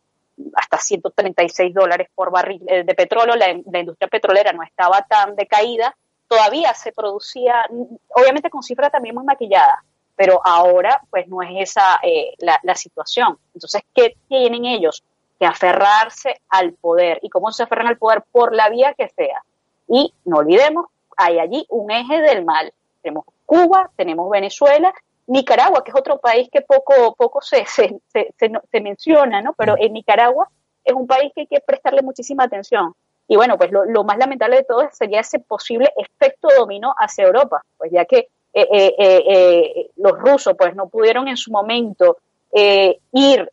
hasta 0.56 0.78
136 0.78 1.74
dólares 1.74 2.08
por 2.14 2.32
barril 2.32 2.62
eh, 2.68 2.84
de 2.84 2.96
petróleo, 2.96 3.36
la, 3.36 3.50
industria 3.50 4.08
petrolera 4.08 4.52
no 4.54 4.64
estaba 4.64 5.02
tan 5.04 5.36
decaída, 5.36 5.96
todavía 6.28 6.74
se 6.74 6.92
producía, 6.92 7.68
obviamente 8.10 8.50
con 8.50 8.64
cifras 8.64 8.92
también 8.92 9.16
muy 9.16 9.24
maquilladas, 9.24 9.80
pero 10.16 10.42
ahora 10.44 11.02
pues 11.10 11.28
no 11.28 11.42
es 11.42 11.50
esa 11.70 12.00
eh, 12.04 12.36
la, 12.40 12.60
la, 12.64 12.76
situación. 12.76 13.38
Entonces, 13.54 13.82
¿qué 13.94 14.16
tienen 14.28 14.66
ellos? 14.66 15.04
Que 15.40 15.46
aferrarse 15.46 16.42
al 16.50 16.74
poder. 16.74 17.20
¿Y 17.22 17.30
cómo 17.30 17.52
se 17.52 17.64
aferran 17.64 17.88
al 17.88 17.98
poder? 17.98 18.24
Por 18.30 18.54
la 18.54 18.70
vía 18.70 18.94
que 18.94 19.08
sea. 19.08 19.42
Y 19.88 20.14
no 20.26 20.38
olvidemos, 20.38 20.88
hay 21.16 21.40
allí 21.40 21.66
un 21.70 21.90
eje 21.90 22.22
del 22.22 22.44
mal. 22.44 22.74
Tenemos 23.02 23.26
Cuba, 23.46 23.90
tenemos 23.96 24.30
Venezuela 24.30 24.94
Nicaragua, 25.30 25.84
que 25.84 25.92
es 25.92 25.98
otro 25.98 26.18
país 26.20 26.50
que 26.52 26.62
poco, 26.62 27.16
poco 27.16 27.40
se, 27.42 27.64
se, 27.66 28.00
se, 28.12 28.82
menciona, 28.82 29.42
¿no? 29.42 29.54
Pero 29.54 29.76
en 29.78 29.94
Nicaragua 29.94 30.50
es 30.84 30.94
un 30.94 31.06
país 31.06 31.32
que 31.36 31.42
hay 31.42 31.48
que 31.48 31.62
prestarle 31.62 32.02
muchísima 32.02 32.46
atención. 32.46 32.96
Y 33.28 33.36
bueno, 33.36 33.56
pues 33.56 33.72
lo, 33.72 34.04
más 34.04 34.18
lamentable 34.18 34.58
de 34.58 34.64
todo 34.64 34.90
sería 34.92 35.20
ese 35.20 35.40
posible 35.40 35.94
efecto 35.98 36.48
dominó 36.58 36.96
hacia 36.98 37.26
Europa, 37.26 37.64
pues 37.78 37.92
ya 37.92 38.06
que 38.06 38.30
eh, 38.54 38.68
eh, 38.72 38.96
eh, 38.98 39.92
los 39.98 40.18
rusos 40.18 40.56
pues 40.58 40.76
no 40.76 40.90
pudieron 40.90 41.28
en 41.28 41.38
su 41.38 41.52
momento 41.52 42.18
ir 42.52 43.52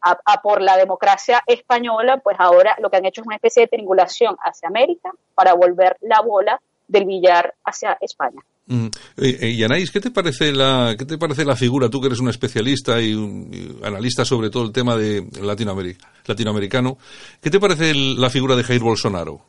a, 0.00 0.42
por 0.42 0.60
la 0.60 0.76
democracia 0.76 1.44
española, 1.46 2.16
pues 2.16 2.36
ahora 2.40 2.74
lo 2.80 2.90
que 2.90 2.96
han 2.96 3.06
hecho 3.06 3.20
es 3.20 3.26
una 3.28 3.36
especie 3.36 3.62
de 3.62 3.68
triangulación 3.68 4.36
hacia 4.40 4.68
América 4.68 5.12
para 5.36 5.54
volver 5.54 5.96
la 6.00 6.20
bola 6.20 6.60
del 6.88 7.04
billar 7.04 7.54
hacia 7.64 7.96
España. 8.00 8.42
Mm. 8.66 8.86
Eh, 9.18 9.38
eh, 9.42 9.48
y 9.48 9.62
Anais, 9.62 9.90
¿qué 9.90 10.00
te 10.00 10.10
parece 10.10 10.50
la 10.50 10.94
qué 10.98 11.04
te 11.04 11.18
parece 11.18 11.44
la 11.44 11.54
figura? 11.54 11.90
Tú 11.90 12.00
que 12.00 12.06
eres 12.06 12.20
un 12.20 12.30
especialista 12.30 13.00
y, 13.00 13.12
un, 13.12 13.80
analista 13.84 14.24
sobre 14.24 14.48
todo 14.48 14.64
el 14.64 14.72
tema 14.72 14.96
de 14.96 15.26
Latinoamérica, 15.42 16.10
latinoamericano, 16.24 16.96
¿qué 17.42 17.50
te 17.50 17.60
parece 17.60 17.92
la 17.94 18.30
figura 18.30 18.56
de 18.56 18.64
Jair 18.64 18.80
Bolsonaro? 18.80 19.40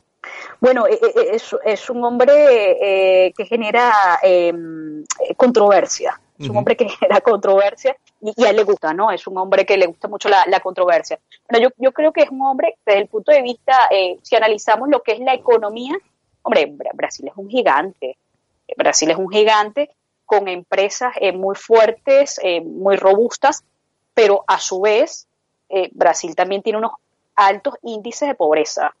Bueno, 0.60 0.86
eh, 0.86 0.98
es, 1.64 1.90
un 1.90 2.04
hombre 2.04 3.32
que 3.34 3.46
genera 3.46 4.18
em, 4.22 5.04
controversia. 5.36 6.20
Es 6.38 6.50
un 6.50 6.56
hombre 6.58 6.76
que 6.76 6.86
genera 7.00 7.22
controversia 7.22 7.96
y, 8.20 8.44
a 8.44 8.50
él 8.50 8.56
le 8.56 8.64
gusta, 8.64 8.92
¿no? 8.92 9.10
Es 9.10 9.26
un 9.26 9.38
hombre 9.38 9.64
que 9.64 9.78
le 9.78 9.86
gusta 9.86 10.08
mucho 10.08 10.28
la, 10.28 10.60
controversia. 10.60 11.18
Pero 11.48 11.62
yo, 11.62 11.68
yo, 11.78 11.92
creo 11.92 12.12
que 12.12 12.22
es 12.22 12.30
un 12.30 12.42
hombre, 12.42 12.76
desde 12.84 13.00
el 13.00 13.06
punto 13.06 13.32
de 13.32 13.40
vista, 13.40 13.88
si 14.22 14.36
analizamos 14.36 14.90
lo 14.90 15.02
que 15.02 15.12
es 15.12 15.20
la 15.20 15.32
economía, 15.32 15.96
hombre, 16.42 16.74
Brasil 16.94 17.28
es 17.28 17.36
un 17.36 17.48
gigante 17.48 18.18
Brasil 18.76 19.10
es 19.10 19.16
un 19.16 19.28
gigante 19.28 19.90
con 20.26 20.48
empresas 20.48 21.14
eh, 21.20 21.32
muy 21.32 21.54
fuertes, 21.54 22.38
eh, 22.42 22.60
muy 22.60 22.96
robustas, 22.96 23.64
pero 24.12 24.44
a 24.46 24.58
su 24.58 24.80
vez 24.80 25.28
eh, 25.68 25.88
Brasil 25.92 26.34
también 26.34 26.62
tiene 26.62 26.78
unos 26.78 26.92
altos 27.36 27.74
índices 27.82 28.28
de 28.28 28.34
pobreza. 28.34 28.94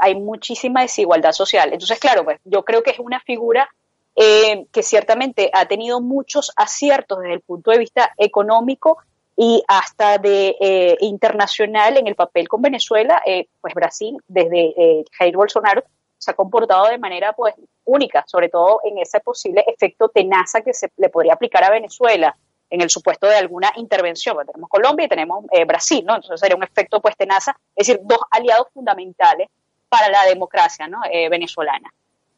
hay 0.00 0.14
muchísima 0.14 0.82
desigualdad 0.82 1.32
social. 1.32 1.72
Entonces, 1.72 1.98
claro, 1.98 2.24
pues 2.24 2.40
yo 2.44 2.64
creo 2.64 2.82
que 2.82 2.90
es 2.90 2.98
una 2.98 3.20
figura 3.20 3.68
que 4.16 4.82
ciertamente 4.82 5.48
ha 5.52 5.66
tenido 5.66 6.00
muchos 6.00 6.50
aciertos 6.56 7.20
desde 7.20 7.34
el 7.34 7.40
punto 7.40 7.70
de 7.70 7.78
vista 7.78 8.12
económico 8.16 8.98
y 9.36 9.62
hasta 9.68 10.18
de 10.18 10.96
internacional 11.00 11.98
en 11.98 12.08
el 12.08 12.16
papel 12.16 12.48
con 12.48 12.60
Venezuela, 12.62 13.22
pues 13.60 13.74
Brasil, 13.74 14.16
desde 14.26 15.04
Jair 15.12 15.36
Bolsonaro, 15.36 15.84
se 16.28 16.32
ha 16.32 16.34
comportado 16.34 16.88
de 16.88 16.98
manera 16.98 17.32
pues 17.32 17.54
única, 17.86 18.22
sobre 18.26 18.50
todo 18.50 18.80
en 18.84 18.98
ese 18.98 19.20
posible 19.20 19.64
efecto 19.66 20.10
tenaza 20.10 20.60
que 20.60 20.74
se 20.74 20.92
le 20.98 21.08
podría 21.08 21.32
aplicar 21.32 21.64
a 21.64 21.70
Venezuela 21.70 22.36
en 22.68 22.82
el 22.82 22.90
supuesto 22.90 23.26
de 23.26 23.36
alguna 23.36 23.72
intervención. 23.76 24.36
tenemos 24.46 24.68
Colombia 24.68 25.06
y 25.06 25.08
tenemos 25.08 25.46
eh, 25.52 25.64
Brasil, 25.64 26.04
¿no? 26.04 26.16
Entonces 26.16 26.38
sería 26.38 26.56
un 26.56 26.62
efecto 26.62 27.00
pues 27.00 27.16
tenaza, 27.16 27.56
es 27.74 27.86
decir, 27.86 28.02
dos 28.04 28.18
aliados 28.30 28.68
fundamentales 28.74 29.48
para 29.88 30.10
la 30.10 30.22
democracia 30.26 30.86
¿no? 30.86 31.00
Eh, 31.10 31.30
venezolana. 31.30 31.90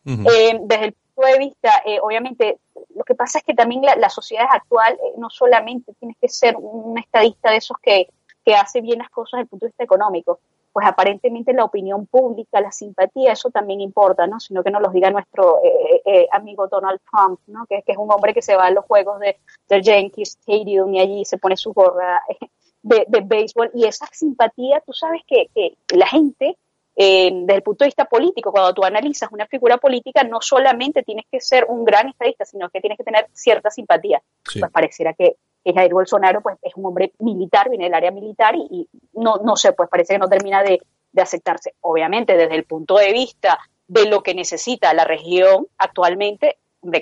Eh, 0.06 0.58
desde 0.62 0.84
el 0.84 0.92
punto 0.92 1.32
de 1.32 1.38
vista, 1.38 1.82
obviamente, 2.00 2.58
lo 2.94 3.02
que 3.02 3.14
pasa 3.16 3.38
es 3.38 3.44
que 3.44 3.54
también 3.54 3.82
la, 3.82 4.08
sociedad 4.08 4.46
actual 4.50 4.98
no 5.18 5.28
solamente 5.30 5.92
tiene 5.98 6.16
que 6.20 6.28
ser 6.28 6.56
un 6.56 6.96
estadista 6.96 7.50
de 7.50 7.56
esos 7.56 7.76
que, 7.82 8.08
que 8.44 8.54
hace 8.54 8.80
bien 8.80 9.00
las 9.00 9.10
cosas 9.10 9.38
desde 9.38 9.42
el 9.42 9.48
punto 9.48 9.66
de 9.66 9.70
vista 9.70 9.84
económico, 9.84 10.38
pues 10.72 10.86
aparentemente 10.86 11.52
la 11.52 11.64
opinión 11.64 12.06
pública, 12.06 12.60
la 12.60 12.70
simpatía, 12.70 13.32
eso 13.32 13.50
también 13.50 13.80
importa, 13.80 14.26
¿no? 14.26 14.38
Sino 14.38 14.62
que 14.62 14.70
nos 14.70 14.82
lo 14.82 14.90
diga 14.90 15.10
nuestro 15.10 15.58
eh, 15.62 15.68
eh, 15.68 16.02
eh, 16.04 16.28
amigo 16.32 16.68
Donald 16.68 17.00
Trump, 17.10 17.40
¿no? 17.46 17.66
Que, 17.66 17.82
que, 17.82 17.92
es 17.92 17.98
un 17.98 18.10
hombre 18.12 18.32
que 18.32 18.42
se 18.42 18.54
va 18.54 18.66
a 18.66 18.70
los 18.70 18.84
juegos 18.84 19.18
de, 19.20 19.38
del 19.68 19.82
Yankee 19.82 20.22
Stadium 20.22 20.94
y 20.94 21.00
allí 21.00 21.24
se 21.24 21.38
pone 21.38 21.56
su 21.56 21.72
gorra 21.72 22.22
de, 22.82 23.04
de 23.08 23.20
béisbol 23.20 23.70
y 23.74 23.84
esa 23.84 24.06
simpatía, 24.12 24.80
tú 24.86 24.92
sabes 24.92 25.22
que, 25.26 25.48
que 25.54 25.76
la 25.96 26.06
gente, 26.06 26.56
desde 26.96 27.54
el 27.54 27.62
punto 27.62 27.84
de 27.84 27.88
vista 27.88 28.04
político, 28.04 28.52
cuando 28.52 28.74
tú 28.74 28.84
analizas 28.84 29.32
una 29.32 29.46
figura 29.46 29.78
política, 29.78 30.22
no 30.22 30.42
solamente 30.42 31.02
tienes 31.02 31.24
que 31.30 31.40
ser 31.40 31.64
un 31.66 31.82
gran 31.82 32.08
estadista, 32.08 32.44
sino 32.44 32.68
que 32.68 32.80
tienes 32.80 32.98
que 32.98 33.04
tener 33.04 33.26
cierta 33.32 33.70
simpatía. 33.70 34.20
Pues 34.44 34.70
pareciera 34.70 35.14
que 35.14 35.36
que 35.64 35.72
Jair 35.72 35.92
Bolsonaro 35.92 36.40
pues 36.40 36.56
es 36.62 36.72
un 36.76 36.86
hombre 36.86 37.12
militar, 37.18 37.68
viene 37.68 37.84
del 37.84 37.94
área 37.94 38.10
militar 38.10 38.54
y, 38.56 38.88
no, 39.14 39.36
no 39.44 39.56
sé, 39.56 39.72
pues 39.72 39.88
parece 39.88 40.14
que 40.14 40.18
no 40.18 40.28
termina 40.28 40.62
de, 40.62 40.80
aceptarse. 41.20 41.74
Obviamente, 41.80 42.36
desde 42.36 42.54
el 42.54 42.64
punto 42.64 42.96
de 42.96 43.12
vista 43.12 43.58
de 43.88 44.06
lo 44.06 44.22
que 44.22 44.34
necesita 44.34 44.94
la 44.94 45.04
región 45.04 45.66
actualmente, 45.76 46.58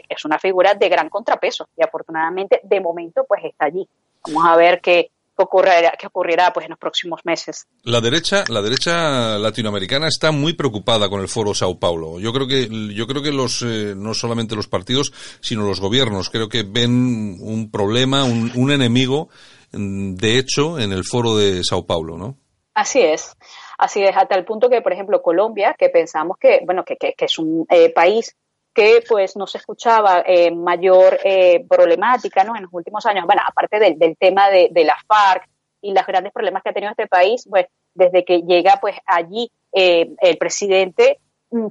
es 0.09 0.25
una 0.25 0.39
figura 0.39 0.75
de 0.75 0.89
gran 0.89 1.09
contrapeso 1.09 1.69
y 1.77 1.85
afortunadamente 1.85 2.61
de 2.65 2.81
momento 2.81 3.25
pues 3.29 3.45
está 3.45 3.67
allí. 3.67 3.87
Vamos 4.27 4.45
a 4.47 4.57
ver 4.57 4.81
qué, 4.81 5.11
que 5.39 5.45
ocurrirá, 5.45 5.93
que 5.97 6.07
ocurrirá 6.09 6.53
pues 6.53 6.65
en 6.65 6.71
los 6.71 6.79
próximos 6.79 7.21
meses. 7.25 7.69
La 7.85 8.01
derecha, 8.01 8.43
la 8.49 8.61
derecha 8.61 9.39
latinoamericana 9.39 10.09
está 10.09 10.33
muy 10.33 10.55
preocupada 10.55 11.09
con 11.09 11.21
el 11.21 11.29
foro 11.29 11.55
Sao 11.55 11.79
Paulo. 11.79 12.19
Yo 12.19 12.33
creo 12.33 12.49
que, 12.49 12.69
yo 12.93 13.07
creo 13.07 13.23
que 13.23 13.31
los, 13.31 13.63
eh, 13.63 13.95
no 13.97 14.15
solamente 14.15 14.57
los 14.57 14.67
partidos, 14.67 15.13
sino 15.41 15.63
los 15.63 15.81
gobiernos, 15.81 16.29
creo 16.31 16.49
que 16.49 16.65
ven 16.65 17.39
un 17.41 17.71
problema, 17.71 18.25
un, 18.25 18.51
un 18.57 18.73
enemigo, 18.73 19.29
mm, 19.73 20.15
de 20.15 20.39
hecho, 20.39 20.79
en 20.81 20.93
el 20.93 21.05
foro 21.05 21.37
de 21.37 21.63
Sao 21.63 21.87
Paulo, 21.87 22.19
¿no? 22.19 22.37
Así 22.75 23.01
es. 23.01 23.37
Así 23.79 24.03
es, 24.03 24.17
hasta 24.17 24.35
el 24.35 24.45
punto 24.45 24.69
que, 24.69 24.81
por 24.81 24.93
ejemplo, 24.93 25.23
Colombia, 25.23 25.77
que 25.79 25.89
pensamos 25.89 26.37
que, 26.41 26.63
bueno, 26.67 26.85
que, 26.85 26.97
que, 26.97 27.15
que 27.17 27.27
es 27.27 27.39
un 27.39 27.65
eh, 27.71 27.93
país 27.93 28.37
que 28.79 29.03
pues 29.09 29.35
no 29.35 29.49
se 29.49 29.59
escuchaba 29.59 30.23
eh, 30.25 30.53
mayor 30.53 31.19
eh, 31.25 31.67
problemática 31.69 32.45
¿no? 32.45 32.55
en 32.55 32.63
los 32.63 32.73
últimos 32.73 33.05
años. 33.07 33.25
Bueno, 33.27 33.43
aparte 33.45 33.81
del, 33.81 33.99
del 33.99 34.17
tema 34.17 34.49
de, 34.51 34.69
de, 34.71 34.85
la 34.85 34.97
FARC 35.05 35.49
y 35.83 35.93
los 35.93 36.07
grandes 36.07 36.33
problemas 36.33 36.63
que 36.63 36.69
ha 36.69 36.73
tenido 36.73 36.93
este 36.93 37.09
país, 37.09 37.45
pues 37.51 37.67
desde 37.93 38.25
que 38.25 38.43
llega 38.43 38.77
pues 38.81 38.97
allí 39.05 39.51
eh, 39.73 40.15
el 40.21 40.39
presidente, 40.39 41.19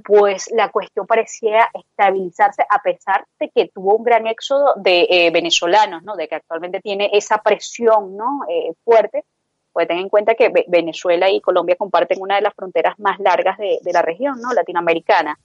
pues 0.04 0.50
la 0.52 0.68
cuestión 0.70 1.06
parecía 1.06 1.70
estabilizarse 1.72 2.62
a 2.68 2.82
pesar 2.82 3.24
de 3.40 3.48
que 3.54 3.70
tuvo 3.74 3.96
un 3.96 4.04
gran 4.04 4.26
éxodo 4.26 4.74
de 4.76 5.30
venezolanos, 5.32 6.02
¿no? 6.02 6.14
de 6.14 6.28
que 6.28 6.34
actualmente 6.34 6.80
tiene 6.80 7.08
esa 7.14 7.38
presión 7.38 8.18
¿no? 8.18 8.40
Fuerte. 8.84 9.24
Pues 9.72 9.88
ten 9.88 9.96
en 9.96 10.10
cuenta 10.10 10.34
que 10.34 10.52
Venezuela 10.66 11.30
y 11.30 11.40
Colombia 11.40 11.76
comparten 11.76 12.20
una 12.20 12.34
de 12.34 12.42
las 12.42 12.54
fronteras 12.54 12.98
más 12.98 13.18
largas 13.18 13.56
de, 13.56 13.78
de 13.80 13.92
la 13.94 14.02
región 14.02 14.42
¿no? 14.42 14.52
latinoamericana. 14.52 15.38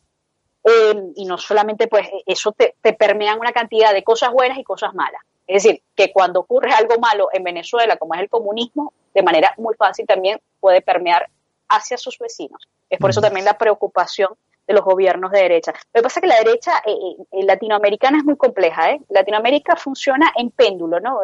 Eh, 0.64 1.12
y 1.16 1.26
no 1.26 1.38
solamente 1.38 1.88
pues 1.88 2.08
eso 2.26 2.52
te, 2.54 2.76
te 2.82 2.94
permean 2.94 3.40
una 3.40 3.52
cantidad 3.52 3.94
de 3.94 4.04
cosas 4.04 4.32
buenas 4.32 4.58
y 4.58 4.64
cosas 4.64 4.94
malas. 4.94 5.22
Es 5.46 5.64
decir, 5.64 5.82
que 5.96 6.12
cuando 6.12 6.40
ocurre 6.40 6.72
algo 6.72 6.98
malo 7.00 7.30
en 7.34 7.44
Venezuela, 7.44 7.98
como 7.98 8.14
es 8.14 8.22
el 8.22 8.30
comunismo, 8.30 8.94
de 9.14 9.24
manera 9.24 9.54
muy 9.58 9.76
fácil 9.76 10.06
también 10.06 10.40
puede 10.60 10.82
permear 10.82 11.30
hacia 11.70 11.98
sus 11.98 12.18
vecinos. 12.18 12.68
Es 12.90 13.00
por 13.00 13.10
eso 13.10 13.22
también 13.22 13.46
la 13.46 13.58
preocupación 13.58 14.30
de 14.68 14.74
los 14.74 14.86
gobiernos 14.86 15.32
de 15.32 15.42
derecha. 15.42 15.74
Lo 15.94 16.00
que 16.00 16.04
pasa 16.04 16.20
es 16.20 16.22
que 16.22 16.28
la 16.28 16.38
derecha 16.38 16.72
eh, 16.86 16.92
eh, 17.32 17.44
latinoamericana 17.44 18.18
es 18.18 18.24
muy 18.24 18.38
compleja. 18.38 18.92
¿eh? 18.92 19.02
Latinoamérica 19.10 19.76
funciona 19.76 20.32
en 20.36 20.52
péndulo, 20.52 21.00
¿no? 21.00 21.20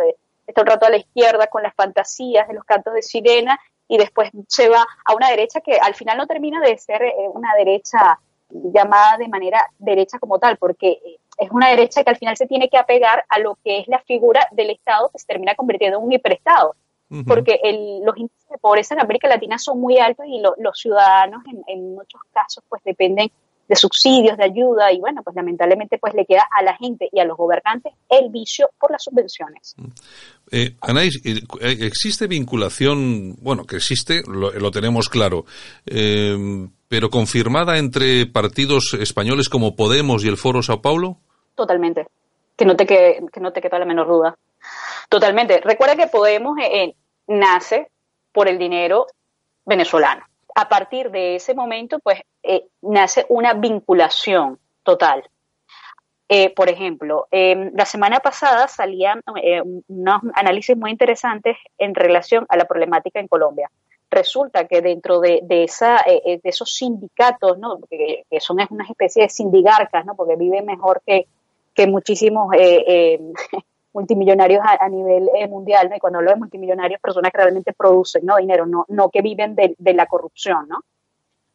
Está 0.45 0.61
un 0.61 0.67
rato 0.67 0.85
a 0.85 0.89
la 0.89 0.97
izquierda 0.97 1.47
con 1.47 1.63
las 1.63 1.73
fantasías 1.75 2.47
de 2.47 2.55
los 2.55 2.65
cantos 2.65 2.93
de 2.93 3.01
sirena 3.01 3.59
y 3.87 3.97
después 3.97 4.31
se 4.47 4.67
va 4.67 4.85
a 5.05 5.13
una 5.15 5.29
derecha 5.29 5.61
que 5.61 5.77
al 5.77 5.95
final 5.95 6.17
no 6.17 6.27
termina 6.27 6.59
de 6.59 6.77
ser 6.77 7.01
una 7.33 7.55
derecha 7.55 8.19
llamada 8.49 9.17
de 9.17 9.27
manera 9.27 9.65
derecha 9.77 10.19
como 10.19 10.39
tal, 10.39 10.57
porque 10.57 10.99
es 11.37 11.51
una 11.51 11.69
derecha 11.69 12.03
que 12.03 12.09
al 12.09 12.17
final 12.17 12.35
se 12.35 12.47
tiene 12.47 12.69
que 12.69 12.77
apegar 12.77 13.23
a 13.29 13.39
lo 13.39 13.57
que 13.63 13.79
es 13.79 13.87
la 13.87 13.99
figura 13.99 14.47
del 14.51 14.71
Estado 14.71 15.09
que 15.09 15.19
se 15.19 15.25
termina 15.25 15.55
convirtiendo 15.55 15.97
en 15.97 16.03
un 16.03 16.11
hiperestado. 16.11 16.75
Uh 17.09 17.15
-huh. 17.15 17.25
Porque 17.25 17.59
el, 17.63 18.01
los 18.03 18.15
índices 18.17 18.49
de 18.49 18.57
pobreza 18.59 18.93
en 18.93 19.01
América 19.01 19.27
Latina 19.27 19.57
son 19.57 19.79
muy 19.79 19.97
altos 19.97 20.25
y 20.27 20.39
lo, 20.41 20.53
los 20.59 20.77
ciudadanos 20.77 21.41
en, 21.47 21.63
en, 21.67 21.95
muchos 21.95 22.21
casos 22.31 22.63
pues 22.69 22.83
dependen 22.83 23.31
de 23.69 23.75
subsidios, 23.75 24.35
de 24.35 24.43
ayuda 24.43 24.91
y 24.91 24.99
bueno, 24.99 25.21
pues 25.23 25.35
lamentablemente 25.35 25.99
pues 25.99 26.15
le 26.15 26.25
queda 26.25 26.47
a 26.51 26.63
la 26.63 26.75
gente 26.75 27.07
y 27.11 27.19
a 27.19 27.23
los 27.25 27.37
gobernantes 27.37 27.93
el 28.09 28.29
vicio 28.29 28.71
por 28.79 28.91
las 28.91 29.03
subvenciones. 29.03 29.75
Eh, 30.51 30.75
Anais, 30.81 31.21
¿existe 31.23 32.25
vinculación, 32.25 33.35
bueno, 33.41 33.65
que 33.65 33.75
existe, 33.75 34.23
lo, 34.27 34.51
lo 34.51 34.71
tenemos 34.71 35.07
claro, 35.07 35.45
eh, 35.85 36.35
pero 36.87 37.11
confirmada 37.11 37.77
entre 37.77 38.25
partidos 38.25 38.97
españoles 38.99 39.47
como 39.47 39.75
Podemos 39.75 40.25
y 40.25 40.27
el 40.27 40.37
Foro 40.37 40.63
Sao 40.63 40.81
Paulo? 40.81 41.17
Totalmente. 41.53 42.07
Que 42.57 42.65
no 42.65 42.75
te 42.75 42.87
quede, 42.87 43.21
que 43.31 43.39
no 43.39 43.53
te 43.53 43.61
quede 43.61 43.77
la 43.77 43.85
menor 43.85 44.07
duda. 44.07 44.35
Totalmente. 45.09 45.61
Recuerda 45.61 45.95
que 45.95 46.07
Podemos 46.07 46.57
eh, 46.57 46.83
eh, 46.83 46.95
nace 47.27 47.91
por 48.33 48.49
el 48.49 48.57
dinero 48.57 49.05
venezolano. 49.65 50.23
A 50.55 50.67
partir 50.67 51.11
de 51.11 51.35
ese 51.35 51.53
momento, 51.53 51.99
pues, 51.99 52.21
eh, 52.43 52.67
nace 52.81 53.25
una 53.29 53.53
vinculación 53.53 54.59
total. 54.83 55.23
Eh, 56.31 56.53
por 56.53 56.69
ejemplo, 56.69 57.27
eh, 57.31 57.71
la 57.73 57.85
semana 57.85 58.19
pasada 58.19 58.67
salían 58.67 59.23
eh, 59.41 59.63
unos 59.87 60.21
análisis 60.35 60.77
muy 60.77 60.91
interesantes 60.91 61.57
en 61.79 61.95
relación 61.95 62.45
a 62.49 62.55
la 62.55 62.65
problemática 62.65 63.19
en 63.19 63.27
Colombia. 63.27 63.71
Resulta 64.11 64.67
que 64.67 64.81
dentro 64.81 65.19
de, 65.21 65.39
de, 65.41 65.63
esa, 65.63 66.03
de 66.05 66.39
esos 66.43 66.71
sindicatos, 66.73 67.57
¿no? 67.57 67.79
que, 67.89 68.25
son 68.39 68.57
una 68.69 68.85
especie 68.87 69.23
de 69.23 69.29
sindigarcas, 69.29 70.05
porque 70.15 70.35
viven 70.35 70.65
mejor 70.65 71.01
que, 71.05 71.27
que 71.73 71.87
muchísimos 71.87 72.49
multimillonarios 73.93 74.61
a, 74.63 74.87
nivel 74.87 75.29
mundial, 75.49 75.89
¿no? 75.89 75.95
y 75.95 75.99
cuando 75.99 76.19
hablo 76.19 76.31
de 76.31 76.37
multimillonarios, 76.37 77.01
personas 77.01 77.31
que 77.31 77.37
realmente 77.39 77.73
producen 77.73 78.25
¿no? 78.25 78.37
dinero, 78.37 78.65
no, 78.65 78.85
no 78.87 79.09
que 79.09 79.21
viven 79.21 79.55
de, 79.55 79.75
de 79.77 79.93
la 79.93 80.05
corrupción, 80.05 80.67
¿no? 80.67 80.83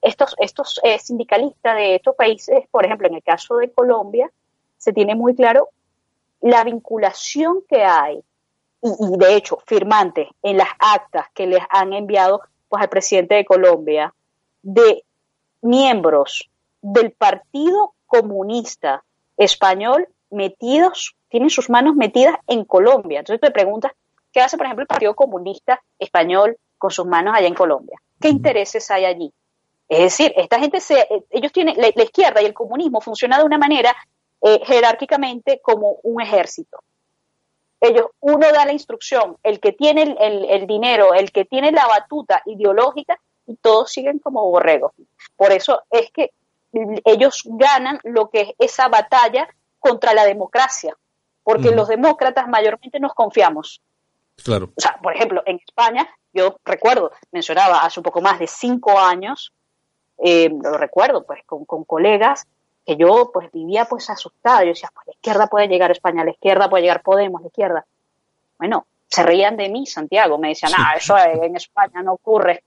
Estos, 0.02 0.34
estos 0.38 0.80
sindicalistas 1.00 1.76
de 1.76 1.94
estos 1.94 2.14
países, 2.14 2.68
por 2.70 2.84
ejemplo, 2.84 3.08
en 3.08 3.14
el 3.14 3.22
caso 3.22 3.56
de 3.56 3.72
Colombia, 3.72 4.30
se 4.76 4.92
tiene 4.92 5.14
muy 5.14 5.34
claro 5.34 5.70
la 6.42 6.62
vinculación 6.62 7.62
que 7.66 7.82
hay 7.84 8.22
y, 8.82 8.88
y, 8.88 9.16
de 9.16 9.34
hecho 9.34 9.58
firmantes 9.66 10.28
en 10.42 10.58
las 10.58 10.68
actas 10.78 11.28
que 11.32 11.46
les 11.46 11.62
han 11.70 11.94
enviado 11.94 12.42
pues 12.68 12.82
al 12.82 12.90
presidente 12.90 13.34
de 13.34 13.46
Colombia 13.46 14.14
de 14.60 15.04
miembros 15.62 16.50
del 16.82 17.12
Partido 17.12 17.94
Comunista 18.06 19.02
Español 19.38 20.06
metidos, 20.30 21.16
tienen 21.34 21.50
sus 21.50 21.68
manos 21.68 21.96
metidas 21.96 22.36
en 22.46 22.64
Colombia. 22.64 23.18
Entonces 23.18 23.40
te 23.40 23.50
preguntas, 23.50 23.90
¿qué 24.32 24.40
hace 24.40 24.56
por 24.56 24.66
ejemplo 24.66 24.82
el 24.82 24.86
Partido 24.86 25.16
Comunista 25.16 25.82
Español 25.98 26.56
con 26.78 26.92
sus 26.92 27.06
manos 27.06 27.34
allá 27.36 27.48
en 27.48 27.56
Colombia? 27.56 28.00
¿Qué 28.20 28.28
intereses 28.28 28.88
hay 28.92 29.04
allí? 29.04 29.32
Es 29.88 29.98
decir, 29.98 30.32
esta 30.36 30.60
gente 30.60 30.78
se, 30.78 31.08
ellos 31.30 31.50
tienen, 31.50 31.76
la, 31.76 31.90
la 31.92 32.04
izquierda 32.04 32.40
y 32.40 32.44
el 32.44 32.54
comunismo 32.54 33.00
funciona 33.00 33.36
de 33.36 33.42
una 33.42 33.58
manera 33.58 33.92
eh, 34.42 34.60
jerárquicamente 34.64 35.58
como 35.60 35.96
un 36.04 36.22
ejército. 36.22 36.78
Ellos, 37.80 38.06
uno 38.20 38.52
da 38.52 38.64
la 38.64 38.72
instrucción, 38.72 39.36
el 39.42 39.58
que 39.58 39.72
tiene 39.72 40.02
el, 40.02 40.16
el, 40.20 40.44
el, 40.44 40.66
dinero, 40.68 41.14
el 41.14 41.32
que 41.32 41.44
tiene 41.46 41.72
la 41.72 41.88
batuta 41.88 42.42
ideológica, 42.46 43.18
y 43.44 43.56
todos 43.56 43.90
siguen 43.90 44.20
como 44.20 44.48
borregos. 44.48 44.92
Por 45.34 45.50
eso 45.50 45.82
es 45.90 46.12
que 46.12 46.30
ellos 47.04 47.42
ganan 47.44 47.98
lo 48.04 48.30
que 48.30 48.40
es 48.42 48.48
esa 48.58 48.86
batalla 48.86 49.48
contra 49.80 50.14
la 50.14 50.24
democracia, 50.26 50.96
porque 51.44 51.70
los 51.70 51.88
demócratas 51.88 52.48
mayormente 52.48 52.98
nos 52.98 53.14
confiamos. 53.14 53.80
Claro. 54.42 54.70
O 54.74 54.80
sea, 54.80 54.98
por 55.00 55.14
ejemplo, 55.14 55.42
en 55.46 55.60
España, 55.64 56.08
yo 56.32 56.56
recuerdo, 56.64 57.12
mencionaba 57.30 57.84
hace 57.84 58.00
un 58.00 58.04
poco 58.04 58.20
más 58.20 58.38
de 58.40 58.48
cinco 58.48 58.98
años, 58.98 59.52
eh, 60.18 60.50
lo 60.50 60.76
recuerdo 60.76 61.24
pues 61.24 61.44
con, 61.44 61.64
con 61.64 61.84
colegas 61.84 62.46
que 62.84 62.96
yo 62.96 63.30
pues 63.32 63.50
vivía 63.52 63.86
pues 63.86 64.10
asustada, 64.10 64.62
yo 64.62 64.68
decía, 64.68 64.90
pues 64.92 65.06
la 65.06 65.12
izquierda 65.12 65.46
puede 65.46 65.68
llegar 65.68 65.90
a 65.90 65.92
España, 65.92 66.24
la 66.24 66.32
izquierda 66.32 66.68
puede 66.68 66.82
llegar 66.82 67.02
Podemos, 67.02 67.40
la 67.40 67.48
izquierda. 67.48 67.86
Bueno, 68.58 68.86
se 69.06 69.22
reían 69.22 69.56
de 69.56 69.68
mí, 69.68 69.86
Santiago, 69.86 70.38
me 70.38 70.48
decían, 70.48 70.72
ah, 70.76 70.94
eso 70.96 71.16
en 71.16 71.56
España 71.56 72.02
no 72.02 72.14
ocurre. 72.14 72.64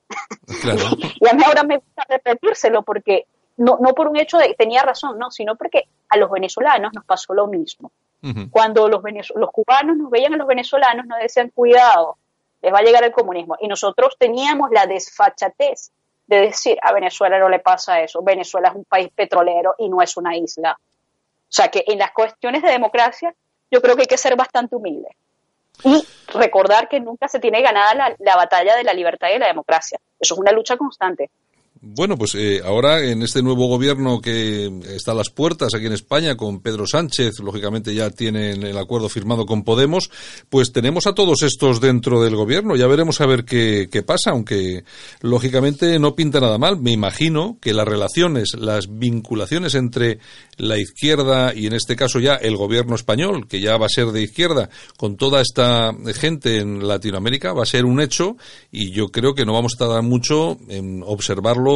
Claro. 0.62 0.80
y 1.20 1.28
a 1.28 1.34
mí 1.34 1.44
ahora 1.46 1.64
me 1.64 1.78
gusta 1.78 2.06
repetírselo 2.08 2.84
porque 2.84 3.28
no, 3.58 3.78
no 3.82 3.94
por 3.94 4.08
un 4.08 4.18
hecho 4.18 4.38
de 4.38 4.54
tenía 4.58 4.84
razón, 4.84 5.18
no, 5.20 5.30
sino 5.30 5.56
porque 5.56 5.88
a 6.10 6.18
los 6.18 6.32
venezolanos 6.32 6.94
nos 6.94 7.06
pasó 7.06 7.34
lo 7.34 7.48
mismo. 7.48 7.92
Cuando 8.50 8.90
los, 8.90 9.02
los 9.36 9.52
cubanos 9.52 9.96
nos 9.96 10.10
veían 10.10 10.34
a 10.34 10.38
los 10.38 10.48
venezolanos, 10.48 11.06
nos 11.06 11.20
decían, 11.20 11.50
cuidado, 11.50 12.18
les 12.62 12.74
va 12.74 12.80
a 12.80 12.82
llegar 12.82 13.04
el 13.04 13.12
comunismo. 13.12 13.56
Y 13.62 13.68
nosotros 13.68 14.16
teníamos 14.20 14.72
la 14.72 14.86
desfachatez 14.86 15.92
de 16.28 16.42
decir 16.42 16.78
a 16.82 16.92
Venezuela 16.92 17.40
no 17.40 17.50
le 17.50 17.60
pasa 17.60 18.02
eso. 18.02 18.22
Venezuela 18.22 18.70
es 18.70 18.76
un 18.76 18.84
país 18.84 19.10
petrolero 19.16 19.76
y 19.78 19.90
no 19.90 20.02
es 20.02 20.18
una 20.18 20.36
isla. 20.36 20.78
O 20.78 21.52
sea 21.52 21.70
que 21.70 21.84
en 21.88 21.98
las 21.98 22.12
cuestiones 22.12 22.62
de 22.62 22.70
democracia 22.70 23.34
yo 23.72 23.82
creo 23.82 23.96
que 23.96 24.02
hay 24.02 24.08
que 24.08 24.18
ser 24.18 24.36
bastante 24.36 24.76
humilde 24.76 25.10
y 25.84 26.06
recordar 26.34 26.90
que 26.90 27.00
nunca 27.00 27.28
se 27.28 27.40
tiene 27.40 27.62
ganada 27.62 27.94
la, 27.94 28.16
la 28.20 28.36
batalla 28.36 28.76
de 28.76 28.84
la 28.84 28.94
libertad 28.94 29.30
y 29.30 29.34
de 29.34 29.40
la 29.40 29.48
democracia. 29.48 30.00
Eso 30.20 30.34
es 30.34 30.40
una 30.40 30.52
lucha 30.52 30.76
constante. 30.76 31.30
Bueno, 31.82 32.18
pues 32.18 32.34
eh, 32.36 32.62
ahora 32.64 33.04
en 33.04 33.22
este 33.22 33.44
nuevo 33.44 33.68
gobierno 33.68 34.20
que 34.20 34.72
está 34.96 35.12
a 35.12 35.16
las 35.16 35.30
puertas 35.30 35.74
aquí 35.76 35.86
en 35.86 35.94
España 35.94 36.36
con 36.36 36.62
Pedro 36.62 36.88
Sánchez, 36.88 37.40
lógicamente 37.40 37.94
ya 37.94 38.10
tienen 38.10 38.64
el 38.64 38.78
acuerdo 38.78 39.10
firmado 39.10 39.46
con 39.46 39.64
Podemos, 39.64 40.10
pues 40.50 40.72
tenemos 40.72 41.06
a 41.08 41.14
todos 41.14 41.44
estos 41.44 41.80
dentro 41.80 42.24
del 42.24 42.36
gobierno. 42.36 42.76
Ya 42.76 42.88
veremos 42.88 43.22
a 43.22 43.28
ver 43.28 43.46
qué, 43.46 43.90
qué 43.92 44.02
pasa, 44.02 44.32
aunque 44.32 44.86
lógicamente 45.22 46.00
no 46.00 46.16
pinta 46.16 46.40
nada 46.40 46.58
mal. 46.58 46.80
Me 46.80 46.92
imagino 46.92 47.58
que 47.62 47.74
las 47.74 47.88
relaciones, 47.88 48.56
las 48.58 48.88
vinculaciones 48.98 49.76
entre 49.76 50.20
la 50.58 50.80
izquierda 50.80 51.54
y 51.54 51.68
en 51.68 51.74
este 51.74 51.96
caso 51.96 52.20
ya 52.20 52.36
el 52.36 52.58
gobierno 52.58 52.96
español, 52.96 53.48
que 53.48 53.60
ya 53.60 53.78
va 53.78 53.86
a 53.86 53.90
ser 53.90 54.08
de 54.08 54.24
izquierda, 54.24 54.70
con 54.98 55.18
toda 55.18 55.42
esta 55.42 55.94
gente 56.16 56.58
en 56.58 56.88
Latinoamérica, 56.88 57.54
va 57.54 57.64
a 57.64 57.68
ser 57.68 57.86
un 57.86 58.02
hecho 58.02 58.38
y 58.72 58.92
yo 58.92 59.10
creo 59.10 59.36
que 59.36 59.46
no 59.46 59.54
vamos 59.54 59.74
a 59.76 59.80
tardar 59.80 60.04
mucho 60.04 60.58
en 60.70 61.04
observarlo 61.06 61.67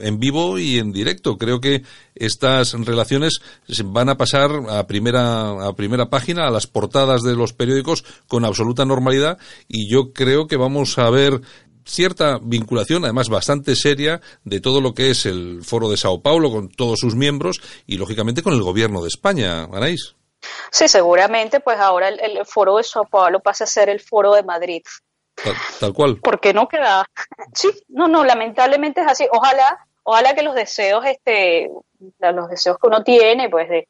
en 0.00 0.18
vivo 0.18 0.58
y 0.58 0.78
en 0.78 0.92
directo. 0.92 1.36
Creo 1.36 1.60
que 1.60 1.82
estas 2.14 2.72
relaciones 2.72 3.40
van 3.84 4.08
a 4.08 4.16
pasar 4.16 4.50
a 4.68 4.86
primera, 4.86 5.66
a 5.66 5.72
primera 5.74 6.10
página, 6.10 6.46
a 6.46 6.50
las 6.50 6.66
portadas 6.66 7.22
de 7.22 7.34
los 7.34 7.52
periódicos 7.52 8.04
con 8.28 8.44
absoluta 8.44 8.84
normalidad 8.84 9.38
y 9.68 9.90
yo 9.90 10.12
creo 10.12 10.46
que 10.46 10.56
vamos 10.56 10.98
a 10.98 11.10
ver 11.10 11.40
cierta 11.86 12.38
vinculación, 12.42 13.04
además 13.04 13.28
bastante 13.28 13.76
seria, 13.76 14.20
de 14.44 14.60
todo 14.60 14.80
lo 14.80 14.92
que 14.92 15.10
es 15.10 15.24
el 15.24 15.60
Foro 15.62 15.88
de 15.88 15.96
Sao 15.96 16.20
Paulo 16.20 16.50
con 16.50 16.68
todos 16.68 16.98
sus 16.98 17.14
miembros 17.14 17.60
y, 17.86 17.96
lógicamente, 17.96 18.42
con 18.42 18.52
el 18.52 18.62
Gobierno 18.62 19.02
de 19.02 19.08
España. 19.08 19.64
Anaís. 19.64 20.16
Sí, 20.70 20.88
seguramente, 20.88 21.60
pues 21.60 21.78
ahora 21.78 22.08
el, 22.08 22.44
Foro 22.44 22.76
de 22.76 22.84
Sao 22.84 23.06
Paulo 23.06 23.40
pasa 23.40 23.64
a 23.64 23.68
ser 23.68 23.88
el 23.88 24.00
Foro 24.00 24.34
de 24.34 24.42
Madrid. 24.42 24.82
Tal, 25.80 25.92
cual. 25.92 26.18
Porque 26.22 26.52
no 26.54 26.68
queda. 26.68 27.04
Sí, 27.54 27.68
no, 27.88 28.08
no, 28.08 28.24
lamentablemente 28.24 29.02
es 29.02 29.06
así. 29.06 29.28
Ojalá, 29.30 29.86
ojalá 30.02 30.34
que 30.34 30.42
los 30.42 30.54
deseos, 30.54 31.04
este, 31.04 31.70
los 32.18 32.48
deseos 32.48 32.78
que 32.78 32.86
uno 32.86 33.04
tiene, 33.04 33.48
pues 33.48 33.68
de 33.68 33.88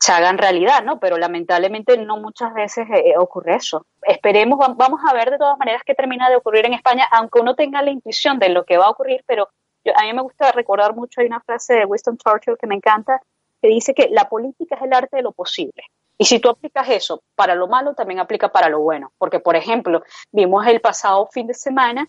se 0.00 0.12
hagan 0.12 0.38
realidad, 0.38 0.82
¿no? 0.82 0.98
Pero 0.98 1.18
lamentablemente 1.18 1.96
no 1.98 2.16
muchas 2.16 2.54
veces 2.54 2.86
eh, 2.90 3.14
ocurre 3.18 3.56
eso. 3.56 3.86
Esperemos, 4.02 4.58
vamos 4.76 5.00
a 5.06 5.12
ver 5.12 5.30
de 5.30 5.38
todas 5.38 5.58
maneras 5.58 5.82
qué 5.84 5.94
termina 5.94 6.30
de 6.30 6.36
ocurrir 6.36 6.66
en 6.66 6.74
España, 6.74 7.06
aunque 7.10 7.40
uno 7.40 7.54
tenga 7.54 7.82
la 7.82 7.90
intuición 7.90 8.38
de 8.38 8.48
lo 8.48 8.64
que 8.64 8.78
va 8.78 8.86
a 8.86 8.90
ocurrir, 8.90 9.22
pero 9.26 9.48
a 9.94 10.02
mí 10.02 10.12
me 10.12 10.22
gusta 10.22 10.50
recordar 10.52 10.94
mucho, 10.94 11.20
hay 11.20 11.26
una 11.26 11.40
frase 11.40 11.74
de 11.74 11.84
Winston 11.84 12.16
Churchill 12.16 12.56
que 12.60 12.66
me 12.66 12.74
encanta, 12.74 13.20
que 13.60 13.68
dice 13.68 13.94
que 13.94 14.08
la 14.10 14.28
política 14.28 14.76
es 14.76 14.82
el 14.82 14.92
arte 14.92 15.16
de 15.16 15.22
lo 15.22 15.32
posible. 15.32 15.82
Y 16.18 16.24
si 16.24 16.38
tú 16.38 16.48
aplicas 16.48 16.88
eso 16.88 17.22
para 17.34 17.54
lo 17.54 17.68
malo, 17.68 17.94
también 17.94 18.20
aplica 18.20 18.50
para 18.50 18.68
lo 18.68 18.80
bueno. 18.80 19.12
Porque, 19.18 19.40
por 19.40 19.56
ejemplo, 19.56 20.02
vimos 20.32 20.66
el 20.66 20.80
pasado 20.80 21.26
fin 21.26 21.46
de 21.46 21.54
semana 21.54 22.08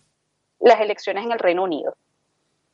las 0.59 0.79
elecciones 0.79 1.25
en 1.25 1.31
el 1.31 1.39
Reino 1.39 1.63
Unido. 1.63 1.95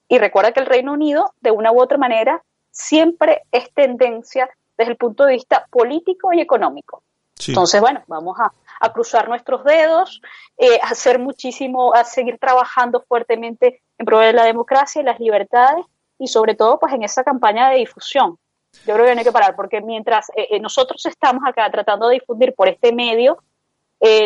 Y 0.07 0.19
recuerda 0.19 0.51
que 0.51 0.59
el 0.59 0.67
Reino 0.67 0.93
Unido, 0.93 1.33
de 1.41 1.51
una 1.51 1.71
u 1.71 1.81
otra 1.81 1.97
manera, 1.97 2.43
siempre 2.69 3.43
es 3.51 3.71
tendencia 3.73 4.49
desde 4.77 4.91
el 4.91 4.97
punto 4.97 5.25
de 5.25 5.33
vista 5.33 5.67
político 5.71 6.33
y 6.33 6.41
económico. 6.41 7.03
Entonces, 7.47 7.81
bueno, 7.81 8.03
vamos 8.07 8.37
a, 8.39 8.53
cruzar 8.93 9.27
nuestros 9.27 9.63
dedos, 9.63 10.21
eh, 10.57 10.79
a 10.81 10.87
hacer 10.89 11.19
muchísimo, 11.19 11.93
a 11.93 12.03
seguir 12.03 12.37
trabajando 12.37 13.01
fuertemente 13.07 13.81
en 13.97 14.05
pro 14.05 14.19
de 14.19 14.33
la 14.33 14.43
democracia 14.43 15.01
y 15.01 15.05
las 15.05 15.19
libertades 15.19 15.85
y 16.19 16.27
sobre 16.27 16.55
todo 16.55 16.79
pues 16.79 16.93
en 16.93 17.03
esa 17.03 17.23
campaña 17.23 17.69
de 17.69 17.77
difusión. 17.77 18.37
Yo 18.85 18.93
creo 18.95 19.05
que 19.05 19.13
no 19.13 19.19
hay 19.19 19.25
que 19.25 19.31
parar 19.31 19.55
porque 19.55 19.81
mientras 19.81 20.29
eh, 20.35 20.47
eh, 20.51 20.59
nosotros 20.59 21.05
estamos 21.05 21.43
acá 21.45 21.69
tratando 21.71 22.07
de 22.07 22.15
difundir 22.15 22.53
por 22.53 22.67
este 22.67 22.93
medio 22.93 23.37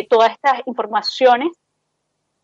todas 0.10 0.32
estas 0.32 0.62
informaciones, 0.66 1.50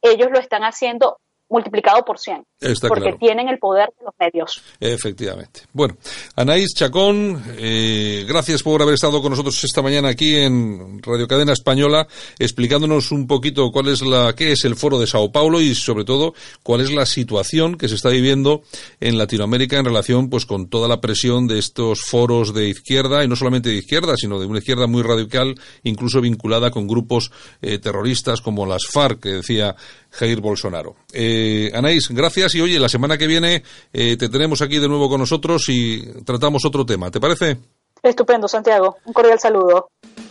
ellos 0.04 0.30
lo 0.30 0.38
están 0.38 0.62
haciendo 0.62 1.18
multiplicado 1.54 2.04
por 2.04 2.20
100. 2.20 2.43
porque 2.88 3.14
tienen 3.14 3.47
el 3.47 3.60
poder 3.60 3.89
de 3.99 4.06
los 4.06 4.14
medios. 4.20 4.62
Efectivamente. 4.80 5.62
Bueno, 5.72 5.95
Anaís 6.36 6.74
Chacón, 6.76 7.43
eh, 7.58 8.26
gracias 8.28 8.64
por 8.64 8.82
haber 8.82 8.95
estado 8.95 9.22
con 9.22 9.30
nosotros 9.30 9.64
esta 9.64 9.82
mañana 9.82 10.10
aquí 10.10 10.36
en 10.36 11.01
Radio 11.04 11.28
Cadena 11.28 11.54
Española, 11.54 12.08
explicándonos 12.39 13.12
un 13.12 13.28
poquito 13.28 13.72
cuál 13.72 13.89
es 13.89 14.01
la, 14.01 14.34
qué 14.34 14.54
es 14.54 14.66
el 14.66 14.76
Foro 14.76 14.99
de 14.99 15.06
Sao 15.06 15.32
Paulo 15.32 15.62
y 15.62 15.76
sobre 15.76 16.06
todo 16.06 16.34
cuál 16.64 16.82
es 16.82 16.91
la 16.91 17.06
situación 17.06 17.78
que 17.78 17.88
se 17.88 17.95
está 17.95 18.10
viviendo 18.10 18.64
en 18.99 19.18
Latinoamérica 19.18 19.78
en 19.78 19.86
relación 19.86 20.30
pues 20.30 20.45
con 20.47 20.70
toda 20.70 20.88
la 20.88 21.01
presión 21.01 21.47
de 21.47 21.60
estos 21.60 22.01
foros 22.01 22.54
de 22.54 22.70
izquierda 22.70 23.24
y 23.24 23.28
no 23.28 23.36
solamente 23.36 23.70
de 23.70 23.76
izquierda, 23.76 24.16
sino 24.18 24.39
de 24.39 24.47
una 24.47 24.60
izquierda 24.60 24.88
muy 24.88 25.04
radical, 25.04 25.54
incluso 25.84 26.20
vinculada 26.20 26.72
con 26.72 26.88
grupos 26.88 27.32
eh, 27.62 27.78
terroristas 27.78 28.41
como 28.41 28.66
las 28.66 28.88
FARC, 28.91 29.22
que 29.22 29.30
decía 29.30 29.76
Jair 30.10 30.41
Bolsonaro. 30.41 30.95
Eh, 31.12 31.42
Anaís, 31.73 32.09
gracias 32.09 32.55
y 32.55 32.61
oye, 32.61 32.79
la 32.79 32.89
semana 32.89 33.17
que 33.17 33.27
viene 33.27 33.63
eh, 33.91 34.17
te 34.17 34.29
tenemos 34.29 34.61
aquí 34.61 34.79
de 34.79 34.87
nuevo 34.87 35.09
con 35.09 35.19
nosotros 35.19 35.63
y 35.69 36.01
tratamos 36.23 36.65
otro 36.65 36.85
tema, 36.85 37.11
¿te 37.11 37.19
parece? 37.19 37.57
Estupendo, 38.01 38.47
Santiago. 38.47 38.97
Un 39.05 39.13
cordial 39.13 39.39
saludo. 39.39 39.87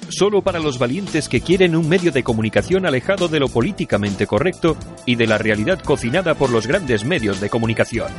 Solo 0.08 0.42
para 0.42 0.58
los 0.58 0.78
valientes 0.78 1.28
que 1.28 1.40
quieren 1.40 1.74
un 1.74 1.88
medio 1.88 2.12
de 2.12 2.22
comunicación 2.22 2.84
alejado 2.84 3.28
de 3.28 3.40
lo 3.40 3.48
políticamente 3.48 4.26
correcto 4.26 4.76
y 5.06 5.14
de 5.14 5.26
la 5.26 5.38
realidad 5.38 5.80
cocinada 5.82 6.34
por 6.34 6.50
los 6.50 6.66
grandes 6.66 7.04
medios 7.04 7.40
de 7.40 7.48
comunicación. 7.48 8.12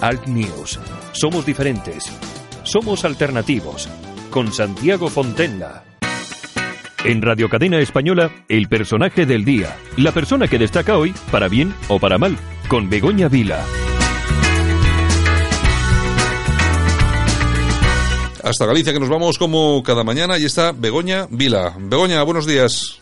Alt 0.00 0.26
News. 0.26 0.80
Somos 1.12 1.44
diferentes. 1.44 2.04
Somos 2.62 3.04
alternativos. 3.04 3.88
Con 4.30 4.50
Santiago 4.52 5.08
Fontenla. 5.08 5.89
En 7.02 7.22
Radio 7.22 7.48
Cadena 7.48 7.78
Española, 7.78 8.30
el 8.46 8.68
personaje 8.68 9.24
del 9.24 9.42
día. 9.42 9.74
La 9.96 10.12
persona 10.12 10.48
que 10.48 10.58
destaca 10.58 10.98
hoy, 10.98 11.14
para 11.32 11.48
bien 11.48 11.74
o 11.88 11.98
para 11.98 12.18
mal, 12.18 12.36
con 12.68 12.90
Begoña 12.90 13.28
Vila. 13.28 13.64
Hasta 18.44 18.66
Galicia, 18.66 18.92
que 18.92 19.00
nos 19.00 19.08
vamos 19.08 19.38
como 19.38 19.82
cada 19.82 20.04
mañana, 20.04 20.38
y 20.38 20.44
está 20.44 20.72
Begoña 20.72 21.26
Vila. 21.30 21.74
Begoña, 21.78 22.22
buenos 22.22 22.44
días. 22.44 23.00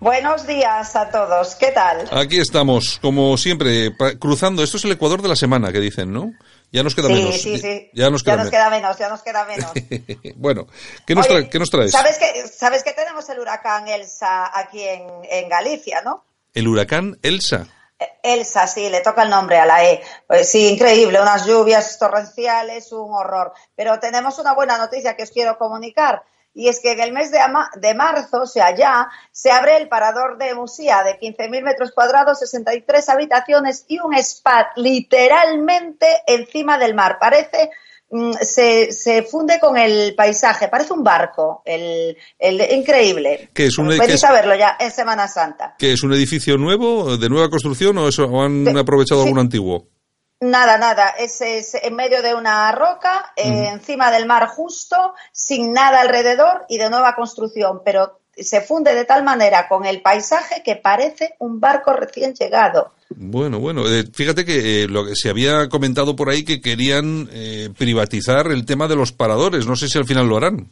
Buenos 0.00 0.44
días 0.44 0.96
a 0.96 1.08
todos, 1.12 1.54
¿qué 1.54 1.70
tal? 1.70 2.08
Aquí 2.10 2.38
estamos, 2.38 2.98
como 3.00 3.36
siempre, 3.36 3.92
cruzando. 4.18 4.64
Esto 4.64 4.76
es 4.76 4.84
el 4.86 4.92
Ecuador 4.92 5.22
de 5.22 5.28
la 5.28 5.36
semana 5.36 5.70
que 5.70 5.78
dicen, 5.78 6.12
¿no? 6.12 6.32
Ya 6.72 6.82
nos 6.82 6.94
queda 6.94 7.08
menos. 7.08 7.40
Sí, 7.40 7.58
sí. 7.58 7.90
Ya 7.94 8.10
nos 8.10 8.22
queda, 8.22 8.70
menos, 8.70 8.98
ya 8.98 9.08
nos 9.08 9.22
queda 9.22 9.44
menos. 9.44 9.70
bueno, 10.36 10.66
¿qué 11.06 11.14
nos, 11.14 11.26
¿qué 11.26 11.58
nos 11.58 11.70
traes? 11.70 11.92
¿sabes 11.92 12.18
que, 12.18 12.48
¿Sabes 12.48 12.82
que 12.82 12.92
tenemos 12.92 13.28
el 13.28 13.38
huracán 13.38 13.88
Elsa 13.88 14.50
aquí 14.58 14.82
en, 14.82 15.06
en 15.30 15.48
Galicia, 15.48 16.02
no? 16.02 16.24
¿El 16.52 16.68
huracán 16.68 17.18
Elsa? 17.22 17.66
Eh, 17.98 18.06
Elsa, 18.22 18.66
sí, 18.66 18.88
le 18.88 19.00
toca 19.00 19.22
el 19.22 19.30
nombre 19.30 19.58
a 19.58 19.66
la 19.66 19.84
E. 19.84 20.02
Pues 20.26 20.48
sí, 20.48 20.68
increíble, 20.68 21.20
unas 21.20 21.46
lluvias 21.46 21.98
torrenciales, 21.98 22.92
un 22.92 23.14
horror. 23.14 23.52
Pero 23.74 23.98
tenemos 23.98 24.38
una 24.38 24.54
buena 24.54 24.76
noticia 24.76 25.16
que 25.16 25.22
os 25.22 25.30
quiero 25.30 25.56
comunicar 25.56 26.22
y 26.56 26.68
es 26.68 26.80
que 26.80 26.92
en 26.92 27.00
el 27.00 27.12
mes 27.12 27.30
de, 27.30 27.38
de, 27.76 27.94
marzo, 27.94 28.40
o 28.40 28.46
sea, 28.46 28.74
ya, 28.74 29.10
se 29.30 29.50
abre 29.50 29.76
el 29.76 29.88
parador 29.88 30.38
de 30.38 30.54
Musía 30.54 31.02
de 31.04 31.20
15.000 31.20 31.62
metros 31.62 31.92
cuadrados, 31.92 32.38
63 32.38 33.08
habitaciones 33.10 33.84
y 33.88 33.98
un 33.98 34.14
spa 34.14 34.70
literalmente 34.74 36.06
encima 36.26 36.78
del 36.78 36.94
mar. 36.94 37.18
Parece, 37.20 37.70
mm, 38.10 38.32
se, 38.40 38.90
se, 38.90 39.22
funde 39.24 39.60
con 39.60 39.76
el 39.76 40.14
paisaje, 40.14 40.68
parece 40.68 40.94
un 40.94 41.04
barco, 41.04 41.60
el, 41.66 42.16
el 42.38 42.72
increíble. 42.72 43.50
¿Qué 43.52 43.66
es 43.66 43.76
un, 43.76 43.94
Podéis 43.94 44.18
saberlo 44.18 44.56
ya 44.56 44.78
en 44.80 44.90
Semana 44.90 45.28
Santa. 45.28 45.74
¿Que 45.78 45.92
es 45.92 46.02
un 46.02 46.14
edificio 46.14 46.56
nuevo, 46.56 47.18
de 47.18 47.28
nueva 47.28 47.50
construcción 47.50 47.98
o, 47.98 48.08
eso, 48.08 48.24
han 48.40 48.78
aprovechado 48.78 49.24
algún 49.24 49.40
antiguo? 49.40 49.88
Nada, 50.40 50.76
nada. 50.76 51.10
Es, 51.18 51.40
en 51.40 51.94
medio 51.94 52.20
de 52.20 52.34
una 52.34 52.70
roca, 52.72 53.32
eh, 53.36 53.68
encima 53.72 54.10
del 54.10 54.26
mar 54.26 54.48
justo, 54.48 55.14
sin 55.32 55.72
nada 55.72 56.02
alrededor 56.02 56.66
y 56.68 56.76
de 56.76 56.90
nueva 56.90 57.14
construcción, 57.14 57.80
pero 57.84 58.20
se 58.36 58.60
funde 58.60 58.94
de 58.94 59.06
tal 59.06 59.24
manera 59.24 59.66
con 59.66 59.86
el 59.86 60.02
paisaje 60.02 60.62
que 60.62 60.76
parece 60.76 61.34
un 61.38 61.58
barco 61.58 61.94
recién 61.94 62.34
llegado. 62.34 62.92
Bueno, 63.08 63.60
bueno, 63.60 63.88
eh, 63.88 64.04
fíjate 64.12 64.44
que 64.44 64.84
eh, 64.84 64.88
lo 64.88 65.06
que 65.06 65.16
se 65.16 65.30
había 65.30 65.70
comentado 65.70 66.14
por 66.14 66.28
ahí 66.28 66.44
que 66.44 66.60
querían 66.60 67.30
privatizar 67.78 68.48
el 68.48 68.66
tema 68.66 68.88
de 68.88 68.96
los 68.96 69.12
paradores. 69.12 69.66
No 69.66 69.74
sé 69.74 69.88
si 69.88 69.96
al 69.96 70.06
final 70.06 70.28
lo 70.28 70.36
harán. 70.36 70.70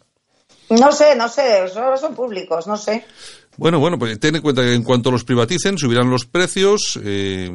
No 0.71 0.93
sé, 0.93 1.15
no 1.15 1.29
sé, 1.29 1.69
solo 1.69 1.97
son 1.97 2.15
públicos, 2.15 2.67
no 2.67 2.77
sé. 2.77 3.05
Bueno, 3.57 3.79
bueno, 3.79 3.99
pues 3.99 4.19
ten 4.19 4.35
en 4.35 4.43
cuenta 4.43 4.63
que 4.63 4.75
en 4.75 4.83
cuanto 4.83 5.11
los 5.11 5.25
privaticen 5.25 5.79
subirán 5.79 6.11
los 6.11 6.27
precios 6.27 6.99
eh, 7.03 7.51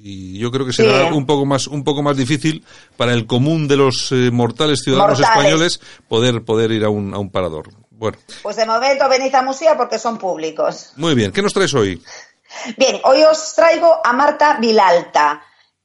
y 0.00 0.38
yo 0.38 0.50
creo 0.50 0.64
que 0.66 0.72
será 0.72 1.12
un 1.12 1.26
poco 1.26 1.44
más 1.44 1.66
un 1.66 1.84
poco 1.84 2.02
más 2.02 2.16
difícil 2.16 2.64
para 2.96 3.12
el 3.12 3.26
común 3.26 3.68
de 3.68 3.76
los 3.76 4.12
eh, 4.12 4.30
mortales 4.30 4.80
ciudadanos 4.82 5.20
españoles 5.20 5.80
poder 6.08 6.42
poder 6.42 6.72
ir 6.72 6.84
a 6.84 6.88
un, 6.88 7.14
a 7.14 7.18
un 7.18 7.30
parador. 7.30 7.70
Bueno. 7.90 8.18
Pues 8.42 8.56
de 8.56 8.66
momento 8.66 9.08
venid 9.08 9.34
a 9.34 9.42
Musía 9.42 9.76
porque 9.76 9.98
son 9.98 10.18
públicos. 10.18 10.92
Muy 10.96 11.14
bien, 11.14 11.32
¿qué 11.32 11.42
nos 11.42 11.52
traes 11.52 11.74
hoy? 11.74 12.02
Bien, 12.76 13.00
hoy 13.04 13.22
os 13.22 13.54
traigo 13.54 14.00
a 14.04 14.12
Marta 14.12 14.58
Vilalta 14.60 15.42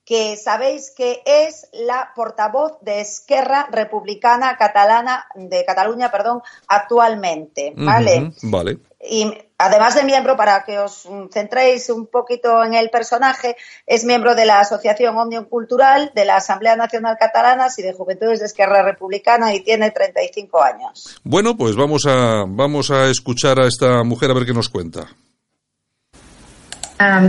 que 0.07 0.37
sabéis 0.37 0.93
que 0.95 1.21
es 1.25 1.67
la 1.73 2.13
portavoz 2.15 2.79
de 2.79 3.01
Esquerra 3.01 3.67
Republicana 3.69 4.55
Catalana 4.57 5.25
de 5.35 5.65
Cataluña, 5.65 6.09
perdón, 6.09 6.41
actualmente, 6.65 7.73
¿vale? 7.75 8.31
vale. 8.43 8.77
Y 9.01 9.29
además 9.57 9.95
de 9.95 10.05
miembro, 10.05 10.37
para 10.37 10.63
que 10.63 10.79
os 10.79 11.09
centréis 11.33 11.89
un 11.89 12.07
poquito 12.07 12.63
en 12.63 12.73
el 12.73 12.89
personaje, 12.89 13.57
es 13.85 14.05
miembro 14.05 14.33
de 14.33 14.45
la 14.45 14.61
Asociación 14.61 15.17
Omnium 15.17 15.43
Cultural, 15.43 16.13
de 16.15 16.23
la 16.23 16.37
Asamblea 16.37 16.77
Nacional 16.77 17.17
Catalana 17.19 17.67
y 17.77 17.81
de 17.81 17.91
Juventudes 17.91 18.39
de 18.39 18.45
Esquerra 18.45 18.83
Republicana 18.83 19.53
y 19.53 19.59
tiene 19.59 19.91
35 19.91 20.63
años. 20.63 21.19
Bueno, 21.25 21.57
pues 21.57 21.75
vamos 21.75 22.05
a, 22.07 22.45
vamos 22.47 22.91
a 22.91 23.09
escuchar 23.09 23.59
a 23.59 23.67
esta 23.67 24.03
mujer 24.05 24.31
a 24.31 24.35
ver 24.35 24.45
qué 24.45 24.53
nos 24.53 24.69
cuenta. 24.69 25.05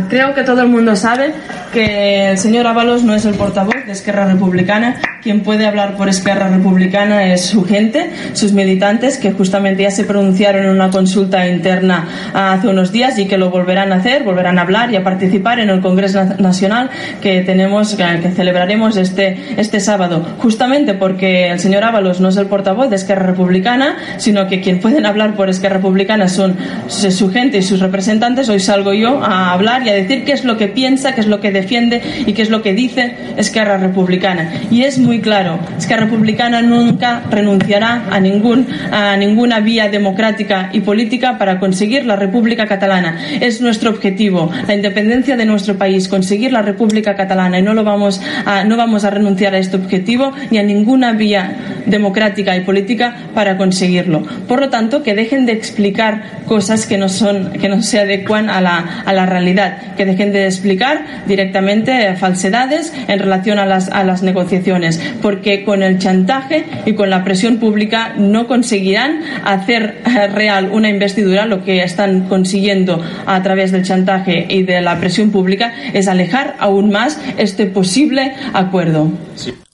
Creo 0.09 0.35
que 0.35 0.45
todo 0.45 0.63
el 0.63 0.69
mundo 0.69 0.97
sabe 0.97 1.35
que 1.73 2.31
el 2.31 2.39
señor 2.39 2.67
Ábalos 2.67 3.03
no 3.03 3.15
es 3.15 3.25
el 3.25 3.35
portavoz 3.35 3.75
de 3.89 3.95
Esquerra 3.95 4.27
Republicana. 4.27 4.97
Quien 5.23 5.41
puede 5.41 5.67
hablar 5.67 5.97
por 5.97 6.09
Esquerra 6.09 6.49
Republicana 6.49 7.33
es 7.33 7.47
su 7.47 7.65
gente, 7.65 8.11
sus 8.35 8.53
militantes, 8.53 9.17
que 9.17 9.33
justamente 9.33 9.83
ya 9.83 9.91
se 9.91 10.05
pronunciaron 10.05 10.65
en 10.65 10.71
una 10.71 10.91
consulta 10.91 11.49
interna 11.49 12.07
hace 12.35 12.69
unos 12.69 12.93
días 12.93 13.19
y 13.19 13.27
que 13.27 13.39
lo 13.39 13.51
volverán 13.51 13.93
a 13.93 13.97
hacer, 13.97 14.25
volverán 14.25 14.59
a 14.59 14.63
hablar 14.63 14.93
y 14.93 14.97
a 14.97 15.03
participar 15.03 15.59
en 15.59 15.71
el 15.71 15.81
Congreso 15.81 16.23
Nacional 16.39 16.91
que 17.23 17.41
tenemos, 17.41 17.95
que 17.95 18.31
celebraremos 18.31 18.97
este, 18.99 19.39
este 19.57 19.81
sábado. 19.81 20.25
Justamente 20.39 20.93
porque 20.93 21.51
el 21.51 21.59
señor 21.59 21.85
Ábalos 21.85 22.21
no 22.21 22.29
es 22.29 22.37
el 22.37 22.47
portavoz 22.47 22.91
de 22.91 22.97
Esquerra 22.97 23.27
Republicana, 23.27 23.97
sino 24.19 24.49
que 24.49 24.61
quien 24.61 24.81
pueden 24.81 25.07
hablar 25.07 25.35
por 25.35 25.49
Esquerra 25.49 25.77
Republicana 25.77 26.29
son 26.29 26.57
su 26.89 27.31
gente 27.31 27.59
y 27.59 27.63
sus 27.63 27.81
representantes. 27.81 28.51
Hoy 28.51 28.61
salgo 28.61 28.93
yo 28.93 29.25
a 29.25 29.53
hablar 29.53 29.83
y 29.85 29.89
a 29.89 29.95
decir 29.95 30.25
qué 30.25 30.33
es 30.33 30.45
lo 30.45 30.59
que 30.59 30.69
piensa, 30.69 31.15
qué 31.15 31.23
es 31.23 31.27
lo 31.27 31.41
que 31.41 31.51
defiende 31.51 32.03
y 32.27 32.35
qué 32.35 32.43
es 32.43 32.51
lo 32.51 32.61
que 32.61 32.75
dice 32.75 33.17
Esquerra 33.39 33.78
Republicana. 33.79 34.53
Y 34.71 34.83
es 34.83 34.99
muy 34.99 35.21
claro, 35.21 35.59
Esquerra 35.79 36.05
Republicana 36.05 36.63
nunca 36.63 37.23
renunciará 37.31 38.05
a, 38.11 38.21
ningún, 38.21 38.67
a 38.91 39.17
ninguna 39.17 39.61
vía 39.61 39.89
democrática 39.89 40.71
y 40.73 40.81
política 40.81 41.39
para 41.39 41.59
conseguir 41.59 42.07
la 42.07 42.17
República 42.17 42.67
Catalana. 42.67 43.19
Es 43.41 43.61
nuestro 43.61 43.91
objetivo, 43.91 44.51
la 44.67 44.75
independencia 44.75 45.37
de 45.37 45.45
nuestro 45.45 45.77
país, 45.77 46.09
conseguir 46.09 46.53
la 46.53 46.63
República 46.63 47.17
Catalana 47.17 47.59
y 47.59 47.63
no, 47.63 47.75
lo 47.75 47.85
vamos 47.85 48.21
a, 48.45 48.65
no 48.65 48.77
vamos 48.77 49.05
a 49.05 49.11
renunciar 49.11 49.55
a 49.55 49.59
este 49.59 49.77
objetivo 49.77 50.33
ni 50.51 50.59
a 50.59 50.63
ninguna 50.63 51.13
vía 51.13 51.57
democrática 51.87 52.57
y 52.57 52.61
política 52.61 53.17
para 53.35 53.57
conseguirlo. 53.57 54.23
Por 54.47 54.61
lo 54.61 54.69
tanto, 54.69 55.03
que 55.03 55.15
dejen 55.15 55.47
de 55.47 55.53
explicar 55.53 56.23
cosas 56.47 56.87
que 56.87 56.99
no, 56.99 57.09
son, 57.09 57.53
que 57.53 57.69
no 57.69 57.83
se 57.83 58.01
adecuan 58.01 58.51
a 58.51 58.61
la, 58.61 59.03
a 59.05 59.13
la 59.13 59.27
realidad 59.27 59.49
que 59.97 60.05
dejen 60.05 60.33
de 60.33 60.47
explicar 60.47 61.05
directamente 61.27 62.15
falsedades 62.17 62.93
en 63.09 63.19
relación 63.19 63.59
a 63.59 63.67
las, 63.69 63.89
a 63.89 64.05
las 64.05 64.23
negociaciones, 64.23 65.01
porque 65.23 65.65
con 65.65 65.83
el 65.83 65.99
chantaje 65.99 66.67
y 66.87 66.95
con 66.95 67.11
la 67.11 67.25
presión 67.25 67.59
pública 67.59 68.15
no 68.17 68.47
conseguirán 68.47 69.23
hacer 69.45 70.03
eh, 70.05 70.29
real 70.29 70.71
una 70.73 70.89
investidura. 70.89 71.47
Lo 71.47 71.65
que 71.65 71.83
están 71.83 72.29
consiguiendo 72.29 73.03
a 73.27 73.43
través 73.43 73.73
del 73.73 73.85
chantaje 73.85 74.47
y 74.49 74.63
de 74.63 74.81
la 74.81 74.99
presión 74.99 75.31
pública 75.31 75.75
es 75.93 76.09
alejar 76.09 76.57
aún 76.59 76.91
más 76.91 77.19
este 77.37 77.67
posible 77.67 78.35
acuerdo. 78.53 79.11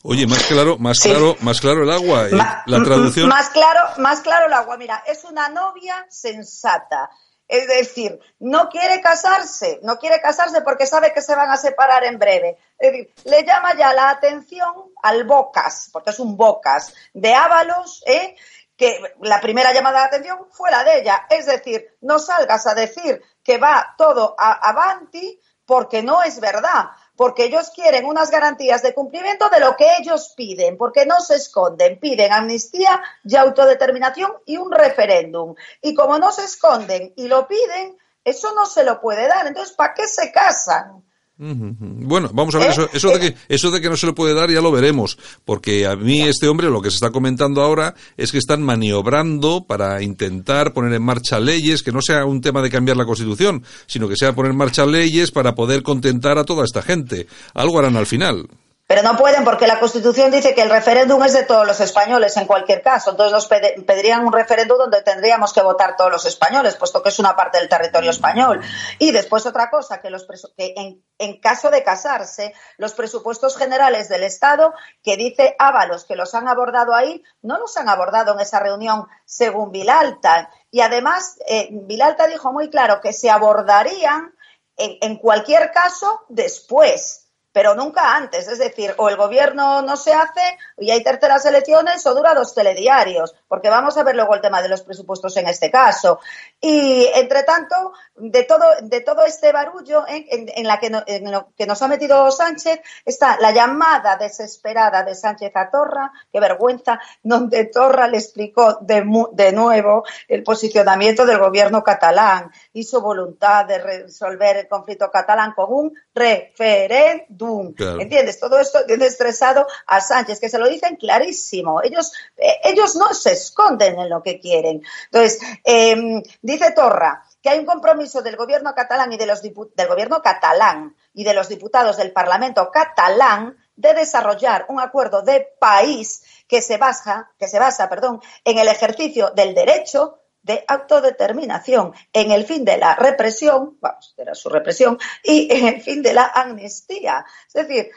Oye, 0.02 0.26
más 0.26 0.42
claro, 0.44 0.76
más 0.78 1.00
claro, 1.00 1.36
más 1.40 1.60
claro 1.60 1.84
el 1.84 1.90
agua. 1.90 2.26
¿eh? 2.28 2.32
la 2.32 2.82
traducción. 2.84 3.28
Más 3.28 3.48
claro, 3.48 3.80
más 3.98 4.20
claro 4.20 4.46
el 4.46 4.52
agua. 4.52 4.76
Mira, 4.76 5.02
es 5.06 5.24
una 5.24 5.48
novia 5.48 6.04
sensata. 6.10 7.08
Es 7.46 7.68
decir, 7.68 8.18
no 8.38 8.68
quiere 8.68 9.00
casarse, 9.00 9.78
no 9.82 9.98
quiere 9.98 10.20
casarse 10.20 10.62
porque 10.62 10.86
sabe 10.86 11.12
que 11.12 11.20
se 11.20 11.34
van 11.34 11.50
a 11.50 11.56
separar 11.56 12.04
en 12.04 12.18
breve. 12.18 12.58
Es 12.78 12.92
decir, 12.92 13.14
le 13.24 13.44
llama 13.44 13.74
ya 13.76 13.92
la 13.92 14.10
atención 14.10 14.74
al 15.02 15.24
Bocas, 15.24 15.90
porque 15.92 16.10
es 16.10 16.18
un 16.18 16.36
Bocas, 16.36 16.94
de 17.12 17.34
Ábalos, 17.34 18.02
¿eh? 18.06 18.34
que 18.76 19.00
la 19.20 19.40
primera 19.40 19.72
llamada 19.72 20.00
de 20.00 20.06
atención 20.06 20.46
fue 20.50 20.70
la 20.70 20.84
de 20.84 21.00
ella. 21.00 21.26
Es 21.30 21.46
decir, 21.46 21.86
no 22.00 22.18
salgas 22.18 22.66
a 22.66 22.74
decir 22.74 23.22
que 23.42 23.58
va 23.58 23.94
todo 23.96 24.34
a 24.38 24.52
avanti 24.68 25.40
porque 25.66 26.02
no 26.02 26.22
es 26.22 26.40
verdad 26.40 26.90
porque 27.16 27.44
ellos 27.44 27.70
quieren 27.70 28.06
unas 28.06 28.30
garantías 28.30 28.82
de 28.82 28.94
cumplimiento 28.94 29.48
de 29.48 29.60
lo 29.60 29.76
que 29.76 29.86
ellos 29.98 30.34
piden, 30.36 30.76
porque 30.76 31.06
no 31.06 31.20
se 31.20 31.36
esconden, 31.36 31.98
piden 32.00 32.32
amnistía 32.32 33.02
y 33.24 33.36
autodeterminación 33.36 34.32
y 34.46 34.56
un 34.56 34.72
referéndum. 34.72 35.54
Y 35.80 35.94
como 35.94 36.18
no 36.18 36.32
se 36.32 36.44
esconden 36.44 37.12
y 37.16 37.28
lo 37.28 37.46
piden, 37.46 37.96
eso 38.24 38.54
no 38.54 38.66
se 38.66 38.84
lo 38.84 39.00
puede 39.00 39.28
dar. 39.28 39.46
Entonces, 39.46 39.74
¿para 39.74 39.94
qué 39.94 40.08
se 40.08 40.32
casan? 40.32 41.04
Bueno, 41.36 42.30
vamos 42.32 42.54
a 42.54 42.58
ver, 42.58 42.70
eso, 42.70 42.88
eso, 42.92 43.08
de 43.10 43.18
que, 43.18 43.34
eso 43.48 43.72
de 43.72 43.80
que 43.80 43.88
no 43.88 43.96
se 43.96 44.06
le 44.06 44.12
puede 44.12 44.34
dar 44.34 44.50
ya 44.50 44.60
lo 44.60 44.70
veremos, 44.70 45.18
porque 45.44 45.84
a 45.84 45.96
mí 45.96 46.22
este 46.22 46.46
hombre 46.46 46.70
lo 46.70 46.80
que 46.80 46.90
se 46.90 46.96
está 46.96 47.10
comentando 47.10 47.60
ahora 47.60 47.96
es 48.16 48.30
que 48.30 48.38
están 48.38 48.62
maniobrando 48.62 49.64
para 49.66 50.00
intentar 50.00 50.72
poner 50.72 50.92
en 50.92 51.02
marcha 51.02 51.40
leyes, 51.40 51.82
que 51.82 51.90
no 51.90 52.02
sea 52.02 52.24
un 52.24 52.40
tema 52.40 52.62
de 52.62 52.70
cambiar 52.70 52.96
la 52.96 53.04
Constitución, 53.04 53.64
sino 53.86 54.08
que 54.08 54.16
sea 54.16 54.34
poner 54.34 54.52
en 54.52 54.58
marcha 54.58 54.86
leyes 54.86 55.32
para 55.32 55.56
poder 55.56 55.82
contentar 55.82 56.38
a 56.38 56.44
toda 56.44 56.64
esta 56.64 56.82
gente. 56.82 57.26
Algo 57.52 57.80
harán 57.80 57.96
al 57.96 58.06
final. 58.06 58.48
Pero 58.86 59.02
no 59.02 59.16
pueden 59.16 59.44
porque 59.44 59.66
la 59.66 59.80
Constitución 59.80 60.30
dice 60.30 60.54
que 60.54 60.60
el 60.60 60.68
referéndum 60.68 61.22
es 61.22 61.32
de 61.32 61.44
todos 61.44 61.66
los 61.66 61.80
españoles 61.80 62.36
en 62.36 62.46
cualquier 62.46 62.82
caso. 62.82 63.12
Entonces 63.12 63.32
nos 63.32 63.46
pedirían 63.48 64.26
un 64.26 64.32
referéndum 64.32 64.76
donde 64.76 65.00
tendríamos 65.00 65.54
que 65.54 65.62
votar 65.62 65.96
todos 65.96 66.12
los 66.12 66.26
españoles, 66.26 66.76
puesto 66.76 67.02
que 67.02 67.08
es 67.08 67.18
una 67.18 67.34
parte 67.34 67.58
del 67.58 67.70
territorio 67.70 68.10
español. 68.10 68.60
Y 68.98 69.10
después 69.10 69.46
otra 69.46 69.70
cosa, 69.70 70.02
que, 70.02 70.10
los 70.10 70.26
que 70.54 70.74
en, 70.76 71.02
en, 71.16 71.40
caso 71.40 71.70
de 71.70 71.82
casarse, 71.82 72.52
los 72.76 72.92
presupuestos 72.92 73.56
generales 73.56 74.10
del 74.10 74.22
Estado, 74.22 74.74
que 75.02 75.16
dice 75.16 75.56
Ábalos 75.58 76.04
que 76.04 76.14
los 76.14 76.34
han 76.34 76.46
abordado 76.46 76.94
ahí, 76.94 77.22
no 77.40 77.58
los 77.58 77.74
han 77.78 77.88
abordado 77.88 78.34
en 78.34 78.40
esa 78.40 78.60
reunión 78.60 79.06
según 79.24 79.72
Vilalta. 79.72 80.50
Y 80.70 80.82
además, 80.82 81.38
eh, 81.48 81.68
Vilalta 81.70 82.26
dijo 82.26 82.52
muy 82.52 82.68
claro 82.68 83.00
que 83.00 83.14
se 83.14 83.30
abordarían 83.30 84.34
en, 84.76 84.98
en 85.00 85.16
cualquier 85.16 85.72
caso 85.72 86.26
después 86.28 87.23
pero 87.54 87.76
nunca 87.76 88.16
antes. 88.16 88.48
Es 88.48 88.58
decir, 88.58 88.92
o 88.96 89.08
el 89.08 89.16
gobierno 89.16 89.80
no 89.80 89.96
se 89.96 90.12
hace 90.12 90.58
y 90.76 90.90
hay 90.90 91.04
terceras 91.04 91.46
elecciones 91.46 92.04
o 92.04 92.12
dura 92.12 92.34
dos 92.34 92.52
telediarios, 92.52 93.32
porque 93.46 93.70
vamos 93.70 93.96
a 93.96 94.02
ver 94.02 94.16
luego 94.16 94.34
el 94.34 94.40
tema 94.40 94.60
de 94.60 94.68
los 94.68 94.82
presupuestos 94.82 95.36
en 95.36 95.46
este 95.46 95.70
caso. 95.70 96.18
Y, 96.60 97.08
entre 97.14 97.44
tanto, 97.44 97.92
de 98.16 98.42
todo, 98.42 99.24
este 99.24 99.52
barullo 99.52 100.04
en, 100.08 100.66
la 100.66 100.80
que 100.80 100.90
en 101.06 101.30
lo 101.30 101.52
que 101.56 101.64
nos 101.64 101.80
ha 101.80 101.86
metido 101.86 102.28
Sánchez 102.32 102.80
está 103.04 103.38
la 103.40 103.52
llamada 103.52 104.16
desesperada 104.16 105.04
de 105.04 105.14
Sánchez 105.14 105.52
a 105.54 105.70
Torra, 105.70 106.12
qué 106.32 106.40
vergüenza, 106.40 106.98
donde 107.22 107.66
Torra 107.66 108.08
le 108.08 108.18
explicó 108.18 108.78
de, 108.80 109.04
de 109.32 109.52
nuevo 109.52 110.02
el 110.26 110.42
posicionamiento 110.42 111.24
del 111.24 111.38
gobierno 111.38 111.84
catalán 111.84 112.50
y 112.72 112.82
su 112.82 113.00
voluntad 113.00 113.64
de 113.66 113.78
resolver 113.78 114.56
el 114.56 114.66
conflicto 114.66 115.08
catalán 115.08 115.52
con 115.52 115.72
un 115.72 115.94
referéndum 116.14 117.74
¿Entiendes? 117.76 118.38
Todo 118.38 118.58
esto 118.58 118.84
tiene 118.86 119.06
estresado 119.06 119.66
a 119.86 120.00
Sánchez, 120.00 120.38
que 120.38 120.48
se 120.48 120.58
lo 120.58 120.68
dicen 120.68 120.96
clarísimo. 120.96 121.82
Ellos, 121.82 122.12
eh, 122.36 122.60
ellos 122.64 122.94
no 122.94 123.12
se 123.12 123.32
esconden 123.32 123.98
en 123.98 124.08
lo 124.08 124.22
que 124.22 124.38
quieren. 124.38 124.82
Entonces, 125.06 125.40
em, 125.64 126.22
dice 126.40 126.72
Torra 126.72 127.24
que 127.42 127.50
hay 127.50 127.58
un 127.58 127.66
compromiso 127.66 128.22
del 128.22 128.36
gobierno 128.36 128.74
catalán 128.74 129.12
y 129.12 129.18
de 129.18 129.26
los 129.26 129.42
del 129.42 129.88
gobierno 129.88 130.22
catalán 130.22 130.96
y 131.12 131.24
de 131.24 131.34
los 131.34 131.48
diputados 131.48 131.98
del 131.98 132.10
Parlamento 132.12 132.70
catalán 132.70 133.58
de 133.76 133.92
desarrollar 133.92 134.64
un 134.68 134.80
acuerdo 134.80 135.20
de 135.22 135.48
país 135.58 136.22
que 136.48 136.62
se 136.62 136.78
basa, 136.78 137.30
que 137.38 137.48
se 137.48 137.58
basa, 137.58 137.88
perdón, 137.88 138.20
en 138.44 138.58
el 138.58 138.68
ejercicio 138.68 139.30
del 139.30 139.54
derecho 139.54 140.20
de 140.44 140.64
autodeterminación 140.68 141.92
en 142.12 142.30
el 142.30 142.44
fin 142.44 142.64
de 142.64 142.76
la 142.76 142.94
represión, 142.94 143.78
vamos, 143.80 144.14
era 144.16 144.34
su 144.34 144.48
represión, 144.48 144.98
y 145.22 145.52
en 145.52 145.66
el 145.66 145.82
fin 145.82 146.02
de 146.02 146.12
la 146.12 146.26
amnistía. 146.26 147.24
Es 147.48 147.66
decir, 147.66 147.90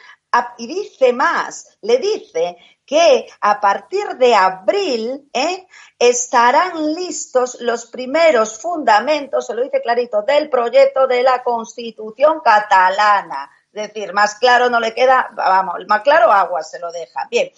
y 0.57 0.67
dice 0.67 1.13
más, 1.13 1.77
le 1.81 1.97
dice 1.97 2.57
que 2.85 3.27
a 3.41 3.59
partir 3.59 4.07
de 4.17 4.33
abril 4.33 5.29
¿eh? 5.33 5.67
estarán 5.99 6.93
listos 6.93 7.57
los 7.59 7.87
primeros 7.87 8.59
fundamentos, 8.59 9.47
se 9.47 9.53
lo 9.53 9.63
dice 9.63 9.81
clarito, 9.81 10.21
del 10.21 10.49
proyecto 10.49 11.05
de 11.05 11.23
la 11.23 11.43
Constitución 11.43 12.39
catalana. 12.43 13.51
Es 13.73 13.93
decir, 13.93 14.13
más 14.13 14.35
claro 14.35 14.69
no 14.69 14.79
le 14.79 14.93
queda, 14.93 15.29
vamos, 15.33 15.75
más 15.87 16.01
claro 16.01 16.31
agua 16.31 16.63
se 16.63 16.79
lo 16.79 16.91
deja. 16.91 17.27
Bien, 17.29 17.51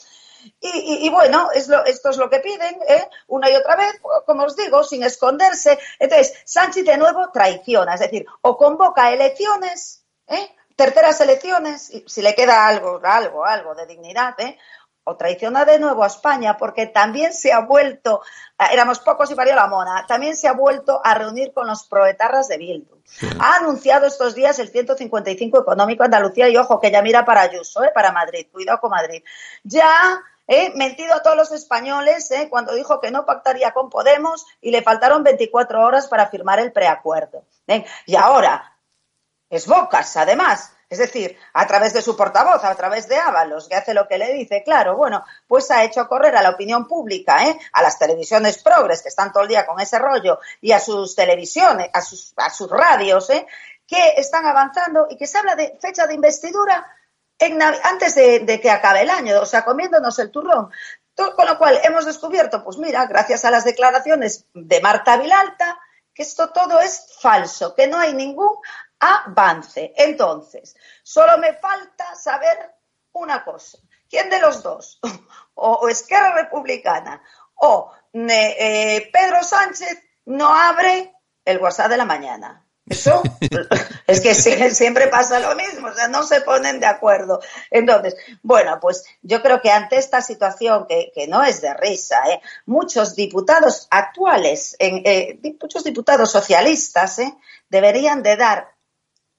y, 0.59 1.09
bueno, 1.09 1.49
es 1.53 1.67
lo, 1.67 1.83
esto 1.85 2.09
es 2.09 2.17
lo 2.17 2.29
que 2.29 2.39
piden, 2.39 2.79
¿eh? 2.87 3.07
una 3.27 3.49
y 3.49 3.55
otra 3.55 3.75
vez, 3.75 3.99
como 4.25 4.43
os 4.43 4.55
digo, 4.55 4.83
sin 4.83 5.03
esconderse. 5.03 5.79
Entonces, 5.99 6.33
Sánchez 6.45 6.85
de 6.85 6.97
nuevo 6.97 7.29
traiciona, 7.31 7.95
es 7.95 8.01
decir, 8.01 8.25
o 8.41 8.57
convoca 8.57 9.11
elecciones, 9.11 10.05
¿eh? 10.27 10.55
terceras 10.75 11.19
elecciones, 11.19 11.91
si 12.05 12.21
le 12.21 12.33
queda 12.35 12.65
algo, 12.65 13.01
algo, 13.03 13.45
algo 13.45 13.75
de 13.75 13.85
dignidad, 13.85 14.39
¿eh? 14.39 14.57
O 15.09 15.17
traiciona 15.17 15.65
de 15.65 15.79
nuevo 15.79 16.03
a 16.03 16.07
España, 16.07 16.57
porque 16.57 16.87
también 16.87 17.33
se 17.33 17.51
ha 17.51 17.59
vuelto, 17.59 18.21
éramos 18.71 18.99
pocos 18.99 19.29
y 19.31 19.35
parió 19.35 19.55
la 19.55 19.67
mona, 19.67 20.05
también 20.07 20.35
se 20.35 20.47
ha 20.47 20.53
vuelto 20.53 21.01
a 21.03 21.13
reunir 21.13 21.51
con 21.53 21.67
los 21.67 21.87
proetarras 21.87 22.47
de 22.47 22.57
Bildu. 22.57 23.01
Ha 23.39 23.57
anunciado 23.57 24.05
estos 24.05 24.35
días 24.35 24.59
el 24.59 24.69
155 24.69 25.61
económico 25.61 26.03
Andalucía 26.03 26.47
y 26.49 26.57
ojo 26.57 26.79
que 26.79 26.91
ya 26.91 27.01
mira 27.01 27.25
para 27.25 27.41
Ayuso, 27.41 27.83
¿eh? 27.83 27.91
para 27.93 28.11
Madrid, 28.11 28.47
cuidado 28.51 28.79
con 28.79 28.91
Madrid. 28.91 29.23
Ya 29.63 30.21
¿eh? 30.49 30.73
mentido 30.75 31.13
a 31.13 31.21
todos 31.21 31.37
los 31.37 31.51
españoles 31.51 32.29
¿eh? 32.31 32.47
cuando 32.49 32.73
dijo 32.73 32.99
que 32.99 33.11
no 33.11 33.25
pactaría 33.25 33.71
con 33.71 33.89
Podemos 33.89 34.45
y 34.59 34.71
le 34.71 34.81
faltaron 34.81 35.23
24 35.23 35.85
horas 35.85 36.07
para 36.07 36.27
firmar 36.27 36.59
el 36.59 36.73
preacuerdo. 36.73 37.45
¿eh? 37.67 37.85
Y 38.05 38.15
ahora, 38.15 38.77
es 39.49 39.67
Bocas, 39.67 40.17
además. 40.17 40.73
Es 40.89 40.97
decir, 40.97 41.37
a 41.53 41.67
través 41.67 41.93
de 41.93 42.01
su 42.01 42.17
portavoz, 42.17 42.63
a 42.63 42.73
través 42.73 43.07
de 43.07 43.15
Ábalos, 43.15 43.67
que 43.67 43.75
hace 43.75 43.93
lo 43.93 44.07
que 44.07 44.17
le 44.17 44.33
dice, 44.33 44.63
claro, 44.63 44.97
bueno, 44.97 45.23
pues 45.47 45.69
ha 45.69 45.83
hecho 45.83 46.07
correr 46.07 46.35
a 46.35 46.41
la 46.41 46.49
opinión 46.49 46.87
pública, 46.87 47.45
¿eh? 47.45 47.59
a 47.73 47.83
las 47.83 47.99
televisiones 47.99 48.57
progres 48.57 49.03
que 49.03 49.09
están 49.09 49.31
todo 49.31 49.43
el 49.43 49.49
día 49.49 49.67
con 49.67 49.79
ese 49.79 49.99
rollo 49.99 50.39
y 50.61 50.71
a 50.71 50.79
sus 50.79 51.15
televisiones, 51.15 51.91
a 51.93 52.01
sus, 52.01 52.33
a 52.37 52.49
sus 52.49 52.71
radios, 52.71 53.29
¿eh? 53.29 53.45
que 53.85 54.15
están 54.17 54.47
avanzando 54.47 55.07
y 55.11 55.17
que 55.17 55.27
se 55.27 55.37
habla 55.37 55.55
de 55.55 55.77
fecha 55.79 56.07
de 56.07 56.15
investidura 56.15 56.87
antes 57.83 58.15
de, 58.15 58.59
que 58.61 58.69
acabe 58.69 59.01
el 59.01 59.09
año, 59.09 59.39
o 59.41 59.45
sea, 59.45 59.63
comiéndonos 59.63 60.17
el 60.19 60.31
turrón. 60.31 60.71
Con 61.15 61.45
lo 61.45 61.57
cual 61.57 61.79
hemos 61.83 62.05
descubierto, 62.05 62.63
pues 62.63 62.77
mira, 62.77 63.05
gracias 63.05 63.43
a 63.45 63.51
las 63.51 63.65
declaraciones 63.65 64.45
de 64.53 64.79
Marta 64.81 65.17
Vilalta, 65.17 65.77
que 66.13 66.23
esto 66.23 66.49
todo 66.49 66.79
es 66.79 67.17
falso, 67.19 67.75
que 67.75 67.87
no 67.87 67.97
hay 67.97 68.13
ningún 68.13 68.57
avance. 68.99 69.93
Entonces, 69.95 70.75
solo 71.03 71.37
me 71.37 71.53
falta 71.53 72.15
saber 72.15 72.75
una 73.13 73.43
cosa. 73.43 73.77
¿Quién 74.09 74.29
de 74.29 74.39
los 74.39 74.63
dos, 74.63 74.99
o, 75.53 75.87
Esquerra 75.87 76.33
Republicana 76.33 77.21
o 77.55 77.91
eh, 78.13 79.09
Pedro 79.11 79.43
Sánchez, 79.43 80.01
no 80.25 80.53
abre 80.53 81.13
el 81.45 81.59
WhatsApp 81.59 81.91
de 81.91 81.97
la 81.97 82.05
mañana? 82.05 82.65
Eso 82.89 83.21
es 84.07 84.19
que 84.19 84.33
siempre 84.33 85.07
pasa 85.07 85.39
lo 85.39 85.55
mismo, 85.55 85.89
o 85.89 85.93
sea, 85.93 86.07
no 86.07 86.23
se 86.23 86.41
ponen 86.41 86.79
de 86.79 86.87
acuerdo. 86.87 87.39
Entonces, 87.69 88.15
bueno, 88.41 88.79
pues 88.81 89.05
yo 89.21 89.43
creo 89.43 89.61
que 89.61 89.69
ante 89.69 89.97
esta 89.97 90.21
situación 90.21 90.87
que, 90.87 91.27
no 91.27 91.43
es 91.43 91.61
de 91.61 91.73
risa, 91.75 92.19
¿eh? 92.29 92.41
muchos 92.65 93.15
diputados 93.15 93.87
actuales, 93.91 94.75
eh, 94.79 95.39
muchos 95.61 95.83
diputados 95.83 96.31
socialistas, 96.31 97.19
¿eh? 97.19 97.37
deberían 97.69 98.23
de 98.23 98.37
dar 98.37 98.78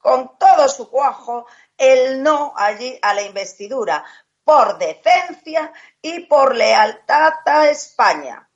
con 0.01 0.33
todo 0.39 0.69
su 0.69 0.91
cuajo 0.91 1.47
el 1.77 2.23
no 2.23 2.53
allí 2.57 2.99
a 3.01 3.15
la 3.15 3.23
investidura 3.23 4.05
por 4.45 4.79
decencia 4.79 5.73
y 6.03 6.21
por 6.21 6.57
lealtad 6.57 7.35
a 7.47 7.71
España. 7.71 8.47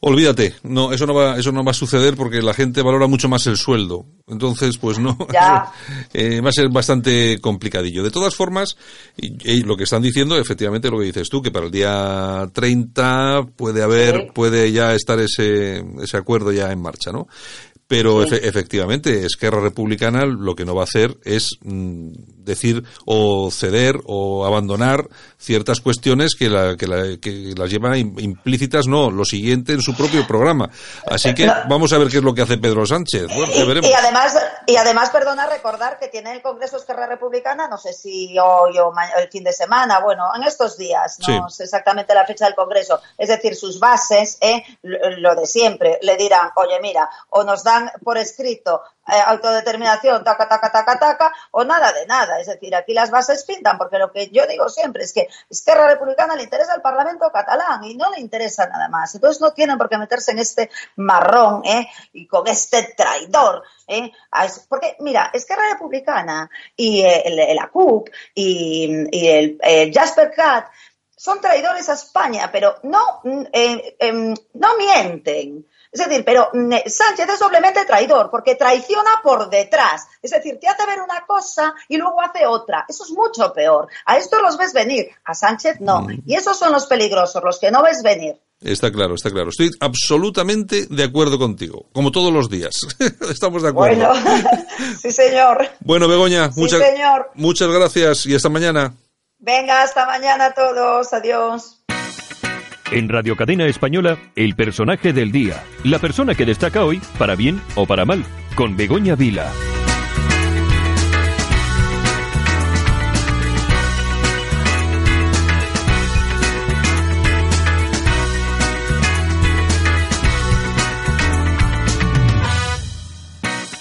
Olvídate, 0.00 0.54
no, 0.62 0.92
eso 0.92 1.06
no 1.06 1.14
va, 1.14 1.38
eso 1.38 1.50
no 1.52 1.64
va 1.64 1.70
a 1.70 1.74
suceder 1.74 2.14
porque 2.14 2.42
la 2.42 2.52
gente 2.52 2.82
valora 2.82 3.06
mucho 3.06 3.28
más 3.28 3.46
el 3.46 3.56
sueldo. 3.56 4.04
Entonces, 4.26 4.76
pues 4.76 4.98
no, 4.98 5.16
eh, 6.12 6.40
va 6.42 6.50
a 6.50 6.52
ser 6.52 6.68
bastante 6.68 7.40
complicadillo. 7.40 8.02
De 8.02 8.10
todas 8.10 8.34
formas, 8.34 8.76
y, 9.16 9.62
lo 9.62 9.76
que 9.76 9.84
están 9.84 10.02
diciendo, 10.02 10.38
efectivamente, 10.38 10.90
lo 10.90 10.98
que 10.98 11.06
dices 11.06 11.30
tú, 11.30 11.40
que 11.40 11.50
para 11.50 11.66
el 11.66 11.72
día 11.72 12.46
30 12.52 13.46
puede 13.56 13.82
haber, 13.82 14.32
puede 14.34 14.70
ya 14.70 14.94
estar 14.94 15.18
ese, 15.18 15.82
ese 16.02 16.16
acuerdo 16.18 16.52
ya 16.52 16.70
en 16.70 16.82
marcha, 16.82 17.10
¿no? 17.10 17.26
Pero 17.88 18.24
efectivamente, 18.24 19.24
Esquerra 19.24 19.60
Republicana 19.60 20.26
lo 20.26 20.56
que 20.56 20.64
no 20.64 20.74
va 20.74 20.82
a 20.82 20.84
hacer 20.84 21.16
es 21.24 21.50
mm, 21.62 22.10
decir 22.38 22.82
o 23.04 23.48
ceder 23.52 23.96
o 24.06 24.44
abandonar 24.44 25.06
ciertas 25.38 25.80
cuestiones 25.80 26.34
que, 26.34 26.48
la, 26.48 26.76
que, 26.76 26.86
la, 26.88 27.16
que 27.20 27.54
las 27.56 27.70
llevan 27.70 27.96
implícitas, 27.96 28.88
no, 28.88 29.10
lo 29.12 29.24
siguiente 29.24 29.72
en 29.72 29.82
su 29.82 29.94
propio 29.94 30.26
programa. 30.26 30.68
Así 31.08 31.32
que 31.32 31.46
vamos 31.68 31.92
a 31.92 31.98
ver 31.98 32.08
qué 32.08 32.16
es 32.18 32.24
lo 32.24 32.34
que 32.34 32.42
hace 32.42 32.58
Pedro 32.58 32.86
Sánchez. 32.86 33.28
y, 33.30 33.92
además, 33.92 34.36
y 34.66 34.76
además, 34.76 35.10
perdona 35.10 35.46
recordar 35.46 36.00
que 36.00 36.08
tiene 36.08 36.32
el 36.32 36.42
Congreso 36.42 36.78
Esquerra 36.78 37.06
Republicana, 37.06 37.68
no 37.68 37.78
sé 37.78 37.92
si 37.92 38.36
hoy 38.36 38.78
o 38.78 38.92
el 39.16 39.28
fin 39.28 39.44
de 39.44 39.52
semana, 39.52 40.00
bueno, 40.00 40.24
en 40.34 40.42
estos 40.42 40.76
días, 40.76 41.18
no 41.28 41.48
sé 41.50 41.62
exactamente 41.62 42.14
la 42.14 42.26
fecha 42.26 42.46
del 42.46 42.56
Congreso. 42.56 43.00
Es 43.16 43.28
decir, 43.28 43.54
sus 43.54 43.78
bases, 43.78 44.38
eh, 44.40 44.64
lo 44.82 45.36
de 45.36 45.46
siempre, 45.46 46.00
le 46.02 46.16
dirán, 46.16 46.50
oye, 46.56 46.80
mira, 46.82 47.08
o 47.30 47.44
nos 47.44 47.62
da 47.62 47.75
por 48.02 48.18
escrito 48.18 48.82
eh, 49.08 49.12
autodeterminación, 49.26 50.24
taca, 50.24 50.48
taca, 50.48 50.70
taca, 50.70 50.98
taca, 50.98 51.32
o 51.52 51.64
nada 51.64 51.92
de 51.92 52.06
nada. 52.06 52.40
Es 52.40 52.48
decir, 52.48 52.74
aquí 52.74 52.92
las 52.92 53.10
bases 53.10 53.44
pintan, 53.44 53.78
porque 53.78 53.98
lo 53.98 54.10
que 54.10 54.28
yo 54.30 54.46
digo 54.46 54.68
siempre 54.68 55.04
es 55.04 55.12
que 55.12 55.28
Esquerra 55.48 55.86
Republicana 55.86 56.34
le 56.34 56.42
interesa 56.42 56.74
el 56.74 56.82
Parlamento 56.82 57.30
catalán 57.30 57.84
y 57.84 57.96
no 57.96 58.10
le 58.10 58.20
interesa 58.20 58.66
nada 58.66 58.88
más. 58.88 59.14
Entonces 59.14 59.40
no 59.40 59.52
tienen 59.52 59.78
por 59.78 59.88
qué 59.88 59.98
meterse 59.98 60.32
en 60.32 60.40
este 60.40 60.70
marrón 60.96 61.62
¿eh? 61.64 61.88
y 62.12 62.26
con 62.26 62.46
este 62.48 62.94
traidor. 62.96 63.62
¿eh? 63.86 64.10
Porque, 64.68 64.96
mira, 65.00 65.30
Esquerra 65.32 65.70
Republicana 65.72 66.50
y 66.76 67.02
eh, 67.02 67.54
la 67.54 67.68
CUP 67.68 68.08
y, 68.34 69.08
el 69.12 69.58
eh, 69.62 69.90
Jasper 69.92 70.32
Cat 70.32 70.68
son 71.16 71.40
traidores 71.40 71.88
a 71.88 71.94
España, 71.94 72.50
pero 72.52 72.76
no, 72.82 73.22
em, 73.24 74.34
no 74.54 74.76
mienten. 74.76 75.66
Es 75.96 76.06
decir, 76.06 76.24
pero 76.26 76.50
mm, 76.52 76.72
eh, 76.74 76.84
Sánchez 76.86 77.26
es 77.26 77.38
doblemente 77.38 77.86
traidor 77.86 78.28
porque 78.30 78.54
traiciona 78.54 79.20
por 79.22 79.48
detrás. 79.48 80.06
Es 80.20 80.30
decir, 80.30 80.58
te 80.60 80.68
hace 80.68 80.84
ver 80.84 81.00
una 81.00 81.24
cosa 81.26 81.74
y 81.88 81.96
luego 81.96 82.20
hace 82.20 82.46
otra. 82.46 82.84
Eso 82.86 83.04
es 83.04 83.10
mucho 83.12 83.50
peor. 83.54 83.88
A 84.04 84.18
esto 84.18 84.40
los 84.42 84.58
ves 84.58 84.74
venir, 84.74 85.08
a 85.24 85.34
Sánchez 85.34 85.80
no. 85.80 86.02
Mm. 86.02 86.22
Y 86.26 86.34
esos 86.34 86.58
son 86.58 86.72
los 86.72 86.86
peligrosos, 86.86 87.42
los 87.42 87.58
que 87.58 87.70
no 87.70 87.82
ves 87.82 88.02
venir. 88.02 88.36
Está 88.60 88.92
claro, 88.92 89.14
está 89.14 89.30
claro. 89.30 89.48
Estoy 89.48 89.70
absolutamente 89.80 90.86
de 90.86 91.04
acuerdo 91.04 91.38
contigo, 91.38 91.86
como 91.92 92.12
todos 92.12 92.30
los 92.30 92.50
días. 92.50 92.74
Estamos 93.30 93.62
de 93.62 93.70
acuerdo. 93.70 94.08
Bueno, 94.08 94.58
sí, 95.00 95.10
señor. 95.12 95.66
Bueno, 95.80 96.08
Begoña, 96.08 96.50
muchas, 96.56 96.82
muchas 97.34 97.68
gracias 97.68 98.26
y 98.26 98.34
hasta 98.34 98.50
mañana. 98.50 98.94
Venga, 99.38 99.82
hasta 99.82 100.04
mañana 100.04 100.46
a 100.46 100.54
todos. 100.54 101.12
Adiós. 101.14 101.75
En 102.92 103.08
Radio 103.08 103.34
Cadena 103.34 103.66
Española, 103.66 104.16
el 104.36 104.54
personaje 104.54 105.12
del 105.12 105.32
día. 105.32 105.64
La 105.82 105.98
persona 105.98 106.36
que 106.36 106.46
destaca 106.46 106.84
hoy, 106.84 107.00
para 107.18 107.34
bien 107.34 107.60
o 107.74 107.84
para 107.84 108.04
mal, 108.04 108.24
con 108.54 108.76
Begoña 108.76 109.16
Vila. 109.16 109.50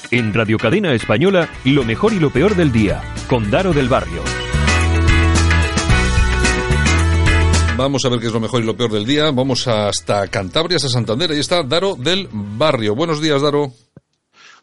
En 0.10 0.34
Radio 0.34 0.58
Cadena 0.58 0.94
Española, 0.94 1.48
lo 1.64 1.84
mejor 1.84 2.14
y 2.14 2.20
lo 2.20 2.32
peor 2.32 2.56
del 2.56 2.72
día, 2.72 3.04
con 3.28 3.52
Daro 3.52 3.72
del 3.72 3.88
Barrio. 3.88 4.45
Vamos 7.78 8.06
a 8.06 8.10
ver 8.10 8.22
qué 8.22 8.28
es 8.28 8.34
lo 8.34 8.40
mejor 8.40 8.64
y 8.64 8.66
lo 8.66 8.78
peor 8.78 8.92
del 8.92 9.06
día. 9.06 9.32
Vamos 9.32 9.68
hasta 9.68 10.28
Cantabria, 10.28 10.78
hasta 10.78 10.88
Santander. 10.88 11.32
Ahí 11.32 11.40
está 11.40 11.62
Daro 11.62 11.96
del 11.96 12.30
Barrio. 12.32 12.96
Buenos 12.96 13.22
días, 13.22 13.42
Daro. 13.42 13.74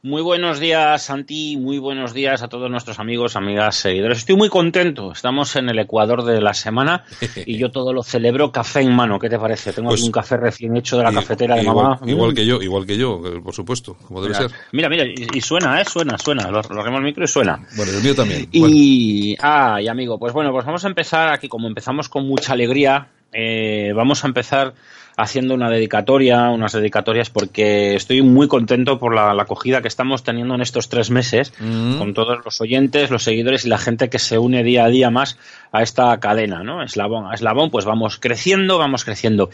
Muy 0.05 0.21
buenos 0.21 0.59
días, 0.59 1.01
Santi. 1.01 1.57
Muy 1.57 1.79
buenos 1.79 2.13
días 2.13 2.43
a 2.43 2.49
todos 2.49 2.69
nuestros 2.69 2.99
amigos, 2.99 3.37
amigas, 3.37 3.77
seguidores. 3.77 4.19
Estoy 4.19 4.35
muy 4.35 4.49
contento. 4.49 5.13
Estamos 5.13 5.55
en 5.55 5.69
el 5.69 5.79
Ecuador 5.79 6.25
de 6.25 6.41
la 6.41 6.55
semana 6.55 7.05
y 7.47 7.57
yo 7.57 7.71
todo 7.71 7.93
lo 7.93 8.03
celebro 8.03 8.51
café 8.51 8.81
en 8.81 8.97
mano. 8.97 9.21
¿Qué 9.21 9.31
te 9.31 9.39
parece? 9.39 9.73
Tengo 9.73 9.91
pues 9.91 10.03
un 10.03 10.11
café 10.11 10.39
recién 10.39 10.77
hecho 10.77 10.99
de 10.99 11.05
la 11.05 11.13
cafetera 11.13 11.55
de 11.55 11.63
mamá. 11.63 12.01
Igual 12.05 12.35
que 12.35 12.45
yo, 12.45 12.61
igual 12.61 12.85
que 12.85 12.97
yo, 12.97 13.23
por 13.45 13.55
supuesto, 13.55 13.97
como 14.09 14.21
debe 14.21 14.35
ser. 14.35 14.51
Mira, 14.73 14.89
mira, 14.89 15.05
y, 15.07 15.41
suena, 15.41 15.81
¿eh? 15.81 15.85
Suena, 15.85 16.19
suena. 16.19 16.51
Lo, 16.51 16.63
lo 16.63 16.85
el 16.85 17.03
micro 17.05 17.23
y 17.23 17.29
suena. 17.29 17.65
Bueno, 17.77 17.93
el 17.93 18.03
mío 18.03 18.17
también. 18.17 18.49
Y, 18.51 19.37
ah, 19.41 19.81
y 19.81 19.87
amigo, 19.87 20.19
pues 20.19 20.33
bueno, 20.33 20.51
pues 20.51 20.67
vamos 20.67 20.85
a 20.85 20.89
empezar 20.89 21.29
aquí, 21.29 21.47
como 21.47 21.69
empezamos 21.69 22.09
con 22.09 22.27
mucha 22.27 22.55
alegría, 22.55 23.07
eh, 23.33 23.93
vamos 23.95 24.25
a 24.25 24.27
empezar 24.27 24.75
haciendo 25.17 25.55
una 25.55 25.71
dedicatoria, 25.71 26.51
unas 26.51 26.73
dedicatorias, 26.73 27.31
porque 27.31 27.95
estoy 27.95 28.23
muy 28.23 28.49
contento 28.49 28.99
por 28.99 29.15
la, 29.15 29.33
acogida 29.33 29.83
que 29.83 29.89
estamos 29.89 30.23
teniendo 30.23 30.55
en 30.55 30.61
estos 30.61 30.89
tres 30.89 31.11
meses 31.11 31.53
mm. 31.59 31.99
con 31.99 32.15
todos 32.15 32.45
los 32.45 32.61
oyentes, 32.61 33.11
los 33.11 33.25
seguidores 33.25 33.65
y 33.65 33.69
la 33.69 33.79
gente 33.79 34.09
que 34.09 34.19
se 34.19 34.39
une 34.39 34.63
día 34.63 34.85
a 34.85 34.89
día 34.89 35.11
más 35.11 35.39
a 35.73 35.83
esta 35.83 36.19
cadena, 36.21 36.63
¿no? 36.63 36.83
Eslabón 36.83 37.31
a 37.31 37.35
eslabón, 37.35 37.71
pues 37.71 37.85
vamos 37.85 38.19
creciendo, 38.19 38.79
vamos 38.79 39.05
creciendo. 39.05 39.51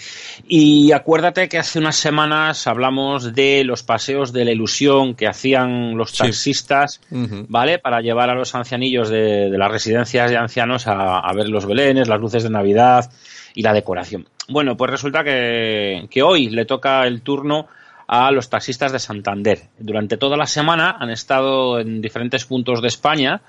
Y 0.46 0.92
acuérdate 0.92 1.48
que 1.48 1.58
hace 1.58 1.78
unas 1.78 1.96
semanas 1.96 2.66
hablamos 2.66 3.34
de 3.34 3.62
los 3.64 3.82
paseos 3.82 4.32
de 4.32 4.44
la 4.44 4.50
ilusión 4.52 5.14
que 5.14 5.28
hacían 5.28 5.96
los 5.96 6.12
taxistas, 6.12 7.00
¿vale? 7.10 7.78
Para 7.78 8.00
llevar 8.00 8.30
a 8.30 8.34
los 8.34 8.54
ancianillos 8.54 9.08
de, 9.08 9.48
las 9.50 9.70
residencias 9.70 10.30
de 10.30 10.36
ancianos 10.36 10.86
a, 10.86 11.20
a 11.20 11.32
ver 11.32 11.48
los 11.48 11.66
belenes, 11.66 12.08
las 12.08 12.20
luces 12.20 12.42
de 12.42 12.50
Navidad 12.50 13.10
y 13.54 13.62
la 13.62 13.72
decoración. 13.72 14.28
Bueno, 14.48 14.76
pues 14.76 14.90
resulta 14.90 15.22
que, 15.24 16.08
hoy 16.22 16.48
le 16.48 16.64
toca 16.64 17.06
el 17.06 17.22
turno 17.22 17.66
a 18.06 18.30
los 18.30 18.48
taxistas 18.48 18.92
de 18.92 18.98
Santander. 18.98 19.68
Durante 19.78 20.16
toda 20.16 20.36
la 20.36 20.46
semana 20.46 20.96
han 20.98 21.10
estado 21.10 21.78
en 21.78 22.00
diferentes 22.00 22.46
puntos 22.46 22.80
de 22.80 22.88
España 22.88 23.42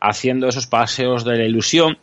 haciendo 0.00 0.48
esos 0.48 0.66
paseos 0.66 1.24
de 1.24 1.36
la 1.36 1.44
ilusión 1.44 1.98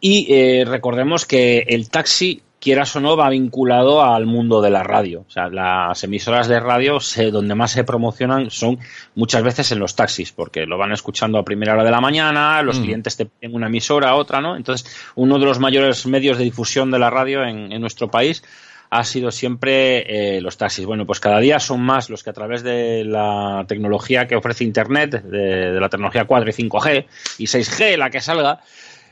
y 0.00 0.32
eh, 0.32 0.64
recordemos 0.66 1.24
que 1.24 1.64
el 1.68 1.90
taxi 1.90 2.42
quieras 2.60 2.94
o 2.96 3.00
no, 3.00 3.16
va 3.16 3.28
vinculado 3.28 4.02
al 4.02 4.26
mundo 4.26 4.60
de 4.60 4.70
la 4.70 4.82
radio. 4.82 5.24
O 5.26 5.30
sea, 5.30 5.48
las 5.48 6.02
emisoras 6.04 6.48
de 6.48 6.60
radio 6.60 6.98
donde 7.32 7.54
más 7.54 7.72
se 7.72 7.84
promocionan 7.84 8.50
son 8.50 8.78
muchas 9.14 9.42
veces 9.42 9.72
en 9.72 9.78
los 9.78 9.94
taxis, 9.94 10.32
porque 10.32 10.66
lo 10.66 10.78
van 10.78 10.92
escuchando 10.92 11.38
a 11.38 11.44
primera 11.44 11.74
hora 11.74 11.84
de 11.84 11.90
la 11.90 12.00
mañana, 12.00 12.62
los 12.62 12.80
mm. 12.80 12.82
clientes 12.82 13.16
te 13.16 13.26
piden 13.26 13.54
una 13.54 13.66
emisora, 13.68 14.14
otra, 14.14 14.40
¿no? 14.40 14.56
Entonces, 14.56 14.86
uno 15.14 15.38
de 15.38 15.44
los 15.44 15.58
mayores 15.58 16.06
medios 16.06 16.38
de 16.38 16.44
difusión 16.44 16.90
de 16.90 16.98
la 16.98 17.10
radio 17.10 17.44
en, 17.44 17.78
nuestro 17.78 18.10
país 18.10 18.42
ha 18.90 19.04
sido 19.04 19.30
siempre 19.30 20.36
eh, 20.36 20.40
los 20.40 20.56
taxis. 20.56 20.84
Bueno, 20.84 21.06
pues 21.06 21.20
cada 21.20 21.38
día 21.38 21.60
son 21.60 21.80
más 21.82 22.10
los 22.10 22.24
que 22.24 22.30
a 22.30 22.32
través 22.32 22.62
de 22.62 23.04
la 23.04 23.64
tecnología 23.68 24.26
que 24.26 24.34
ofrece 24.34 24.64
Internet, 24.64 25.22
de, 25.22 25.72
de 25.72 25.80
la 25.80 25.88
tecnología 25.88 26.24
4 26.24 26.50
y 26.50 26.52
5G 26.52 27.06
y 27.38 27.44
6G, 27.44 27.96
la 27.96 28.10
que 28.10 28.20
salga, 28.20 28.60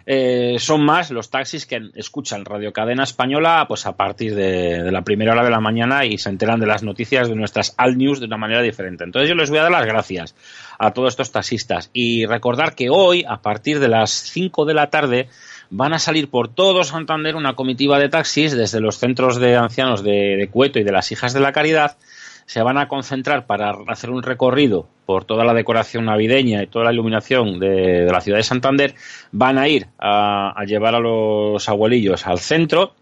eh, 0.08 0.56
son 0.60 0.84
más 0.84 1.10
los 1.10 1.30
taxis 1.30 1.66
que 1.66 1.90
escuchan 1.96 2.44
Radio 2.44 2.72
Cadena 2.72 3.02
Española 3.02 3.64
pues 3.66 3.86
a 3.86 3.96
partir 3.96 4.36
de, 4.36 4.92
la 4.92 5.02
primera 5.02 5.32
hora 5.32 5.42
de 5.42 5.50
la 5.50 5.58
mañana 5.58 6.04
y 6.04 6.16
se 6.16 6.28
enteran 6.28 6.60
de 6.60 6.66
las 6.66 6.84
noticias 6.84 7.28
de 7.28 7.34
nuestras 7.34 7.74
All 7.76 7.98
News 7.98 8.20
de 8.20 8.26
una 8.26 8.36
manera 8.36 8.62
diferente. 8.62 9.02
Entonces 9.02 9.28
yo 9.28 9.34
les 9.34 9.50
voy 9.50 9.58
a 9.58 9.62
dar 9.62 9.72
las 9.72 9.84
gracias 9.84 10.36
a 10.78 10.92
todos 10.92 11.14
estos 11.14 11.32
taxistas 11.32 11.90
y 11.92 12.24
recordar 12.24 12.76
que 12.76 12.88
hoy, 12.88 13.24
a 13.28 13.42
partir 13.42 13.80
de 13.80 13.88
las 13.88 14.10
5 14.10 14.64
de 14.64 14.74
la 14.74 14.90
tarde, 14.90 15.28
van 15.70 15.92
a 15.92 15.98
salir 15.98 16.30
por 16.30 16.54
todo 16.54 16.84
Santander 16.84 17.34
una 17.34 17.54
comitiva 17.54 17.98
de 17.98 18.08
taxis 18.08 18.56
desde 18.56 18.80
los 18.80 18.98
centros 18.98 19.40
de 19.40 19.56
ancianos 19.56 20.04
de, 20.04 20.36
de 20.36 20.48
Cueto 20.48 20.78
y 20.78 20.84
de 20.84 20.92
las 20.92 21.10
Hijas 21.10 21.32
de 21.32 21.40
la 21.40 21.50
Caridad 21.50 21.96
se 22.46 22.62
van 22.62 22.78
a 22.78 22.88
concentrar 22.88 23.46
para 23.46 23.74
hacer 23.88 24.10
un 24.10 24.22
recorrido 24.22 24.88
por 25.04 25.24
toda 25.24 25.44
la 25.44 25.54
decoración 25.54 26.06
navideña 26.06 26.62
y 26.62 26.66
toda 26.66 26.86
la 26.86 26.92
iluminación 26.92 27.58
de, 27.58 28.08
la 28.10 28.20
ciudad 28.20 28.38
de 28.38 28.44
Santander, 28.44 28.94
van 29.32 29.58
a 29.58 29.68
ir 29.68 29.88
a, 29.98 30.54
llevar 30.66 30.94
a 30.94 31.00
los 31.00 31.68
abuelillos 31.68 32.26
al 32.26 32.38
centro, 32.38 32.94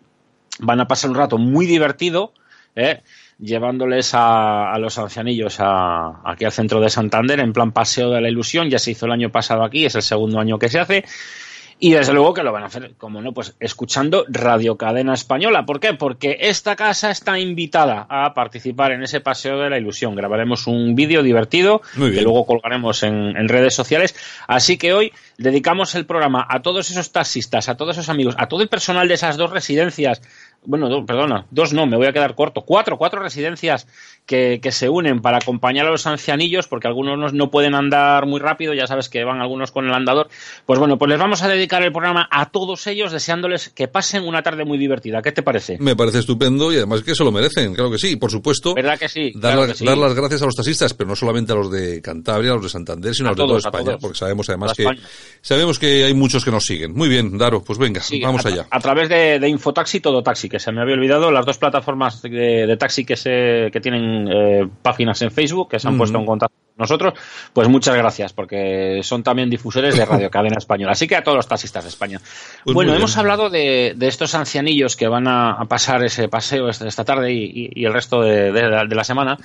van 0.60 0.80
a 0.80 0.88
pasar 0.88 1.10
un 1.10 1.16
rato 1.16 1.38
muy 1.38 1.66
divertido, 1.66 2.32
¿eh? 2.74 3.00
llevándoles 3.38 4.12
a, 4.14 4.76
los 4.78 4.98
ancianillos 4.98 5.58
aquí 5.60 6.44
al 6.44 6.52
centro 6.52 6.80
de 6.80 6.90
Santander 6.90 7.40
en 7.40 7.52
plan 7.52 7.72
paseo 7.72 8.10
de 8.10 8.20
la 8.20 8.28
ilusión, 8.28 8.70
ya 8.70 8.78
se 8.78 8.92
hizo 8.92 9.06
el 9.06 9.12
año 9.12 9.30
pasado 9.30 9.62
aquí, 9.62 9.86
es 9.86 9.94
el 9.94 10.02
segundo 10.02 10.40
año 10.40 10.58
que 10.58 10.68
se 10.68 10.78
hace, 10.78 11.04
y 11.78 11.92
desde 11.92 12.12
luego 12.12 12.34
que 12.34 12.42
lo 12.42 12.52
van 12.52 12.62
a 12.62 12.66
hacer, 12.66 12.94
como 12.96 13.20
no, 13.20 13.32
pues 13.32 13.54
escuchando 13.60 14.24
Radio 14.28 14.76
Cadena 14.76 15.14
Española. 15.14 15.66
¿Por 15.66 15.80
qué? 15.80 15.94
Porque 15.94 16.38
esta 16.40 16.76
casa 16.76 17.10
está 17.10 17.38
invitada 17.38 18.06
a 18.08 18.34
participar 18.34 18.92
en 18.92 19.02
ese 19.02 19.20
paseo 19.20 19.58
de 19.58 19.70
la 19.70 19.78
ilusión. 19.78 20.14
Grabaremos 20.14 20.66
un 20.66 20.94
vídeo 20.94 21.22
divertido 21.22 21.82
que 21.94 22.22
luego 22.22 22.46
colgaremos 22.46 23.02
en, 23.02 23.36
en, 23.36 23.48
redes 23.48 23.74
sociales. 23.74 24.14
Así 24.46 24.78
que 24.78 24.92
hoy 24.92 25.12
dedicamos 25.36 25.94
el 25.94 26.06
programa 26.06 26.46
a 26.48 26.62
todos 26.62 26.90
esos 26.90 27.12
taxistas, 27.12 27.68
a 27.68 27.76
todos 27.76 27.96
esos 27.96 28.08
amigos, 28.08 28.34
a 28.38 28.46
todo 28.46 28.62
el 28.62 28.68
personal 28.68 29.08
de 29.08 29.14
esas 29.14 29.36
dos 29.36 29.50
residencias 29.50 30.22
bueno, 30.66 31.04
perdona, 31.06 31.46
dos 31.50 31.72
no, 31.72 31.86
me 31.86 31.96
voy 31.96 32.06
a 32.06 32.12
quedar 32.12 32.34
corto, 32.34 32.62
cuatro, 32.62 32.96
cuatro 32.96 33.22
residencias 33.22 33.86
que, 34.26 34.60
que, 34.62 34.72
se 34.72 34.88
unen 34.88 35.20
para 35.20 35.38
acompañar 35.38 35.86
a 35.86 35.90
los 35.90 36.06
ancianillos, 36.06 36.66
porque 36.66 36.88
algunos 36.88 37.32
no 37.34 37.50
pueden 37.50 37.74
andar 37.74 38.26
muy 38.26 38.40
rápido, 38.40 38.72
ya 38.72 38.86
sabes 38.86 39.08
que 39.08 39.24
van 39.24 39.40
algunos 39.40 39.70
con 39.70 39.86
el 39.86 39.92
andador. 39.92 40.28
Pues 40.64 40.78
bueno, 40.78 40.98
pues 40.98 41.10
les 41.10 41.18
vamos 41.18 41.42
a 41.42 41.48
dedicar 41.48 41.82
el 41.82 41.92
programa 41.92 42.28
a 42.30 42.50
todos 42.50 42.86
ellos, 42.86 43.12
deseándoles 43.12 43.68
que 43.68 43.88
pasen 43.88 44.24
una 44.24 44.42
tarde 44.42 44.64
muy 44.64 44.78
divertida. 44.78 45.20
¿Qué 45.22 45.32
te 45.32 45.42
parece? 45.42 45.76
Me 45.78 45.94
parece 45.94 46.20
estupendo 46.20 46.72
y 46.72 46.76
además 46.76 47.02
que 47.02 47.14
se 47.14 47.24
lo 47.24 47.32
merecen, 47.32 47.74
claro 47.74 47.90
que 47.90 47.98
sí, 47.98 48.16
por 48.16 48.30
supuesto. 48.30 48.74
¿Verdad 48.74 48.98
que 48.98 49.08
sí? 49.08 49.32
Dar, 49.34 49.56
las 49.56 50.14
gracias 50.14 50.42
a 50.42 50.46
los 50.46 50.54
taxistas, 50.54 50.94
pero 50.94 51.08
no 51.08 51.16
solamente 51.16 51.52
a 51.52 51.56
los 51.56 51.70
de 51.70 52.00
Cantabria, 52.00 52.52
a 52.52 52.54
los 52.54 52.64
de 52.64 52.70
Santander, 52.70 53.14
sino 53.14 53.28
a, 53.28 53.32
los 53.32 53.38
de 53.38 53.46
toda 53.46 53.58
España, 53.58 53.98
porque 54.00 54.18
sabemos 54.18 54.48
además 54.48 54.72
que 54.74 54.86
sabemos 55.42 55.78
que 55.78 56.04
hay 56.04 56.14
muchos 56.14 56.44
que 56.44 56.50
nos 56.50 56.64
siguen. 56.64 56.92
Muy 56.94 57.08
bien, 57.08 57.36
Daro, 57.36 57.62
pues 57.62 57.78
venga, 57.78 58.02
vamos 58.22 58.46
allá. 58.46 58.66
A 58.70 58.80
través 58.80 59.08
de, 59.08 59.38
de 59.38 59.48
Infotaxi, 59.48 60.00
todo 60.00 60.22
taxi, 60.22 60.48
que 60.54 60.60
se 60.60 60.70
me 60.70 60.80
había 60.80 60.94
olvidado, 60.94 61.32
las 61.32 61.44
dos 61.44 61.58
plataformas 61.58 62.22
de, 62.22 62.76
taxi 62.78 63.04
que, 63.04 63.16
se, 63.16 63.70
que 63.72 63.80
tienen 63.80 64.28
eh, 64.28 64.68
páginas 64.82 65.20
en 65.22 65.32
Facebook, 65.32 65.68
que 65.68 65.80
se 65.80 65.88
han 65.88 65.98
puesto 65.98 66.16
en 66.16 66.24
contacto 66.24 66.54
con 66.54 66.84
nosotros, 66.84 67.14
pues 67.52 67.68
muchas 67.68 67.96
gracias, 67.96 68.32
porque 68.32 69.00
son 69.02 69.24
también 69.24 69.50
difusores 69.50 69.96
de 69.96 70.04
Radio 70.04 70.30
Cadena 70.30 70.58
Española. 70.58 70.92
Así 70.92 71.08
que 71.08 71.16
a 71.16 71.24
todos 71.24 71.34
los 71.34 71.48
taxistas 71.48 71.82
de 71.82 71.90
España. 71.90 72.20
Pues 72.62 72.72
bueno, 72.72 72.94
hemos 72.94 73.16
hablado 73.16 73.50
de, 73.50 73.96
estos 73.98 74.36
ancianillos 74.36 74.94
que 74.94 75.08
van 75.08 75.26
a, 75.26 75.58
pasar 75.68 76.04
ese 76.04 76.28
paseo 76.28 76.68
esta, 76.68 77.04
tarde 77.04 77.32
y, 77.32 77.84
el 77.84 77.92
resto 77.92 78.22
de, 78.22 78.52
la, 78.52 79.02
semana, 79.02 79.36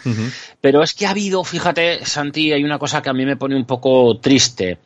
pero 0.62 0.84
es 0.84 0.94
que 0.94 1.08
ha 1.08 1.10
habido, 1.10 1.44
fíjate, 1.44 2.06
Santi, 2.06 2.54
hay 2.54 2.64
una 2.64 2.78
cosa 2.78 3.02
que 3.02 3.10
a 3.10 3.14
mí 3.14 3.26
me 3.26 3.36
pone 3.36 3.56
un 3.56 3.66
poco 3.66 4.20
triste 4.20 4.78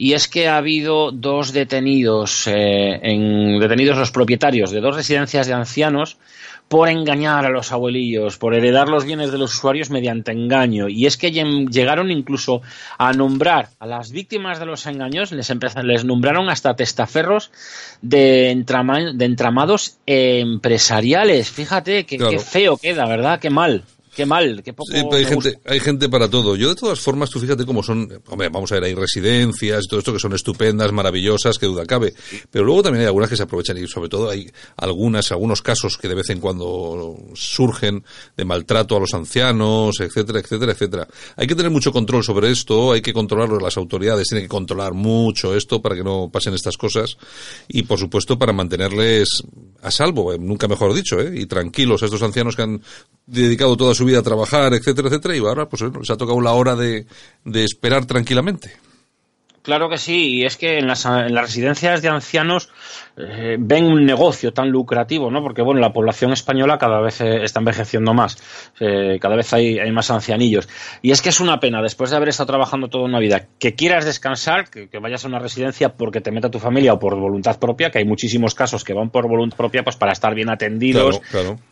y 0.00 0.12
es 0.12 0.28
que 0.28 0.46
ha 0.46 0.56
habido 0.56 1.10
dos 1.10 1.52
detenidos, 1.52 2.46
eh, 2.46 3.00
en, 3.02 3.58
detenidos 3.58 3.98
los 3.98 4.12
propietarios 4.12 4.70
de 4.70 4.80
dos 4.80 4.94
residencias 4.94 5.48
de 5.48 5.54
ancianos 5.54 6.18
por 6.68 6.88
engañar 6.88 7.44
a 7.44 7.48
los 7.48 7.72
abuelillos, 7.72 8.38
por 8.38 8.54
heredar 8.54 8.88
los 8.88 9.04
bienes 9.04 9.32
de 9.32 9.38
los 9.38 9.52
usuarios 9.56 9.90
mediante 9.90 10.30
engaño. 10.30 10.88
Y 10.88 11.06
es 11.06 11.16
que 11.16 11.32
llegaron 11.32 12.12
incluso 12.12 12.62
a 12.96 13.12
nombrar 13.12 13.70
a 13.80 13.86
las 13.86 14.12
víctimas 14.12 14.60
de 14.60 14.66
los 14.66 14.86
engaños, 14.86 15.32
les, 15.32 15.52
les 15.82 16.04
nombraron 16.04 16.48
hasta 16.48 16.76
testaferros 16.76 17.50
de, 18.00 18.64
de 19.14 19.24
entramados 19.24 19.98
empresariales. 20.06 21.50
Fíjate 21.50 22.06
qué 22.06 22.38
feo 22.38 22.76
queda, 22.76 23.04
¿verdad? 23.06 23.40
Qué 23.40 23.50
mal 23.50 23.82
qué 24.18 24.26
mal, 24.26 24.62
qué 24.64 24.72
poco. 24.72 24.90
hay, 25.14 25.24
gente, 25.24 25.60
hay 25.64 25.78
gente 25.78 26.08
para 26.08 26.28
todo. 26.28 26.56
Yo, 26.56 26.70
de 26.70 26.74
todas 26.74 26.98
formas, 26.98 27.30
tú 27.30 27.38
fíjate 27.38 27.64
cómo 27.64 27.84
son. 27.84 28.20
Hombre, 28.26 28.48
vamos 28.48 28.72
a 28.72 28.74
ver, 28.74 28.84
hay 28.84 28.94
residencias 28.94 29.84
y 29.84 29.88
todo 29.88 30.00
esto 30.00 30.12
que 30.12 30.18
son 30.18 30.32
estupendas, 30.32 30.90
maravillosas, 30.90 31.56
que 31.56 31.66
duda 31.66 31.86
cabe. 31.86 32.12
Pero 32.50 32.64
luego 32.64 32.82
también 32.82 33.02
hay 33.02 33.06
algunas 33.06 33.30
que 33.30 33.36
se 33.36 33.44
aprovechan 33.44 33.78
y, 33.78 33.86
sobre 33.86 34.08
todo, 34.08 34.28
hay 34.28 34.50
algunas, 34.76 35.30
algunos 35.30 35.62
casos 35.62 35.96
que 35.96 36.08
de 36.08 36.16
vez 36.16 36.30
en 36.30 36.40
cuando 36.40 37.16
surgen 37.34 38.02
de 38.36 38.44
maltrato 38.44 38.96
a 38.96 39.00
los 39.00 39.14
ancianos, 39.14 40.00
etcétera, 40.00 40.40
etcétera, 40.40 40.72
etcétera. 40.72 41.08
Hay 41.36 41.46
que 41.46 41.54
tener 41.54 41.70
mucho 41.70 41.92
control 41.92 42.24
sobre 42.24 42.50
esto, 42.50 42.90
hay 42.90 43.00
que 43.00 43.12
controlarlo, 43.12 43.60
las 43.60 43.76
autoridades 43.76 44.26
tienen 44.26 44.46
que 44.46 44.48
controlar 44.48 44.94
mucho 44.94 45.54
esto 45.54 45.80
para 45.80 45.94
que 45.94 46.02
no 46.02 46.28
pasen 46.28 46.54
estas 46.54 46.76
cosas 46.76 47.18
y, 47.68 47.84
por 47.84 48.00
supuesto, 48.00 48.36
para 48.36 48.52
mantenerles 48.52 49.44
a 49.80 49.92
salvo, 49.92 50.32
eh, 50.32 50.38
nunca 50.40 50.66
mejor 50.66 50.92
dicho, 50.92 51.20
¿eh? 51.20 51.32
y 51.36 51.46
tranquilos 51.46 52.02
a 52.02 52.06
estos 52.06 52.22
ancianos 52.22 52.56
que 52.56 52.62
han 52.62 52.82
dedicado 53.28 53.76
toda 53.76 53.94
su 53.94 54.04
vida 54.04 54.20
a 54.20 54.22
trabajar, 54.22 54.72
etcétera, 54.74 55.08
etcétera, 55.08 55.36
y 55.36 55.40
ahora 55.40 55.68
pues 55.68 55.84
se 56.02 56.12
ha 56.12 56.16
tocado 56.16 56.40
la 56.40 56.52
hora 56.52 56.74
de, 56.74 57.06
de 57.44 57.64
esperar 57.64 58.06
tranquilamente. 58.06 58.72
Claro 59.62 59.90
que 59.90 59.98
sí, 59.98 60.36
y 60.36 60.44
es 60.46 60.56
que 60.56 60.78
en 60.78 60.86
las, 60.86 61.04
en 61.04 61.34
las 61.34 61.44
residencias 61.44 62.00
de 62.00 62.08
ancianos 62.08 62.70
eh, 63.18 63.56
ven 63.58 63.84
un 63.86 64.04
negocio 64.04 64.52
tan 64.52 64.70
lucrativo, 64.70 65.30
¿no? 65.30 65.42
Porque, 65.42 65.62
bueno, 65.62 65.80
la 65.80 65.92
población 65.92 66.32
española 66.32 66.78
cada 66.78 67.00
vez 67.00 67.20
eh, 67.20 67.42
está 67.42 67.58
envejeciendo 67.58 68.14
más, 68.14 68.38
eh, 68.78 69.18
cada 69.20 69.34
vez 69.34 69.52
hay, 69.52 69.78
hay, 69.78 69.90
más 69.90 70.10
ancianillos. 70.10 70.68
Y 71.02 71.10
es 71.10 71.20
que 71.20 71.30
es 71.30 71.40
una 71.40 71.58
pena, 71.58 71.82
después 71.82 72.10
de 72.10 72.16
haber 72.16 72.28
estado 72.28 72.46
trabajando 72.46 72.88
toda 72.88 73.04
una 73.04 73.18
vida, 73.18 73.46
que 73.58 73.74
quieras 73.74 74.04
descansar, 74.04 74.70
que, 74.70 74.88
vayas 74.98 75.24
a 75.24 75.28
una 75.28 75.38
residencia 75.38 75.90
porque 75.90 76.20
te 76.20 76.30
meta 76.30 76.50
tu 76.50 76.58
familia 76.58 76.92
o 76.92 76.98
por 76.98 77.18
voluntad 77.18 77.58
propia, 77.58 77.90
que 77.90 77.98
hay 77.98 78.04
muchísimos 78.04 78.54
casos 78.54 78.84
que 78.84 78.92
van 78.92 79.10
por 79.10 79.28
voluntad 79.28 79.56
propia, 79.56 79.82
pues 79.82 79.96
para 79.96 80.12
estar 80.12 80.34
bien 80.34 80.50
atendidos 80.50 81.20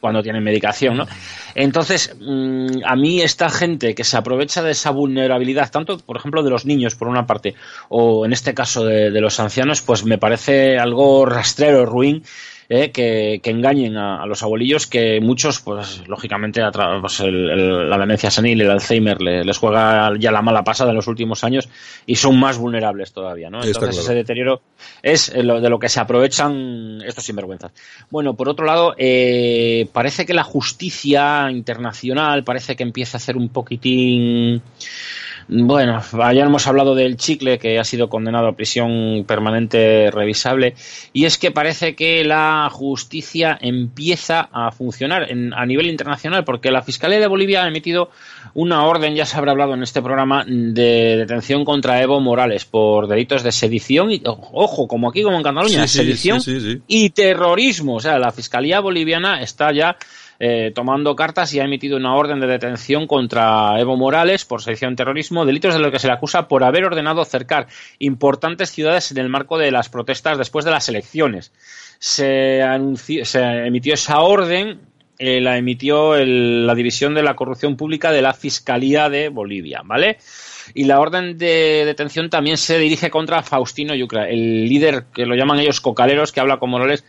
cuando 0.00 0.22
tienen 0.22 0.42
medicación, 0.42 0.96
¿no? 0.96 1.06
Entonces, 1.54 2.16
mm, 2.20 2.84
a 2.84 2.96
mí 2.96 3.22
esta 3.22 3.48
gente 3.50 3.94
que 3.94 4.04
se 4.04 4.16
aprovecha 4.16 4.62
de 4.62 4.72
esa 4.72 4.90
vulnerabilidad, 4.90 5.70
tanto, 5.70 5.98
por 5.98 6.16
ejemplo, 6.16 6.42
de 6.42 6.50
los 6.50 6.66
niños, 6.66 6.94
por 6.94 7.08
una 7.08 7.26
parte, 7.26 7.54
o 7.88 8.24
en 8.26 8.32
este 8.32 8.54
caso 8.54 8.84
de, 8.84 9.16
los 9.16 9.40
ancianos, 9.40 9.80
pues 9.80 10.04
me 10.04 10.18
parece 10.18 10.78
algo 10.78 11.24
rastrero, 11.36 11.86
ruin, 11.86 12.22
eh, 12.68 12.90
que, 12.90 13.40
engañen 13.44 13.96
a, 13.96 14.26
los 14.26 14.42
abuelillos 14.42 14.88
que 14.88 15.20
muchos, 15.20 15.60
pues 15.60 16.02
lógicamente, 16.08 16.60
pues, 17.00 17.20
la 17.20 17.98
demencia 17.98 18.28
senil, 18.28 18.60
el 18.60 18.70
Alzheimer 18.70 19.20
les 19.20 19.56
juega 19.56 20.10
ya 20.18 20.32
la 20.32 20.42
mala 20.42 20.64
pasada 20.64 20.90
en 20.90 20.96
los 20.96 21.06
últimos 21.06 21.44
años 21.44 21.68
y 22.06 22.16
son 22.16 22.40
más 22.40 22.58
vulnerables 22.58 23.12
todavía, 23.12 23.50
¿no? 23.50 23.62
Entonces 23.62 23.98
ese 23.98 24.14
deterioro 24.14 24.62
es 25.00 25.32
de 25.32 25.42
lo 25.44 25.78
que 25.78 25.88
se 25.88 26.00
aprovechan 26.00 27.02
estos 27.06 27.24
sinvergüenzas. 27.24 27.70
Bueno, 28.10 28.34
por 28.34 28.48
otro 28.48 28.66
lado, 28.66 28.94
eh, 28.98 29.88
parece 29.92 30.26
que 30.26 30.34
la 30.34 30.42
justicia 30.42 31.48
internacional 31.52 32.42
parece 32.42 32.74
que 32.74 32.82
empieza 32.82 33.16
a 33.16 33.20
hacer 33.20 33.36
un 33.36 33.48
poquitín 33.50 34.60
bueno, 35.48 36.02
ya 36.12 36.44
hemos 36.44 36.66
hablado 36.66 36.94
del 36.94 37.16
chicle 37.16 37.58
que 37.58 37.78
ha 37.78 37.84
sido 37.84 38.08
condenado 38.08 38.48
a 38.48 38.56
prisión 38.56 39.24
permanente 39.26 40.10
revisable 40.10 40.74
y 41.12 41.24
es 41.24 41.38
que 41.38 41.52
parece 41.52 41.94
que 41.94 42.24
la 42.24 42.68
justicia 42.72 43.56
empieza 43.60 44.48
a 44.52 44.72
funcionar 44.72 45.28
a 45.54 45.66
nivel 45.66 45.86
internacional 45.86 46.44
porque 46.44 46.70
la 46.70 46.82
Fiscalía 46.82 47.20
de 47.20 47.28
Bolivia 47.28 47.64
ha 47.64 47.68
emitido 47.68 48.10
una 48.54 48.86
orden, 48.86 49.14
ya 49.14 49.26
se 49.26 49.36
habrá 49.36 49.52
hablado 49.52 49.74
en 49.74 49.82
este 49.82 50.02
programa, 50.02 50.44
de 50.46 51.16
detención 51.16 51.64
contra 51.64 52.02
Evo 52.02 52.20
Morales 52.20 52.64
por 52.64 53.06
delitos 53.06 53.42
de 53.42 53.52
sedición 53.52 54.10
y, 54.10 54.22
ojo, 54.24 54.88
como 54.88 55.10
aquí 55.10 55.22
como 55.22 55.36
en 55.36 55.42
Cataluña, 55.42 55.86
sedición 55.86 56.40
y 56.88 57.10
terrorismo. 57.10 57.96
O 57.96 58.00
sea, 58.00 58.18
la 58.18 58.32
Fiscalía 58.32 58.80
boliviana 58.80 59.42
está 59.42 59.72
ya 59.72 59.96
eh, 60.38 60.72
tomando 60.74 61.16
cartas 61.16 61.52
y 61.54 61.60
ha 61.60 61.64
emitido 61.64 61.96
una 61.96 62.14
orden 62.14 62.40
de 62.40 62.46
detención 62.46 63.06
contra 63.06 63.80
Evo 63.80 63.96
Morales 63.96 64.44
por 64.44 64.62
sedición 64.62 64.96
terrorismo, 64.96 65.46
delitos 65.46 65.74
de 65.74 65.80
los 65.80 65.90
que 65.90 65.98
se 65.98 66.06
le 66.06 66.14
acusa 66.14 66.48
por 66.48 66.64
haber 66.64 66.84
ordenado 66.84 67.24
cercar 67.24 67.66
importantes 67.98 68.70
ciudades 68.70 69.10
en 69.10 69.18
el 69.18 69.28
marco 69.28 69.58
de 69.58 69.70
las 69.70 69.88
protestas 69.88 70.38
después 70.38 70.64
de 70.64 70.70
las 70.70 70.88
elecciones. 70.88 71.52
Se, 71.98 72.60
se 73.24 73.40
emitió 73.40 73.94
esa 73.94 74.20
orden 74.20 74.80
eh, 75.18 75.40
la 75.40 75.56
emitió 75.56 76.14
la 76.22 76.74
División 76.74 77.14
de 77.14 77.22
la 77.22 77.36
Corrupción 77.36 77.76
Pública 77.76 78.12
de 78.12 78.20
la 78.20 78.34
Fiscalía 78.34 79.08
de 79.08 79.30
Bolivia, 79.30 79.80
¿vale? 79.82 80.18
Y 80.74 80.84
la 80.84 81.00
orden 81.00 81.38
de 81.38 81.84
detención 81.86 82.28
también 82.28 82.58
se 82.58 82.78
dirige 82.78 83.08
contra 83.08 83.42
Faustino 83.42 83.94
Yucra, 83.94 84.28
el 84.28 84.68
líder 84.68 85.04
que 85.14 85.24
lo 85.24 85.34
llaman 85.34 85.60
ellos 85.60 85.80
cocaleros, 85.80 86.32
que 86.32 86.40
habla 86.40 86.58
con 86.58 86.68
Morales 86.68 87.04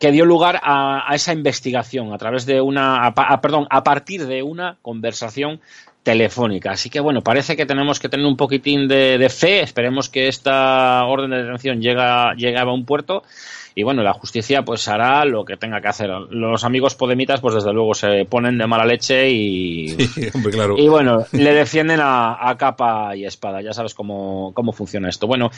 que 0.00 0.10
dio 0.10 0.24
lugar 0.24 0.58
a, 0.64 1.14
esa 1.14 1.34
investigación 1.34 2.12
a 2.12 2.18
través 2.18 2.46
de 2.46 2.60
una, 2.60 3.14
perdón, 3.42 3.66
a 3.68 3.84
partir 3.84 4.26
de 4.26 4.42
una 4.42 4.78
conversación 4.80 5.60
telefónica. 6.02 6.72
Así 6.72 6.88
que 6.88 7.00
bueno, 7.00 7.20
parece 7.20 7.54
que 7.54 7.66
tenemos 7.66 8.00
que 8.00 8.08
tener 8.08 8.24
un 8.24 8.38
poquitín 8.38 8.88
de, 8.88 9.28
fe. 9.28 9.60
Esperemos 9.60 10.08
que 10.08 10.26
esta 10.26 11.04
orden 11.04 11.30
de 11.30 11.42
detención 11.42 11.82
llegue 11.82 12.58
a 12.58 12.64
un 12.64 12.86
puerto 12.86 13.22
y 13.74 13.82
bueno, 13.82 14.02
la 14.02 14.12
justicia 14.12 14.62
pues 14.62 14.86
hará 14.88 15.24
lo 15.24 15.44
que 15.44 15.56
tenga 15.56 15.80
que 15.80 15.88
hacer. 15.88 16.10
Los 16.30 16.64
amigos 16.64 16.94
podemitas 16.94 17.40
pues 17.40 17.54
desde 17.54 17.72
luego 17.72 17.94
se 17.94 18.24
ponen 18.24 18.58
de 18.58 18.66
mala 18.66 18.84
leche 18.84 19.30
y, 19.30 19.96
claro. 20.50 20.76
y 20.78 20.88
bueno, 20.88 21.24
le 21.32 21.54
defienden 21.54 22.00
a, 22.02 22.54
capa 22.58 23.16
y 23.16 23.24
espada, 23.24 23.62
ya 23.62 23.72
sabes 23.72 23.94
cómo, 23.94 24.52
cómo 24.54 24.72
funciona 24.72 25.08
esto. 25.08 25.26
Bueno, 25.26 25.50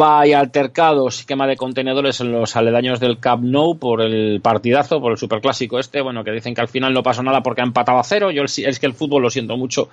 va 0.00 0.20
hay 0.20 0.32
altercados 0.32 1.22
y 1.22 1.26
quema 1.26 1.46
de 1.46 1.56
contenedores 1.56 2.20
en 2.20 2.32
los 2.32 2.56
aledaños 2.56 3.00
del 3.00 3.18
Camp 3.18 3.44
Nou 3.44 3.78
por 3.78 4.00
el 4.00 4.40
partidazo, 4.40 5.00
por 5.00 5.12
el 5.12 5.18
superclásico 5.18 5.78
este, 5.78 6.00
bueno, 6.00 6.24
que 6.24 6.30
dicen 6.30 6.54
que 6.54 6.60
al 6.60 6.68
final 6.68 6.94
no 6.94 7.02
pasó 7.02 7.22
nada 7.22 7.42
porque 7.42 7.60
ha 7.60 7.64
empatado 7.64 7.98
a 7.98 8.04
cero, 8.04 8.30
yo 8.30 8.44
es 8.44 8.78
que 8.78 8.86
el 8.86 8.94
fútbol 8.94 9.22
lo 9.22 9.30
siento 9.30 9.56
mucho, 9.56 9.88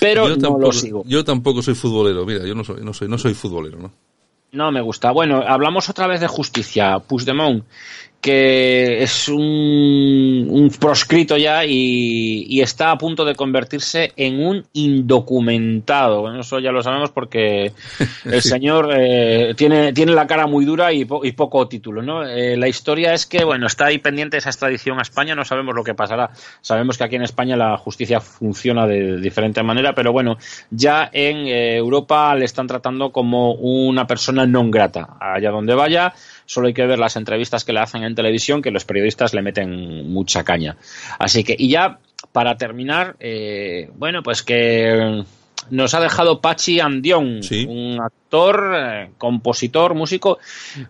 pero 0.00 0.28
no 0.28 0.38
tampoco, 0.38 0.60
lo 0.60 0.72
sigo. 0.72 1.02
Yo 1.06 1.24
tampoco 1.24 1.62
soy 1.62 1.74
futbolero, 1.74 2.24
mira, 2.24 2.46
yo 2.46 2.54
no 2.54 2.64
soy, 2.64 2.82
no 2.82 2.92
soy, 2.92 3.08
no 3.08 3.18
soy 3.18 3.34
futbolero, 3.34 3.78
¿no? 3.78 3.92
No 4.52 4.70
me 4.70 4.82
gusta. 4.82 5.10
Bueno, 5.12 5.42
hablamos 5.46 5.88
otra 5.88 6.06
vez 6.06 6.20
de 6.20 6.26
justicia. 6.26 6.98
Puigdemont, 6.98 7.64
que 8.22 9.02
es 9.02 9.28
un, 9.28 10.46
un 10.48 10.70
proscrito 10.78 11.36
ya 11.36 11.64
y, 11.66 12.60
está 12.62 12.92
a 12.92 12.96
punto 12.96 13.24
de 13.24 13.34
convertirse 13.34 14.12
en 14.16 14.46
un 14.46 14.64
indocumentado. 14.72 16.20
Bueno, 16.20 16.40
eso 16.40 16.60
ya 16.60 16.70
lo 16.70 16.80
sabemos 16.80 17.10
porque 17.10 17.72
el 18.24 18.40
señor 18.40 18.90
eh, 18.96 19.54
tiene, 19.56 19.92
tiene 19.92 20.12
la 20.12 20.28
cara 20.28 20.46
muy 20.46 20.64
dura 20.64 20.92
y, 20.92 21.04
y 21.24 21.32
poco 21.32 21.66
título. 21.66 22.00
¿no? 22.00 22.24
Eh, 22.24 22.56
la 22.56 22.68
historia 22.68 23.12
es 23.12 23.26
que 23.26 23.42
bueno 23.42 23.66
está 23.66 23.86
ahí 23.86 23.98
pendiente 23.98 24.36
esa 24.36 24.50
extradición 24.50 25.00
a 25.00 25.02
España, 25.02 25.34
no 25.34 25.44
sabemos 25.44 25.74
lo 25.74 25.82
que 25.82 25.94
pasará. 25.94 26.30
Sabemos 26.60 26.96
que 26.96 27.02
aquí 27.02 27.16
en 27.16 27.22
España 27.22 27.56
la 27.56 27.76
justicia 27.76 28.20
funciona 28.20 28.86
de 28.86 29.18
diferente 29.20 29.64
manera, 29.64 29.96
pero 29.96 30.12
bueno, 30.12 30.38
ya 30.70 31.10
en 31.12 31.48
eh, 31.48 31.76
Europa 31.76 32.32
le 32.36 32.44
están 32.44 32.68
tratando 32.68 33.10
como 33.10 33.54
una 33.54 34.06
persona 34.06 34.46
non 34.46 34.70
grata. 34.70 35.18
Allá 35.18 35.50
donde 35.50 35.74
vaya, 35.74 36.14
solo 36.52 36.66
hay 36.66 36.74
que 36.74 36.86
ver 36.86 36.98
las 36.98 37.16
entrevistas 37.16 37.64
que 37.64 37.72
le 37.72 37.80
hacen 37.80 38.04
en 38.04 38.14
televisión, 38.14 38.60
que 38.60 38.70
los 38.70 38.84
periodistas 38.84 39.32
le 39.32 39.40
meten 39.40 40.12
mucha 40.12 40.44
caña. 40.44 40.76
Así 41.18 41.44
que, 41.44 41.56
y 41.58 41.70
ya 41.70 41.98
para 42.32 42.56
terminar, 42.56 43.16
eh, 43.20 43.90
bueno, 43.96 44.22
pues 44.22 44.42
que 44.42 45.24
nos 45.70 45.94
ha 45.94 46.00
dejado 46.00 46.40
Pachi 46.40 46.80
Andión, 46.80 47.40
un 47.68 47.98
actor, 48.00 48.72
eh, 48.74 49.10
compositor, 49.18 49.94
músico. 49.94 50.38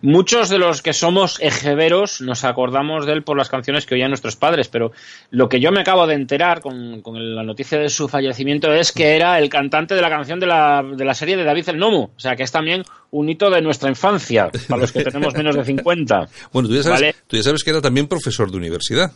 Muchos 0.01 0.49
de 0.49 0.57
los 0.57 0.81
que 0.81 0.93
somos 0.93 1.39
ejeveros 1.41 2.21
nos 2.21 2.43
acordamos 2.43 3.05
de 3.05 3.13
él 3.13 3.23
por 3.23 3.37
las 3.37 3.49
canciones 3.49 3.85
que 3.85 3.95
oían 3.95 4.09
nuestros 4.09 4.35
padres, 4.35 4.67
pero 4.67 4.91
lo 5.29 5.49
que 5.49 5.59
yo 5.59 5.71
me 5.71 5.81
acabo 5.81 6.07
de 6.07 6.15
enterar 6.15 6.61
con, 6.61 7.01
la 7.03 7.43
noticia 7.43 7.77
de 7.77 7.89
su 7.89 8.07
fallecimiento 8.07 8.73
es 8.73 8.91
que 8.91 9.15
era 9.15 9.39
el 9.39 9.49
cantante 9.49 9.95
de 9.95 10.01
la 10.01 10.09
canción 10.09 10.39
de 10.39 10.47
la, 10.47 10.83
de 10.83 11.05
la 11.05 11.13
serie 11.13 11.37
de 11.37 11.43
David 11.43 11.69
el 11.69 11.77
Nomo, 11.77 12.11
o 12.15 12.19
sea 12.19 12.35
que 12.35 12.43
es 12.43 12.51
también 12.51 12.83
un 13.11 13.29
hito 13.29 13.49
de 13.49 13.61
nuestra 13.61 13.89
infancia, 13.89 14.49
para 14.67 14.81
los 14.81 14.91
que 14.91 15.03
tenemos 15.03 15.33
menos 15.33 15.55
de 15.55 15.63
50. 15.63 16.27
Bueno, 16.51 16.69
tú 16.69 16.75
ya 16.75 16.83
sabes, 16.83 17.15
tú 17.27 17.37
ya 17.37 17.43
sabes 17.43 17.63
que 17.63 17.69
era 17.69 17.81
también 17.81 18.07
profesor 18.07 18.49
de 18.49 18.57
universidad. 18.57 19.11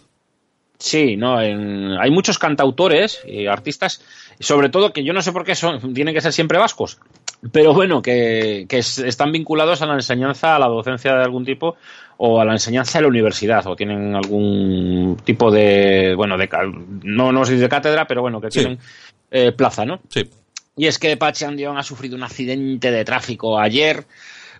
Sí, 0.80 1.18
no, 1.18 1.38
hay 1.38 2.12
muchos 2.12 2.38
cantautores 2.38 3.22
y 3.26 3.48
artistas, 3.48 4.02
sobre 4.40 4.70
todo 4.70 4.94
que 4.94 5.04
yo 5.04 5.12
no 5.12 5.22
sé 5.22 5.32
por 5.32 5.44
qué 5.44 5.56
son, 5.56 5.94
tienen 5.94 6.14
que 6.14 6.22
ser 6.22 6.34
siempre 6.34 6.60
vascos, 6.60 7.00
pero 7.52 7.74
bueno, 7.74 8.02
que, 8.02 8.68
están 8.70 9.32
vinculados 9.32 9.82
a 9.82 9.88
la 9.88 9.96
enseñanza, 9.96 10.56
a 10.56 10.60
la 10.60 10.68
docencia 10.68 11.16
de 11.16 11.24
algún 11.24 11.46
tipo 11.46 11.78
o 12.18 12.40
a 12.40 12.46
la 12.46 12.54
enseñanza 12.54 13.00
de 13.00 13.04
la 13.04 13.10
universidad 13.10 13.66
o 13.66 13.76
tienen 13.76 14.16
algún 14.16 15.18
tipo 15.24 15.50
de, 15.52 16.14
bueno, 16.16 16.38
de, 16.38 16.48
no, 17.04 17.32
no 17.32 17.46
sé 17.46 17.58
de 17.58 17.70
cátedra, 17.70 18.06
pero 18.06 18.22
bueno, 18.22 18.40
que 18.40 18.50
tienen 18.50 18.78
eh, 19.32 19.52
plaza, 19.52 19.84
¿no? 19.84 20.00
Sí. 20.10 20.30
Y 20.76 20.86
es 20.86 21.00
que 21.00 21.18
Pachi 21.18 21.46
Andión 21.46 21.78
ha 21.78 21.84
sufrido 21.84 22.16
un 22.16 22.24
accidente 22.24 22.92
de 22.92 23.04
tráfico 23.04 23.60
ayer 23.60 24.06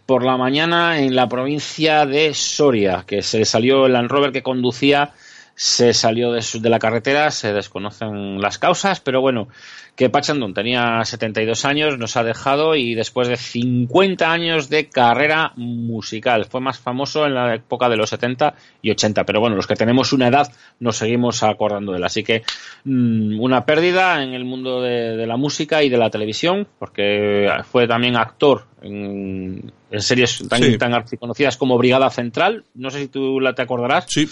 por 0.08 0.24
la 0.24 0.38
mañana 0.38 1.00
en 1.00 1.16
la 1.16 1.30
provincia 1.30 2.08
de 2.08 2.34
Soria, 2.34 3.04
que 3.06 3.22
se 3.22 3.46
salió 3.46 3.86
el 3.86 3.94
Land 3.94 4.10
Rover 4.10 4.32
que 4.32 4.42
conducía 4.42 5.12
se 5.60 5.92
salió 5.92 6.32
de, 6.32 6.46
de, 6.62 6.70
la 6.70 6.78
carretera, 6.78 7.32
se 7.32 7.52
desconocen 7.52 8.40
las 8.40 8.60
causas, 8.60 9.00
pero 9.00 9.22
bueno, 9.22 9.48
que 9.96 10.08
Pachandón 10.08 10.54
tenía 10.54 11.04
72 11.04 11.66
años, 11.66 11.98
nos 11.98 12.16
ha 12.16 12.24
dejado 12.24 12.76
y 12.76 12.94
después 12.94 13.28
de 13.28 13.38
50 13.38 14.32
años 14.32 14.70
de 14.70 14.88
carrera 14.88 15.54
musical, 15.56 16.46
fue 16.46 16.62
más 16.62 16.78
famoso 16.78 17.26
en 17.26 17.34
la 17.34 17.56
época 17.56 17.90
de 17.90 17.98
los 17.98 18.12
70 18.12 18.54
y 18.84 18.92
80, 18.92 19.24
pero 19.24 19.40
bueno, 19.40 19.56
los 19.56 19.66
que 19.66 19.74
tenemos 19.74 20.14
una 20.14 20.28
edad 20.28 20.48
nos 20.80 20.98
seguimos 20.98 21.42
acordando 21.42 21.92
de 21.92 21.98
él, 21.98 22.04
así 22.04 22.24
que 22.24 22.44
mmm, 22.84 23.40
una 23.40 23.66
pérdida 23.66 24.22
en 24.22 24.36
el 24.36 24.46
mundo 24.46 24.84
de, 24.84 25.18
de, 25.18 25.26
la 25.26 25.38
música 25.38 25.82
y 25.82 25.90
de 25.90 25.98
la 25.98 26.12
televisión, 26.12 26.68
porque 26.78 27.50
fue 27.72 27.88
también 27.88 28.16
actor 28.16 28.66
en, 28.84 29.72
en 29.90 30.02
series 30.02 30.48
tan, 30.48 30.62
sí. 30.62 30.78
tan 30.78 30.94
archiconocidas 30.94 31.58
como 31.58 31.80
Brigada 31.80 32.12
Central, 32.12 32.64
no 32.76 32.92
sé 32.92 33.00
si 33.00 33.08
tú 33.08 33.40
la 33.40 33.56
te 33.56 33.64
acordarás. 33.64 34.06
Sí 34.08 34.30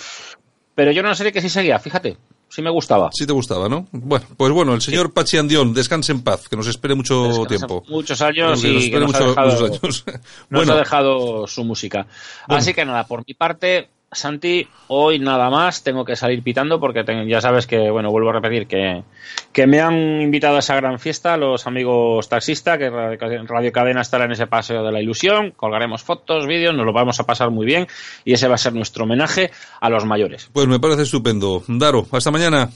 pero 0.75 0.91
yo 0.91 1.01
no 1.01 1.15
sé 1.15 1.31
que 1.31 1.41
sí 1.41 1.49
seguía, 1.49 1.79
fíjate. 1.79 2.17
Sí 2.47 2.61
me 2.61 2.69
gustaba. 2.69 3.09
Sí 3.11 3.25
te 3.25 3.33
gustaba, 3.33 3.67
¿no? 3.67 3.87
Bueno, 3.91 4.25
pues 4.37 4.51
bueno, 4.53 4.73
el 4.75 4.81
señor 4.81 5.07
sí. 5.07 5.11
Pachi 5.13 5.37
Andión, 5.37 5.73
descanse 5.73 6.11
en 6.11 6.21
paz, 6.21 6.47
que 6.47 6.55
nos 6.55 6.67
espere 6.67 6.95
mucho 6.95 7.45
tiempo. 7.47 7.83
Muchos 7.89 8.21
años 8.21 8.63
y 8.63 8.73
nos, 8.73 8.83
que 8.83 8.99
nos, 8.99 9.07
mucho, 9.07 9.23
ha 9.23 9.27
dejado, 9.27 9.65
años. 9.65 10.05
nos 10.49 10.69
ha 10.69 10.75
dejado 10.77 11.47
su 11.47 11.63
música. 11.63 12.05
Bueno. 12.47 12.59
Así 12.59 12.73
que 12.73 12.85
nada, 12.85 13.05
por 13.05 13.23
mi 13.27 13.33
parte, 13.33 13.89
Santi, 14.15 14.67
hoy 14.87 15.19
nada 15.19 15.49
más, 15.49 15.83
tengo 15.83 16.05
que 16.05 16.15
salir 16.15 16.41
pitando 16.43 16.79
porque 16.79 17.03
ya 17.27 17.41
sabes 17.41 17.67
que, 17.67 17.89
bueno, 17.89 18.11
vuelvo 18.11 18.29
a 18.29 18.33
repetir 18.33 18.67
que, 18.67 19.03
que 19.51 19.67
me 19.67 19.81
han 19.81 20.21
invitado 20.21 20.55
a 20.55 20.59
esa 20.59 20.75
gran 20.75 20.99
fiesta 20.99 21.37
los 21.37 21.67
amigos 21.67 22.27
taxistas, 22.29 22.77
que 22.77 22.89
Radio 22.89 23.71
Cadena 23.71 24.01
estará 24.01 24.25
en 24.25 24.31
ese 24.31 24.47
paseo 24.47 24.83
de 24.83 24.91
la 24.91 25.01
ilusión, 25.01 25.51
colgaremos 25.51 26.03
fotos, 26.03 26.47
vídeos, 26.47 26.75
nos 26.75 26.85
lo 26.85 26.93
vamos 26.93 27.19
a 27.19 27.25
pasar 27.25 27.51
muy 27.51 27.65
bien 27.65 27.87
y 28.23 28.33
ese 28.33 28.47
va 28.47 28.55
a 28.55 28.59
ser 28.59 28.73
nuestro 28.73 29.03
homenaje 29.03 29.51
a 29.79 29.89
los 29.89 30.05
mayores. 30.05 30.49
Pues 30.53 30.67
me 30.67 30.79
parece 30.79 31.03
estupendo. 31.03 31.63
Daro, 31.67 32.07
hasta 32.11 32.31
mañana. 32.31 32.69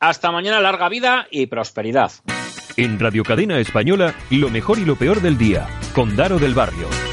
Hasta 0.00 0.30
mañana, 0.30 0.60
larga 0.60 0.88
vida 0.88 1.26
y 1.30 1.46
prosperidad. 1.46 2.12
En 2.76 3.00
Radio 3.00 3.24
Cadena 3.24 3.58
Española, 3.58 4.14
lo 4.30 4.50
mejor 4.50 4.78
y 4.78 4.84
lo 4.84 4.94
peor 4.94 5.20
del 5.20 5.36
día, 5.36 5.66
con 5.94 6.14
Daro 6.14 6.38
del 6.38 6.54
Barrio. 6.54 7.07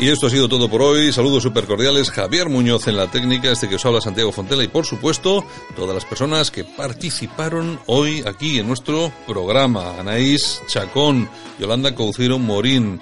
Y 0.00 0.08
esto 0.08 0.28
ha 0.28 0.30
sido 0.30 0.48
todo 0.48 0.70
por 0.70 0.80
hoy. 0.80 1.12
Saludos 1.12 1.42
súper 1.42 1.66
cordiales. 1.66 2.10
Javier 2.10 2.48
Muñoz 2.48 2.88
en 2.88 2.96
la 2.96 3.10
técnica, 3.10 3.52
este 3.52 3.68
que 3.68 3.74
os 3.74 3.84
habla 3.84 4.00
Santiago 4.00 4.32
Fontela 4.32 4.64
y 4.64 4.68
por 4.68 4.86
supuesto 4.86 5.44
todas 5.76 5.94
las 5.94 6.06
personas 6.06 6.50
que 6.50 6.64
participaron 6.64 7.78
hoy 7.84 8.24
aquí 8.26 8.58
en 8.58 8.66
nuestro 8.66 9.12
programa. 9.26 10.00
Anaís 10.00 10.62
Chacón, 10.68 11.28
Yolanda 11.58 11.94
Couciro 11.94 12.38
Morín, 12.38 12.98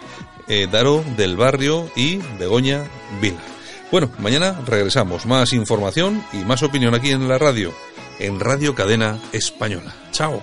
eh, 0.49 0.67
Daro 0.69 1.05
del 1.17 1.37
Barrio 1.37 1.89
y 1.95 2.17
Begoña 2.37 2.83
Vila. 3.23 3.39
Bueno, 3.93 4.11
mañana 4.19 4.61
regresamos. 4.67 5.25
Más 5.25 5.53
información 5.53 6.25
y 6.33 6.39
más 6.39 6.65
opinión 6.65 6.97
aquí 6.97 7.13
en 7.13 7.29
la 7.29 7.39
radio, 7.39 7.73
en 8.19 8.41
Radio 8.41 8.75
Cadena 8.75 9.21
Española. 9.31 9.95
Chao. 10.11 10.43